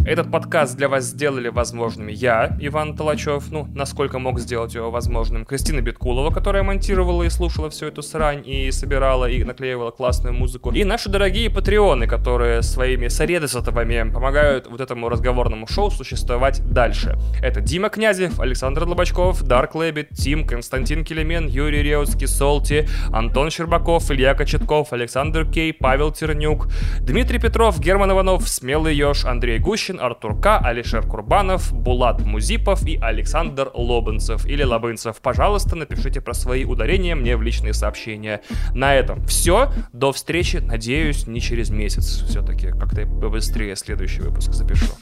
Этот 0.06 0.30
подкаст 0.30 0.76
для 0.76 0.90
вас 0.90 1.04
сделали 1.04 1.48
возможными 1.48 2.12
я, 2.12 2.58
Иван 2.60 2.94
Толачев, 2.94 3.50
ну, 3.50 3.66
насколько 3.74 4.18
мог 4.18 4.38
сделать 4.38 4.74
его 4.74 4.90
возможным, 4.90 5.46
Кристина 5.46 5.80
Биткулова, 5.80 6.30
которая 6.30 6.62
монтировала 6.62 7.22
и 7.22 7.30
слушала 7.30 7.70
всю 7.70 7.86
эту 7.86 8.02
срань, 8.02 8.42
и 8.46 8.70
собирала, 8.70 9.30
и 9.30 9.42
наклеивала 9.44 9.92
классную 9.92 10.34
музыку, 10.34 10.72
и 10.72 10.84
наши 10.84 11.08
дорогие 11.08 11.48
патреоны, 11.48 12.06
которые 12.06 12.60
своими 12.60 13.08
соредосотовыми 13.08 14.10
помогают 14.12 14.66
вот 14.66 14.82
этому 14.82 15.08
разговорному 15.08 15.66
шоу 15.66 15.90
существовать 15.90 16.60
дальше. 16.70 17.16
Это 17.42 17.62
Дима 17.62 17.88
Князев, 17.88 18.38
Александр 18.40 18.84
Лобачков, 18.84 19.42
Дарк 19.42 19.74
Лэббит, 19.74 20.10
Тим, 20.10 20.46
Константин 20.46 21.06
Келемен, 21.06 21.46
Юрий 21.46 21.82
Реутский, 21.82 22.26
Солти, 22.26 22.86
Антон 23.10 23.50
Щербаков, 23.50 24.10
Илья 24.10 24.34
Кочетков, 24.34 24.92
Александр 24.92 25.46
Кей, 25.50 25.72
Павел 25.72 26.12
Тернюк, 26.12 26.68
Дмитрий 27.00 27.38
Петров, 27.38 27.80
Герман 27.80 28.12
Иванов, 28.12 28.46
Смелый 28.46 28.94
Ёж, 28.94 29.24
Андрей 29.24 29.58
Гущин, 29.58 29.93
Кирюшин, 29.94 30.00
Артур 30.00 30.40
К, 30.40 30.58
Алишер 30.58 31.06
Курбанов, 31.06 31.72
Булат 31.72 32.20
Музипов 32.20 32.86
и 32.86 32.98
Александр 33.00 33.70
Лобанцев 33.74 34.46
или 34.46 34.62
Лобынцев. 34.62 35.20
Пожалуйста, 35.20 35.76
напишите 35.76 36.20
про 36.20 36.34
свои 36.34 36.64
ударения 36.64 37.14
мне 37.14 37.36
в 37.36 37.42
личные 37.42 37.74
сообщения. 37.74 38.40
На 38.74 38.94
этом 38.94 39.24
все. 39.26 39.72
До 39.92 40.12
встречи, 40.12 40.56
надеюсь, 40.56 41.26
не 41.26 41.40
через 41.40 41.70
месяц. 41.70 42.24
Все-таки 42.28 42.70
как-то 42.70 43.06
быстрее 43.06 43.76
следующий 43.76 44.22
выпуск 44.22 44.52
запишу. 44.52 44.92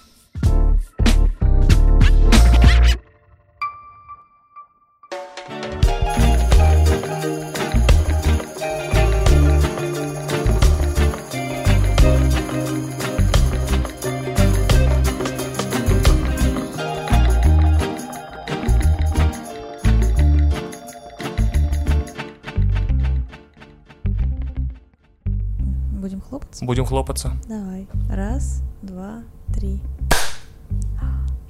Будем 26.73 26.87
хлопаться. 26.87 27.33
Давай. 27.51 27.87
Раз, 28.09 28.62
два, 28.81 29.25
три. 29.55 29.83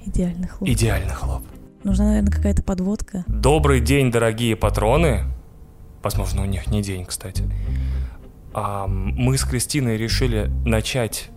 Идеальный 0.05 0.49
хлоп. 0.49 0.67
Идеальный 0.67 1.13
хлоп. 1.13 1.43
Нужна, 1.85 2.07
наверное, 2.07 2.29
какая-то 2.29 2.61
подводка. 2.61 3.23
Добрый 3.27 3.79
день, 3.79 4.11
дорогие 4.11 4.57
патроны. 4.57 5.23
Возможно, 6.03 6.41
у 6.41 6.45
них 6.45 6.67
не 6.67 6.81
день, 6.81 7.05
кстати. 7.05 7.45
А, 8.53 8.85
мы 8.87 9.37
с 9.37 9.45
Кристиной 9.45 9.95
решили 9.95 10.51
начать 10.65 11.29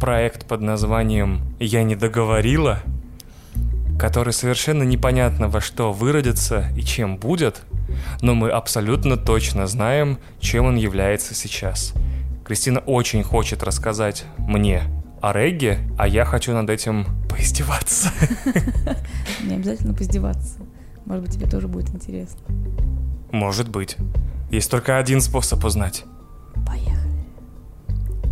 проект 0.00 0.48
под 0.48 0.60
названием 0.60 1.42
«Я 1.60 1.84
не 1.84 1.94
договорила», 1.94 2.80
который 4.00 4.32
совершенно 4.32 4.82
непонятно 4.82 5.48
во 5.48 5.60
что 5.60 5.92
выродится 5.92 6.72
и 6.76 6.82
чем 6.82 7.18
будет, 7.18 7.62
но 8.20 8.34
мы 8.34 8.50
абсолютно 8.50 9.16
точно 9.16 9.68
знаем, 9.68 10.18
чем 10.40 10.66
он 10.66 10.74
является 10.74 11.36
сейчас. 11.36 11.94
Кристина 12.44 12.80
очень 12.80 13.22
хочет 13.22 13.62
рассказать 13.62 14.24
мне 14.38 14.82
о 15.20 15.32
регге, 15.32 15.78
а 15.98 16.08
я 16.08 16.24
хочу 16.24 16.52
над 16.52 16.68
этим 16.68 17.06
поиздеваться. 17.28 18.10
Не 19.42 19.54
обязательно 19.54 19.94
поиздеваться. 19.94 20.58
Может 21.06 21.24
быть, 21.24 21.34
тебе 21.34 21.46
тоже 21.46 21.68
будет 21.68 21.90
интересно. 21.90 22.40
Может 23.30 23.68
быть. 23.68 23.96
Есть 24.50 24.70
только 24.70 24.98
один 24.98 25.20
способ 25.20 25.64
узнать. 25.64 26.04
Поехали. 26.66 27.01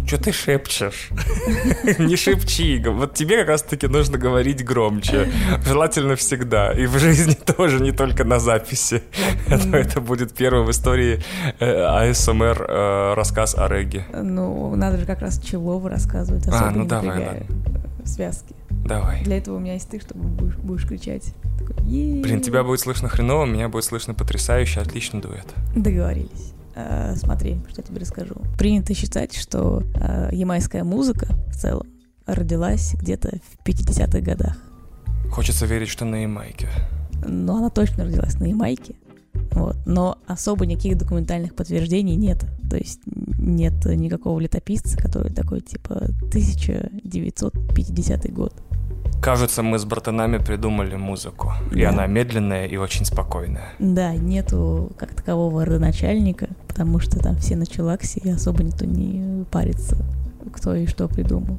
Что 0.06 0.18
ты 0.18 0.32
шепчешь? 0.32 1.10
Не 1.98 2.16
шепчи. 2.16 2.82
Вот 2.84 3.14
тебе 3.14 3.38
как 3.38 3.48
раз-таки 3.48 3.86
нужно 3.86 4.18
говорить 4.18 4.64
громче. 4.64 5.30
Желательно 5.64 6.16
всегда. 6.16 6.72
И 6.72 6.86
в 6.86 6.98
жизни 6.98 7.34
тоже, 7.56 7.80
не 7.80 7.92
только 7.92 8.24
на 8.24 8.40
записи. 8.40 9.02
То 9.48 9.76
это 9.76 10.00
будет 10.00 10.34
первый 10.34 10.64
в 10.64 10.70
истории 10.70 11.22
э, 11.60 12.10
АСМР 12.10 12.66
э, 12.68 13.14
рассказ 13.14 13.54
о 13.56 13.68
регге. 13.68 14.04
Ну, 14.12 14.74
надо 14.76 14.98
же 14.98 15.06
как 15.06 15.20
раз 15.20 15.40
Челову 15.40 15.88
рассказывать, 15.88 16.44
А, 16.48 16.70
ну 16.70 16.84
давай, 16.84 17.46
связки. 18.04 18.54
Давай. 18.84 19.22
Для 19.22 19.38
этого 19.38 19.56
у 19.56 19.58
меня 19.60 19.74
есть 19.74 19.88
ты, 19.88 20.00
чтобы 20.00 20.24
будешь, 20.24 20.56
будешь 20.56 20.86
кричать. 20.86 21.34
Такой. 21.58 21.76
Блин, 21.84 22.40
тебя 22.40 22.64
будет 22.64 22.80
слышно 22.80 23.08
хреново, 23.08 23.46
меня 23.46 23.68
будет 23.68 23.84
слышно 23.84 24.14
потрясающе, 24.14 24.80
отличный 24.80 25.20
дуэт. 25.20 25.46
Договорились. 25.74 26.52
Э, 26.80 27.14
смотри, 27.16 27.60
что 27.68 27.80
я 27.80 27.86
тебе 27.86 28.00
расскажу. 28.00 28.34
Принято 28.58 28.94
считать, 28.94 29.34
что 29.34 29.82
э, 29.94 30.30
ямайская 30.32 30.84
музыка 30.84 31.28
в 31.48 31.56
целом 31.56 31.86
родилась 32.26 32.94
где-то 32.94 33.38
в 33.38 33.66
50-х 33.66 34.20
годах. 34.20 34.56
Хочется 35.30 35.66
верить, 35.66 35.88
что 35.88 36.04
на 36.04 36.22
Ямайке. 36.22 36.68
Но 37.26 37.56
она 37.56 37.70
точно 37.70 38.04
родилась 38.04 38.38
на 38.40 38.44
Ямайке. 38.44 38.94
Вот. 39.52 39.76
Но 39.86 40.18
особо 40.26 40.66
никаких 40.66 40.98
документальных 40.98 41.54
подтверждений 41.54 42.16
нет. 42.16 42.44
То 42.68 42.76
есть 42.76 43.00
нет 43.06 43.84
никакого 43.84 44.40
летописца, 44.40 44.96
который 44.96 45.32
такой 45.32 45.60
типа 45.60 46.10
1950 46.28 48.32
год. 48.32 48.54
Кажется, 49.20 49.62
мы 49.62 49.78
с 49.78 49.84
братанами 49.84 50.38
придумали 50.38 50.96
музыку. 50.96 51.52
И 51.72 51.82
Да. 51.82 51.90
она 51.90 52.06
медленная 52.06 52.66
и 52.66 52.76
очень 52.76 53.04
спокойная. 53.04 53.72
Да, 53.78 54.14
нету 54.14 54.92
как 54.96 55.14
такового 55.14 55.64
родоначальника, 55.64 56.48
потому 56.68 57.00
что 57.00 57.18
там 57.18 57.36
все 57.36 57.54
на 57.56 57.66
челаксе, 57.66 58.20
и 58.24 58.30
особо 58.30 58.62
никто 58.62 58.86
не 58.86 59.44
парится, 59.50 59.96
кто 60.52 60.74
и 60.74 60.86
что 60.86 61.06
придумал. 61.08 61.58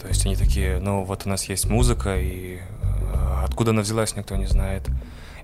То 0.00 0.08
есть 0.08 0.24
они 0.26 0.36
такие, 0.36 0.78
ну 0.80 1.04
вот 1.04 1.22
у 1.26 1.28
нас 1.28 1.44
есть 1.44 1.68
музыка, 1.68 2.16
и 2.18 2.56
э, 2.56 2.60
откуда 3.44 3.70
она 3.72 3.82
взялась, 3.82 4.16
никто 4.16 4.36
не 4.36 4.46
знает. 4.46 4.82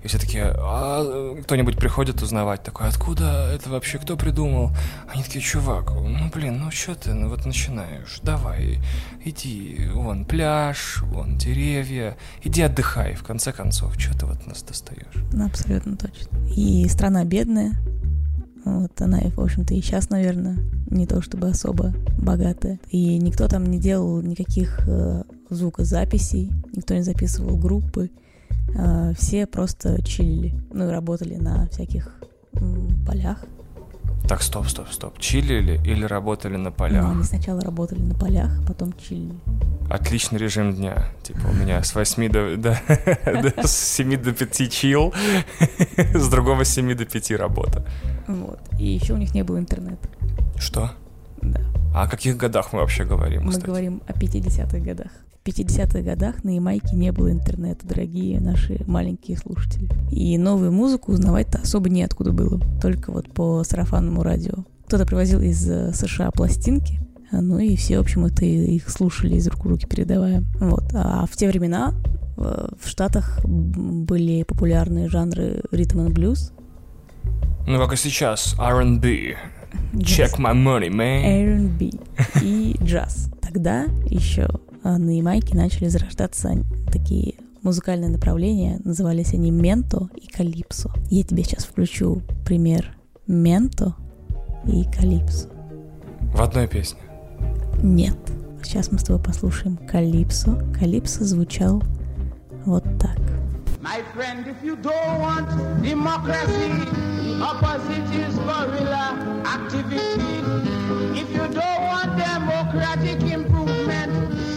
И 0.03 0.07
все 0.07 0.17
такие, 0.17 0.45
а 0.57 1.35
кто-нибудь 1.43 1.77
приходит 1.77 2.21
узнавать, 2.21 2.63
такой, 2.63 2.87
откуда 2.87 3.51
это 3.53 3.69
вообще, 3.69 3.99
кто 3.99 4.17
придумал? 4.17 4.71
Они 5.07 5.23
такие, 5.23 5.41
чувак, 5.41 5.91
ну 5.91 6.29
блин, 6.33 6.59
ну 6.59 6.71
что 6.71 6.95
ты, 6.95 7.13
ну 7.13 7.29
вот 7.29 7.45
начинаешь, 7.45 8.19
давай, 8.23 8.79
иди, 9.23 9.89
вон 9.93 10.25
пляж, 10.25 11.01
вон 11.03 11.37
деревья, 11.37 12.17
иди 12.41 12.63
отдыхай, 12.63 13.13
в 13.13 13.23
конце 13.23 13.51
концов, 13.51 13.99
что 13.99 14.17
ты 14.17 14.25
вот 14.25 14.47
нас 14.47 14.63
достаешь? 14.63 15.23
Ну, 15.33 15.45
абсолютно 15.45 15.95
точно. 15.95 16.37
И 16.55 16.87
страна 16.89 17.23
бедная, 17.23 17.73
вот 18.65 18.99
она, 19.01 19.19
в 19.19 19.39
общем-то, 19.39 19.73
и 19.73 19.81
сейчас, 19.81 20.09
наверное, 20.09 20.57
не 20.89 21.07
то 21.07 21.21
чтобы 21.21 21.49
особо 21.49 21.93
богатая. 22.17 22.79
И 22.89 23.17
никто 23.17 23.47
там 23.47 23.65
не 23.65 23.79
делал 23.79 24.21
никаких 24.21 24.87
э, 24.87 25.23
звукозаписей, 25.49 26.51
никто 26.73 26.93
не 26.93 27.01
записывал 27.01 27.57
группы. 27.57 28.11
Э, 28.75 29.13
все 29.17 29.45
просто 29.47 30.01
чилили, 30.03 30.53
ну 30.73 30.87
и 30.87 30.91
работали 30.91 31.35
на 31.35 31.67
всяких 31.69 32.15
полях. 33.05 33.43
Так, 34.27 34.41
стоп, 34.43 34.67
стоп, 34.67 34.87
стоп, 34.91 35.19
чилили 35.19 35.81
или 35.85 36.05
работали 36.05 36.55
на 36.55 36.69
Ну, 36.69 36.71
полях? 36.71 37.11
они 37.11 37.23
сначала 37.23 37.59
работали 37.61 37.99
на 38.01 38.13
полях, 38.13 38.51
потом 38.67 38.93
чилили. 38.93 39.33
Отличный 39.89 40.37
режим 40.39 40.73
дня. 40.73 41.05
Типа 41.23 41.47
у 41.47 41.53
меня 41.53 41.83
с 41.83 41.93
8 41.95 42.29
до, 42.31 42.55
до, 42.55 43.67
с 43.67 43.71
7 43.95 44.21
до 44.23 44.31
5 44.31 44.71
чил, 44.71 45.13
с 46.13 46.29
другого 46.29 46.63
с 46.63 46.69
7 46.69 46.95
до 46.95 47.05
5 47.05 47.31
работа. 47.31 47.85
Вот. 48.27 48.59
И 48.79 48.87
еще 48.87 49.13
у 49.13 49.17
них 49.17 49.33
не 49.33 49.43
было 49.43 49.57
интернета. 49.57 50.07
Что? 50.57 50.91
А 51.93 52.03
о 52.03 52.07
каких 52.07 52.37
годах 52.37 52.73
мы 52.73 52.79
вообще 52.79 53.03
говорим? 53.03 53.43
Мы 53.43 53.49
кстати? 53.51 53.65
говорим 53.65 54.01
о 54.07 54.13
50-х 54.13 54.79
годах. 54.79 55.07
В 55.43 55.47
50-х 55.47 56.01
годах 56.01 56.43
на 56.43 56.51
Ямайке 56.55 56.95
не 56.95 57.11
было 57.11 57.31
интернета, 57.31 57.85
дорогие 57.87 58.39
наши 58.39 58.79
маленькие 58.85 59.37
слушатели. 59.37 59.89
И 60.11 60.37
новую 60.37 60.71
музыку 60.71 61.11
узнавать-то 61.13 61.59
особо 61.59 61.89
неоткуда 61.89 62.31
было. 62.31 62.61
Только 62.81 63.11
вот 63.11 63.33
по 63.33 63.63
сарафанному 63.63 64.21
радио. 64.23 64.65
Кто-то 64.85 65.05
привозил 65.05 65.41
из 65.41 65.67
э, 65.69 65.93
США 65.93 66.31
пластинки, 66.31 66.99
а, 67.31 67.41
ну 67.41 67.57
и 67.59 67.75
все, 67.75 67.97
в 67.97 68.01
общем, 68.01 68.25
это 68.25 68.45
и- 68.45 68.75
их 68.75 68.89
слушали 68.89 69.35
из 69.35 69.47
рук 69.47 69.65
в 69.65 69.67
руки 69.69 69.87
передавая. 69.87 70.43
Вот. 70.59 70.83
А 70.93 71.25
в 71.25 71.35
те 71.35 71.47
времена 71.47 71.93
э, 72.37 72.67
в 72.79 72.87
Штатах 72.87 73.39
были 73.45 74.43
популярные 74.43 75.09
жанры 75.09 75.61
ритм 75.71 76.01
and 76.01 76.09
блюз. 76.13 76.53
Ну, 77.67 77.79
как 77.79 77.93
и 77.93 77.97
сейчас, 77.97 78.55
R&B. 78.59 79.35
Check 79.93 80.37
my 80.37 80.53
money, 80.53 80.89
man. 80.89 81.23
R&B 81.23 81.91
и 82.41 82.75
джаз. 82.83 83.29
Тогда 83.41 83.85
еще 84.05 84.47
а, 84.83 84.97
на 84.97 85.15
Ямайке 85.15 85.55
начали 85.55 85.87
зарождаться 85.87 86.53
такие 86.91 87.35
музыкальные 87.63 88.09
направления, 88.09 88.79
назывались 88.83 89.33
они 89.33 89.51
менто 89.51 90.09
и 90.15 90.27
калипсо. 90.27 90.91
Я 91.09 91.23
тебе 91.23 91.43
сейчас 91.43 91.65
включу 91.65 92.21
пример 92.45 92.95
менто 93.27 93.95
и 94.65 94.85
калипсо. 94.85 95.49
В 96.33 96.41
одной 96.41 96.67
песне. 96.67 96.99
Нет. 97.83 98.17
Сейчас 98.63 98.91
мы 98.91 98.99
с 98.99 99.03
тобой 99.03 99.21
послушаем 99.21 99.77
калипсо. 99.77 100.63
Калипсо 100.77 101.25
звучал 101.25 101.83
вот 102.65 102.83
так. 102.99 103.19
My 103.81 104.03
friend, 104.13 104.47
if 104.47 104.63
you 104.63 104.75
don't 104.75 105.19
want 105.19 105.49
democracy, 105.81 106.69
the 107.25 107.41
opposite 107.41 108.09
is 108.13 108.35
guerrilla 108.37 109.41
activity. 109.43 110.37
If 111.19 111.27
you 111.33 111.47
don't 111.47 111.81
want 111.89 112.15
democratic 112.15 113.21
improvement, 113.23 114.11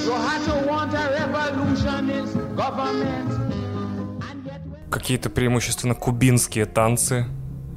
you 0.05 0.13
have 0.13 0.45
to 0.45 0.69
want 0.69 0.93
a 0.93 1.05
revolutionist 1.19 2.35
government. 2.55 3.31
And 4.29 4.45
yet 4.45 4.61
when 4.67 4.91
Какие-то 4.91 5.31
преимущественно 5.31 5.95
кубинские 5.95 6.67
танцы, 6.67 7.25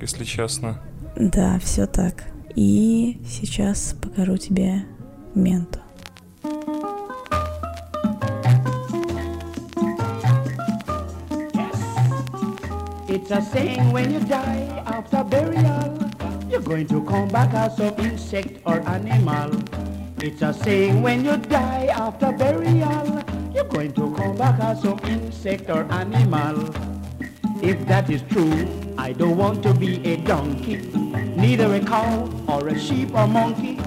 если 0.01 0.25
честно. 0.25 0.81
Да, 1.15 1.59
все 1.59 1.87
так. 1.87 2.25
И 2.55 3.21
сейчас 3.25 3.95
покажу 4.01 4.35
тебе 4.37 4.83
менто. 5.33 5.79
It's 13.16 13.30
a 13.30 13.42
saying 13.42 13.92
when 13.92 14.12
you 14.12 14.20
die 14.20 14.82
after 14.86 15.24
burial, 15.24 16.10
you're 16.48 16.60
going 16.60 16.86
to 16.88 17.02
come 17.04 17.28
back 17.28 17.52
as 17.54 17.76
some 17.76 17.94
insect 17.98 18.58
or 18.64 18.80
animal. 18.88 19.50
It's 20.18 20.42
a 20.42 20.52
saying 20.54 21.02
when 21.02 21.24
you 21.24 21.36
die 21.36 21.86
after 21.86 22.32
burial, 22.32 23.22
you're 23.54 23.64
going 23.64 23.92
to 23.92 24.14
come 24.14 24.36
back 24.36 24.60
as 24.60 24.82
some 24.82 24.98
insect 25.04 25.68
or 25.68 25.84
animal. 25.92 26.70
If 27.62 27.86
that 27.86 28.10
is 28.10 28.22
true, 28.30 28.66
I 28.98 29.12
don't 29.12 29.36
want 29.36 29.62
to 29.64 29.74
be 29.74 30.04
a 30.04 30.16
donkey, 30.16 30.76
neither 31.36 31.74
a 31.74 31.80
cow 31.80 32.28
or 32.48 32.68
a 32.68 32.78
sheep 32.78 33.14
or 33.14 33.26
monkey. 33.26 33.78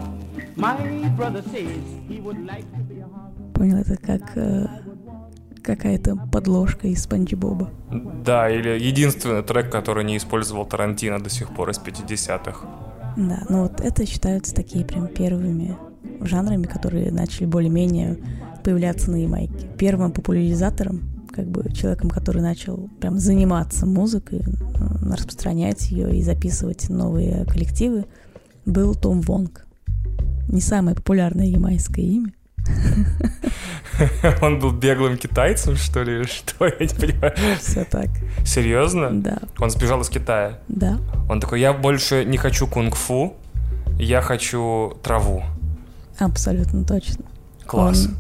My 0.56 0.76
brother 1.16 1.42
says 1.42 1.84
he 2.08 2.20
would 2.22 2.46
like 2.46 2.70
to 2.72 2.80
be 2.84 3.00
a 3.00 3.08
hog. 3.08 3.34
Понял, 3.54 3.78
это 3.78 3.98
как 3.98 4.38
э, 4.38 4.68
Какая-то 5.63 6.17
подложка 6.33 6.89
из 6.89 7.03
Спанч 7.03 7.35
Боба. 7.35 7.71
Да, 8.25 8.51
или 8.51 8.69
единственный 8.69 9.43
трек, 9.43 9.71
который 9.71 10.05
не 10.05 10.17
использовал 10.17 10.65
Тарантино 10.67 11.21
до 11.21 11.31
сих 11.31 11.55
пор 11.55 11.71
из 11.71 11.79
50-х. 11.79 12.67
Да, 13.17 13.43
ну 13.49 13.63
вот 13.63 13.81
это 13.81 14.07
считаются 14.07 14.55
такие 14.55 14.85
прям 14.85 15.09
первыми 15.09 15.77
жанрами, 16.21 16.65
которые 16.65 17.11
начали 17.11 17.47
более-менее 17.47 18.19
появляться 18.63 19.11
на 19.11 19.17
Ямайке. 19.17 19.69
Первым 19.79 20.13
популяризатором, 20.13 21.01
как 21.31 21.49
бы 21.49 21.73
человеком, 21.73 22.11
который 22.11 22.43
начал 22.43 22.89
прям 23.01 23.19
заниматься 23.19 23.87
музыкой, 23.87 24.43
распространять 25.03 25.91
ее 25.91 26.17
и 26.17 26.23
записывать 26.23 26.89
новые 26.89 27.45
коллективы, 27.47 28.07
был 28.67 28.95
Том 28.95 29.21
Вонг. 29.23 29.67
Не 30.49 30.61
самое 30.61 30.97
популярное 30.97 31.47
ямайское 31.47 32.05
имя. 32.05 32.33
Он 34.43 34.59
был 34.59 34.71
беглым 34.73 35.17
китайцем, 35.19 35.77
что 35.77 36.03
ли, 36.03 36.25
что? 36.25 36.67
Я 36.67 36.75
не 36.81 36.89
понимаю. 36.95 37.35
Все 37.61 37.85
так. 37.85 38.09
Серьезно? 38.45 39.11
Да, 39.13 39.39
Он 39.59 39.71
сбежал 39.71 40.01
из 40.01 40.09
Китая. 40.09 40.59
да. 40.69 40.99
Он 41.29 41.41
такой, 41.41 41.61
я 41.61 41.73
больше 41.73 42.25
не 42.25 42.37
хочу 42.39 42.67
кунг-фу, 42.67 43.35
я 43.99 44.21
хочу 44.23 44.97
траву. 45.03 45.43
Абсолютно 46.19 46.85
точно. 46.85 47.25
Класс. 47.67 48.07
Он- 48.07 48.17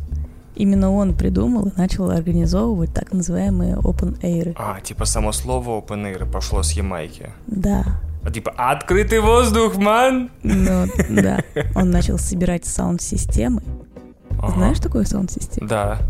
именно 0.55 0.90
он 0.92 1.14
придумал 1.16 1.68
и 1.68 1.72
начал 1.78 2.11
организовывать 2.11 2.92
так 2.94 3.12
называемые 3.12 3.74
open 3.76 4.20
air. 4.20 4.53
А, 4.57 4.80
типа 4.80 5.07
само 5.07 5.32
слово 5.32 5.80
open 5.80 6.05
air 6.14 6.30
пошло 6.30 6.62
с 6.62 6.72
Ямайки. 6.72 7.30
Да, 7.46 8.01
А, 8.22 8.30
типа, 8.30 8.53
открытый 8.57 9.20
воздух, 9.20 9.76
ман! 9.76 10.30
ну 10.42 10.86
да. 11.09 11.42
Он 11.74 11.90
начал 11.90 12.18
собирать 12.18 12.66
саунд-системы. 12.66 13.62
Ага. 14.39 14.55
Знаешь 14.55 14.78
такое 14.81 15.05
саунд-систему? 15.05 15.68
Да. 15.68 16.01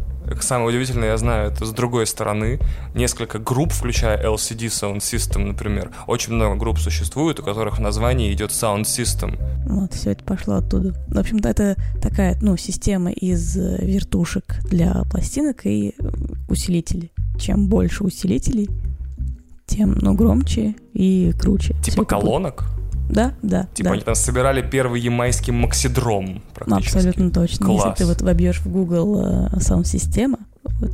Самое 0.40 0.68
удивительное, 0.68 1.08
я 1.08 1.16
знаю, 1.16 1.50
это 1.50 1.64
с 1.64 1.72
другой 1.72 2.06
стороны. 2.06 2.60
Несколько 2.94 3.38
групп, 3.38 3.72
включая 3.72 4.22
LCD 4.22 4.66
Sound 4.66 4.98
System, 4.98 5.44
например. 5.46 5.90
Очень 6.06 6.34
много 6.34 6.56
групп 6.56 6.78
существует, 6.78 7.40
у 7.40 7.42
которых 7.42 7.78
в 7.78 7.80
названии 7.80 8.32
идет 8.32 8.50
Sound 8.50 8.82
System. 8.82 9.38
Вот, 9.66 9.94
все 9.94 10.12
это 10.12 10.22
пошло 10.22 10.56
оттуда. 10.56 10.94
В 11.08 11.18
общем-то, 11.18 11.48
это 11.48 11.76
такая, 12.00 12.38
ну, 12.40 12.56
система 12.56 13.10
из 13.10 13.56
э, 13.56 13.78
вертушек 13.84 14.60
для 14.64 15.02
пластинок 15.10 15.66
и 15.66 15.94
усилителей. 16.48 17.12
Чем 17.38 17.68
больше 17.68 18.04
усилителей, 18.04 18.68
тем, 19.66 19.96
ну, 20.00 20.14
громче 20.14 20.76
и 20.92 21.32
круче. 21.38 21.74
Типа 21.82 22.02
это 22.02 22.18
будет. 22.18 22.79
Да, 23.10 23.34
да, 23.42 23.66
Типа 23.74 23.90
да. 23.90 23.94
они 23.94 24.02
там 24.02 24.14
собирали 24.14 24.62
первый 24.62 25.00
ямайский 25.00 25.52
максидром 25.52 26.42
практически. 26.54 26.96
Абсолютно 26.96 27.30
точно. 27.30 27.66
Класс. 27.66 27.84
Если 27.84 28.04
ты 28.04 28.06
вот 28.08 28.22
вобьешь 28.22 28.60
в 28.60 28.68
Google 28.70 29.20
э, 29.52 29.60
саунд-система, 29.60 30.38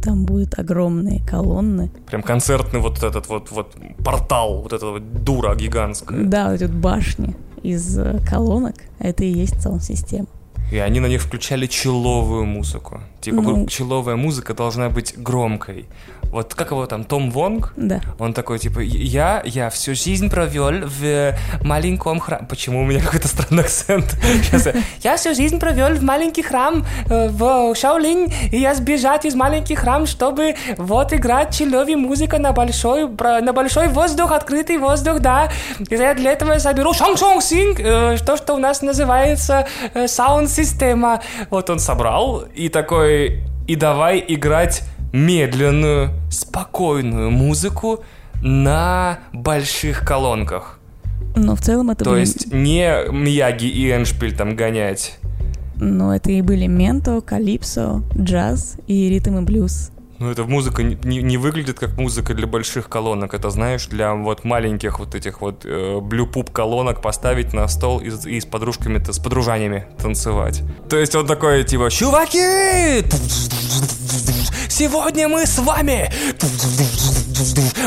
там 0.03 0.25
будут 0.25 0.59
огромные 0.59 1.21
колонны. 1.27 1.91
Прям 2.07 2.23
концертный 2.23 2.81
вот 2.81 3.03
этот 3.03 3.29
вот, 3.29 3.51
вот 3.51 3.75
портал, 4.05 4.63
вот 4.63 4.73
эта 4.73 4.87
вот 4.87 5.25
дура 5.25 5.55
гигантская. 5.55 6.25
Да, 6.25 6.51
вот 6.51 6.61
тут 6.61 6.71
башни 6.71 7.37
из 7.63 7.99
э, 7.99 8.21
колонок. 8.29 8.77
Это 8.99 9.25
и 9.25 9.29
есть 9.29 9.61
саунд-система. 9.61 10.27
И 10.73 10.79
они 10.79 10.99
на 10.99 11.07
них 11.07 11.23
включали 11.23 11.67
человую 11.67 12.45
музыку. 12.45 13.01
Типа 13.21 13.41
Ну. 13.41 13.67
человая 13.67 14.17
музыка 14.17 14.53
должна 14.55 14.89
быть 14.89 15.15
громкой. 15.17 15.87
Вот 16.33 16.55
как 16.55 16.71
его 16.71 16.87
там, 16.87 17.05
Том 17.05 17.31
Вонг? 17.31 17.73
Да. 17.77 18.01
Он 18.19 18.33
такой, 18.33 18.59
типа, 18.59 18.81
я, 18.81 19.43
я 19.45 19.71
всю 19.71 19.95
жизнь 19.95 20.29
провел 20.31 20.87
в 20.87 21.35
маленьком 21.63 22.21
храме. 22.21 22.47
Почему 22.49 22.81
у 22.81 22.85
меня 22.85 23.01
какой-то 23.01 23.29
странный 23.29 23.65
акцент? 23.65 24.05
Сейчас 24.43 24.69
я, 25.03 25.17
всю 25.17 25.35
жизнь 25.35 25.59
провел 25.59 25.95
в 25.95 26.03
маленький 26.03 26.43
храм 26.43 26.85
э, 27.09 27.29
в 27.29 27.75
Шаолинь, 27.75 28.33
и 28.53 28.59
я 28.59 28.75
сбежать 28.75 29.25
из 29.25 29.35
маленьких 29.35 29.79
храм, 29.79 30.07
чтобы 30.07 30.55
вот 30.77 31.13
играть 31.13 31.57
человая 31.57 31.97
музыка 31.97 32.39
на 32.39 32.53
большой, 32.53 33.09
на 33.09 33.53
большой 33.53 33.89
воздух, 33.89 34.33
открытый 34.33 34.79
воздух, 34.79 35.21
да. 35.21 35.51
И 35.89 35.95
я 35.95 36.15
для 36.15 36.33
этого 36.33 36.53
я 36.53 36.61
соберу 36.61 36.93
шонг 36.93 37.19
шонг 37.19 37.43
синг, 37.43 37.81
э, 37.81 38.17
то, 38.25 38.37
что 38.37 38.55
у 38.55 38.59
нас 38.59 38.83
называется 38.83 39.67
э, 39.95 40.09
саунд-система. 40.09 41.23
Вот 41.51 41.71
он 41.71 41.79
собрал 41.79 42.45
и 42.55 42.69
такой, 42.69 43.45
и 43.67 43.77
давай 43.77 44.25
играть 44.27 44.83
медленную, 45.13 46.11
спокойную 46.31 47.31
музыку 47.31 48.05
на 48.43 49.19
больших 49.33 50.01
колонках. 50.07 50.79
Но 51.35 51.55
в 51.57 51.61
целом 51.61 51.91
это 51.91 52.05
То 52.05 52.11
были... 52.11 52.21
есть 52.21 52.53
не 52.53 53.11
Мияги 53.11 53.67
и 53.67 53.91
Эншпиль 53.91 54.35
там 54.35 54.57
гонять. 54.57 55.19
Ну, 55.77 56.11
это 56.13 56.31
и 56.31 56.41
были 56.41 56.67
менто, 56.67 57.21
калипсо, 57.21 58.03
джаз 58.17 58.77
и 58.87 59.09
ритм 59.11 59.39
и 59.39 59.41
блюз. 59.43 59.91
Ну, 60.19 60.31
эта 60.31 60.45
музыка 60.45 60.83
не, 60.83 60.97
не- 61.05 61.21
не 61.23 61.37
выглядит 61.37 61.79
как 61.79 61.99
музыка 61.99 62.33
для 62.33 62.47
больших 62.47 62.89
колонок. 62.89 63.35
Это, 63.35 63.51
знаешь, 63.51 63.87
для 63.87 64.15
вот 64.15 64.45
маленьких 64.45 64.99
вот 64.99 65.15
этих 65.15 65.43
вот 65.43 65.67
э, 65.67 66.01
блюпуп 66.01 66.51
колонок 66.51 67.03
поставить 67.03 67.53
на 67.53 67.69
стол 67.69 67.99
и, 67.99 68.09
с- 68.09 68.25
и 68.25 68.41
с 68.41 68.47
подружками, 68.47 69.03
с 69.07 69.19
подружаниями 69.19 69.85
танцевать. 69.99 70.63
То 70.89 70.97
есть 70.97 71.15
он 71.15 71.27
такой, 71.27 71.65
типа, 71.65 71.91
чуваки! 71.91 73.05
Сегодня 74.79 75.27
мы 75.27 75.47
с 75.47 75.59
вами 75.59 76.11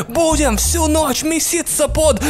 будем 0.08 0.56
всю 0.56 0.88
ночь 0.88 1.22
меситься 1.22 1.86
под 1.86 2.20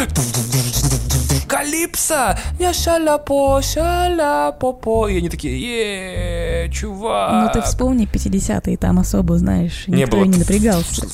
Калипсо! 1.49 2.39
Я 2.59 2.75
шаляпо, 2.75 3.63
шаляпо-по. 3.63 5.09
И 5.09 5.17
они 5.17 5.31
такие, 5.31 6.65
е 6.65 6.69
чувак. 6.71 7.55
Ну, 7.55 7.61
ты 7.61 7.67
вспомни 7.67 8.07
50-е, 8.07 8.77
там 8.77 8.99
особо, 8.99 9.39
знаешь, 9.39 9.85
Не 9.87 10.03
никто 10.03 10.19
было. 10.19 10.25
и 10.27 10.29
не 10.29 10.37
напрягался. 10.37 11.07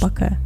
Пока. 0.00 0.36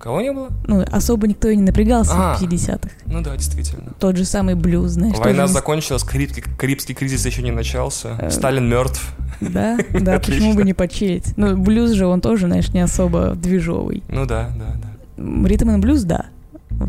Кого 0.00 0.22
не 0.22 0.32
было? 0.32 0.48
Ну, 0.66 0.82
особо 0.90 1.26
никто 1.28 1.48
и 1.48 1.56
не 1.56 1.62
напрягался 1.62 2.12
А. 2.14 2.34
в 2.36 2.42
50-х. 2.42 2.88
Ну 3.06 3.22
да, 3.22 3.36
действительно. 3.36 3.92
Тот 3.98 4.16
же 4.16 4.24
самый 4.24 4.54
блюз, 4.54 4.92
знаешь. 4.92 5.16
Война 5.18 5.42
тоже- 5.42 5.52
закончилась, 5.52 6.02
Карибский, 6.02 6.42
Карибский 6.58 6.94
кризис 6.94 7.26
еще 7.26 7.42
не 7.42 7.50
начался. 7.50 8.16
Э. 8.18 8.30
Сталин 8.30 8.66
мертв. 8.68 9.14
Да, 9.42 9.76
да, 10.00 10.18
почему 10.18 10.54
бы 10.54 10.64
не 10.64 10.72
почилить? 10.72 11.34
Ну, 11.36 11.56
блюз 11.56 11.90
же, 11.90 12.06
он 12.06 12.20
тоже, 12.22 12.46
знаешь, 12.46 12.72
не 12.72 12.80
особо 12.80 13.34
движовый. 13.34 14.02
Ну 14.08 14.24
да, 14.24 14.50
да, 14.58 14.74
да. 14.82 15.46
Ритм 15.48 15.70
и 15.70 15.76
блюз, 15.78 16.02
да. 16.04 16.26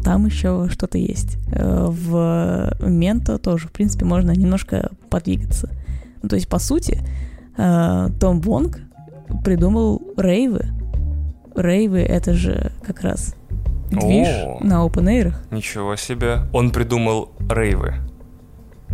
Там 0.06 0.26
еще 0.28 0.70
что-то 0.70 0.98
есть. 0.98 1.38
Э, 1.52 1.88
В 1.90 2.74
менто 2.82 3.38
тоже, 3.40 3.68
в 3.68 3.72
принципе, 3.74 4.06
можно 4.06 4.32
немножко 4.32 4.90
подвигаться. 5.10 5.70
Ну, 6.24 6.30
то 6.30 6.36
есть, 6.38 6.48
по 6.48 6.60
сути, 6.60 7.02
э, 7.58 8.10
Том 8.22 8.40
Вонг 8.40 8.80
придумал 9.44 10.02
рейвы. 10.18 10.68
Рейвы— 11.56 12.00
это 12.00 12.34
же 12.34 12.72
как 12.84 13.02
раз 13.02 13.36
движ 13.90 14.28
О. 14.28 14.60
на 14.62 14.86
open 14.86 15.34
Ничего 15.52 15.96
себе. 15.96 16.44
Он 16.54 16.72
придумал 16.72 17.32
рейвы. 17.50 17.96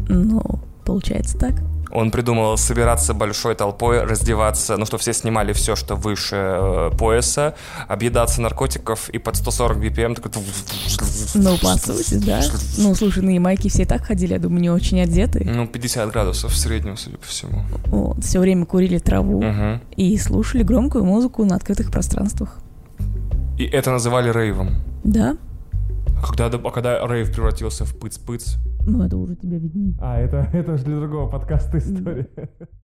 Ну, 0.07 0.41
получается 0.85 1.37
так. 1.37 1.53
Он 1.91 2.11
придумал 2.11 2.57
собираться 2.57 3.13
большой 3.13 3.55
толпой, 3.55 4.03
раздеваться, 4.03 4.77
ну, 4.77 4.85
что 4.85 4.97
все 4.97 5.13
снимали 5.13 5.53
все, 5.53 5.75
что 5.75 5.95
выше 5.95 6.35
э, 6.35 6.91
пояса, 6.97 7.55
объедаться 7.87 8.41
наркотиков 8.41 9.09
и 9.09 9.17
под 9.19 9.35
140 9.37 9.77
BPM 9.77 10.15
такой... 10.15 10.31
Ну, 11.35 11.57
по 11.57 11.75
сути, 11.77 12.15
да. 12.15 12.41
Ну, 12.77 12.93
слушай, 12.95 13.23
на 13.23 13.29
Ямайке 13.31 13.69
все 13.69 13.83
и 13.83 13.85
так 13.85 14.03
ходили, 14.03 14.33
я 14.33 14.39
думаю, 14.39 14.61
не 14.61 14.69
очень 14.69 14.99
одетые. 15.01 15.49
Ну, 15.49 15.67
50 15.67 16.09
градусов 16.11 16.51
в 16.51 16.57
среднем, 16.57 16.97
судя 16.97 17.17
по 17.17 17.25
всему. 17.27 17.63
Вот, 17.85 18.23
все 18.23 18.39
время 18.39 18.65
курили 18.65 18.97
траву 18.99 19.41
Мгм. 19.41 19.81
и 19.95 20.17
слушали 20.17 20.63
громкую 20.63 21.05
музыку 21.05 21.45
на 21.45 21.55
открытых 21.55 21.91
пространствах. 21.91 22.57
И 23.57 23.63
это 23.65 23.91
называли 23.91 24.31
рейвом. 24.31 24.75
Да? 25.03 25.37
А 26.21 26.27
когда, 26.27 26.45
а 26.45 26.71
когда 26.71 27.07
рейв 27.07 27.31
превратился 27.31 27.85
в 27.85 27.95
пыц-пыц? 27.95 28.57
Ну, 28.87 29.03
это 29.03 29.17
уже 29.17 29.35
тебе 29.35 29.59
виднее. 29.59 29.95
А, 30.01 30.19
это, 30.19 30.49
это 30.53 30.77
же 30.77 30.85
для 30.85 30.97
другого 30.97 31.29
подкаста 31.29 31.77
история. 31.77 32.27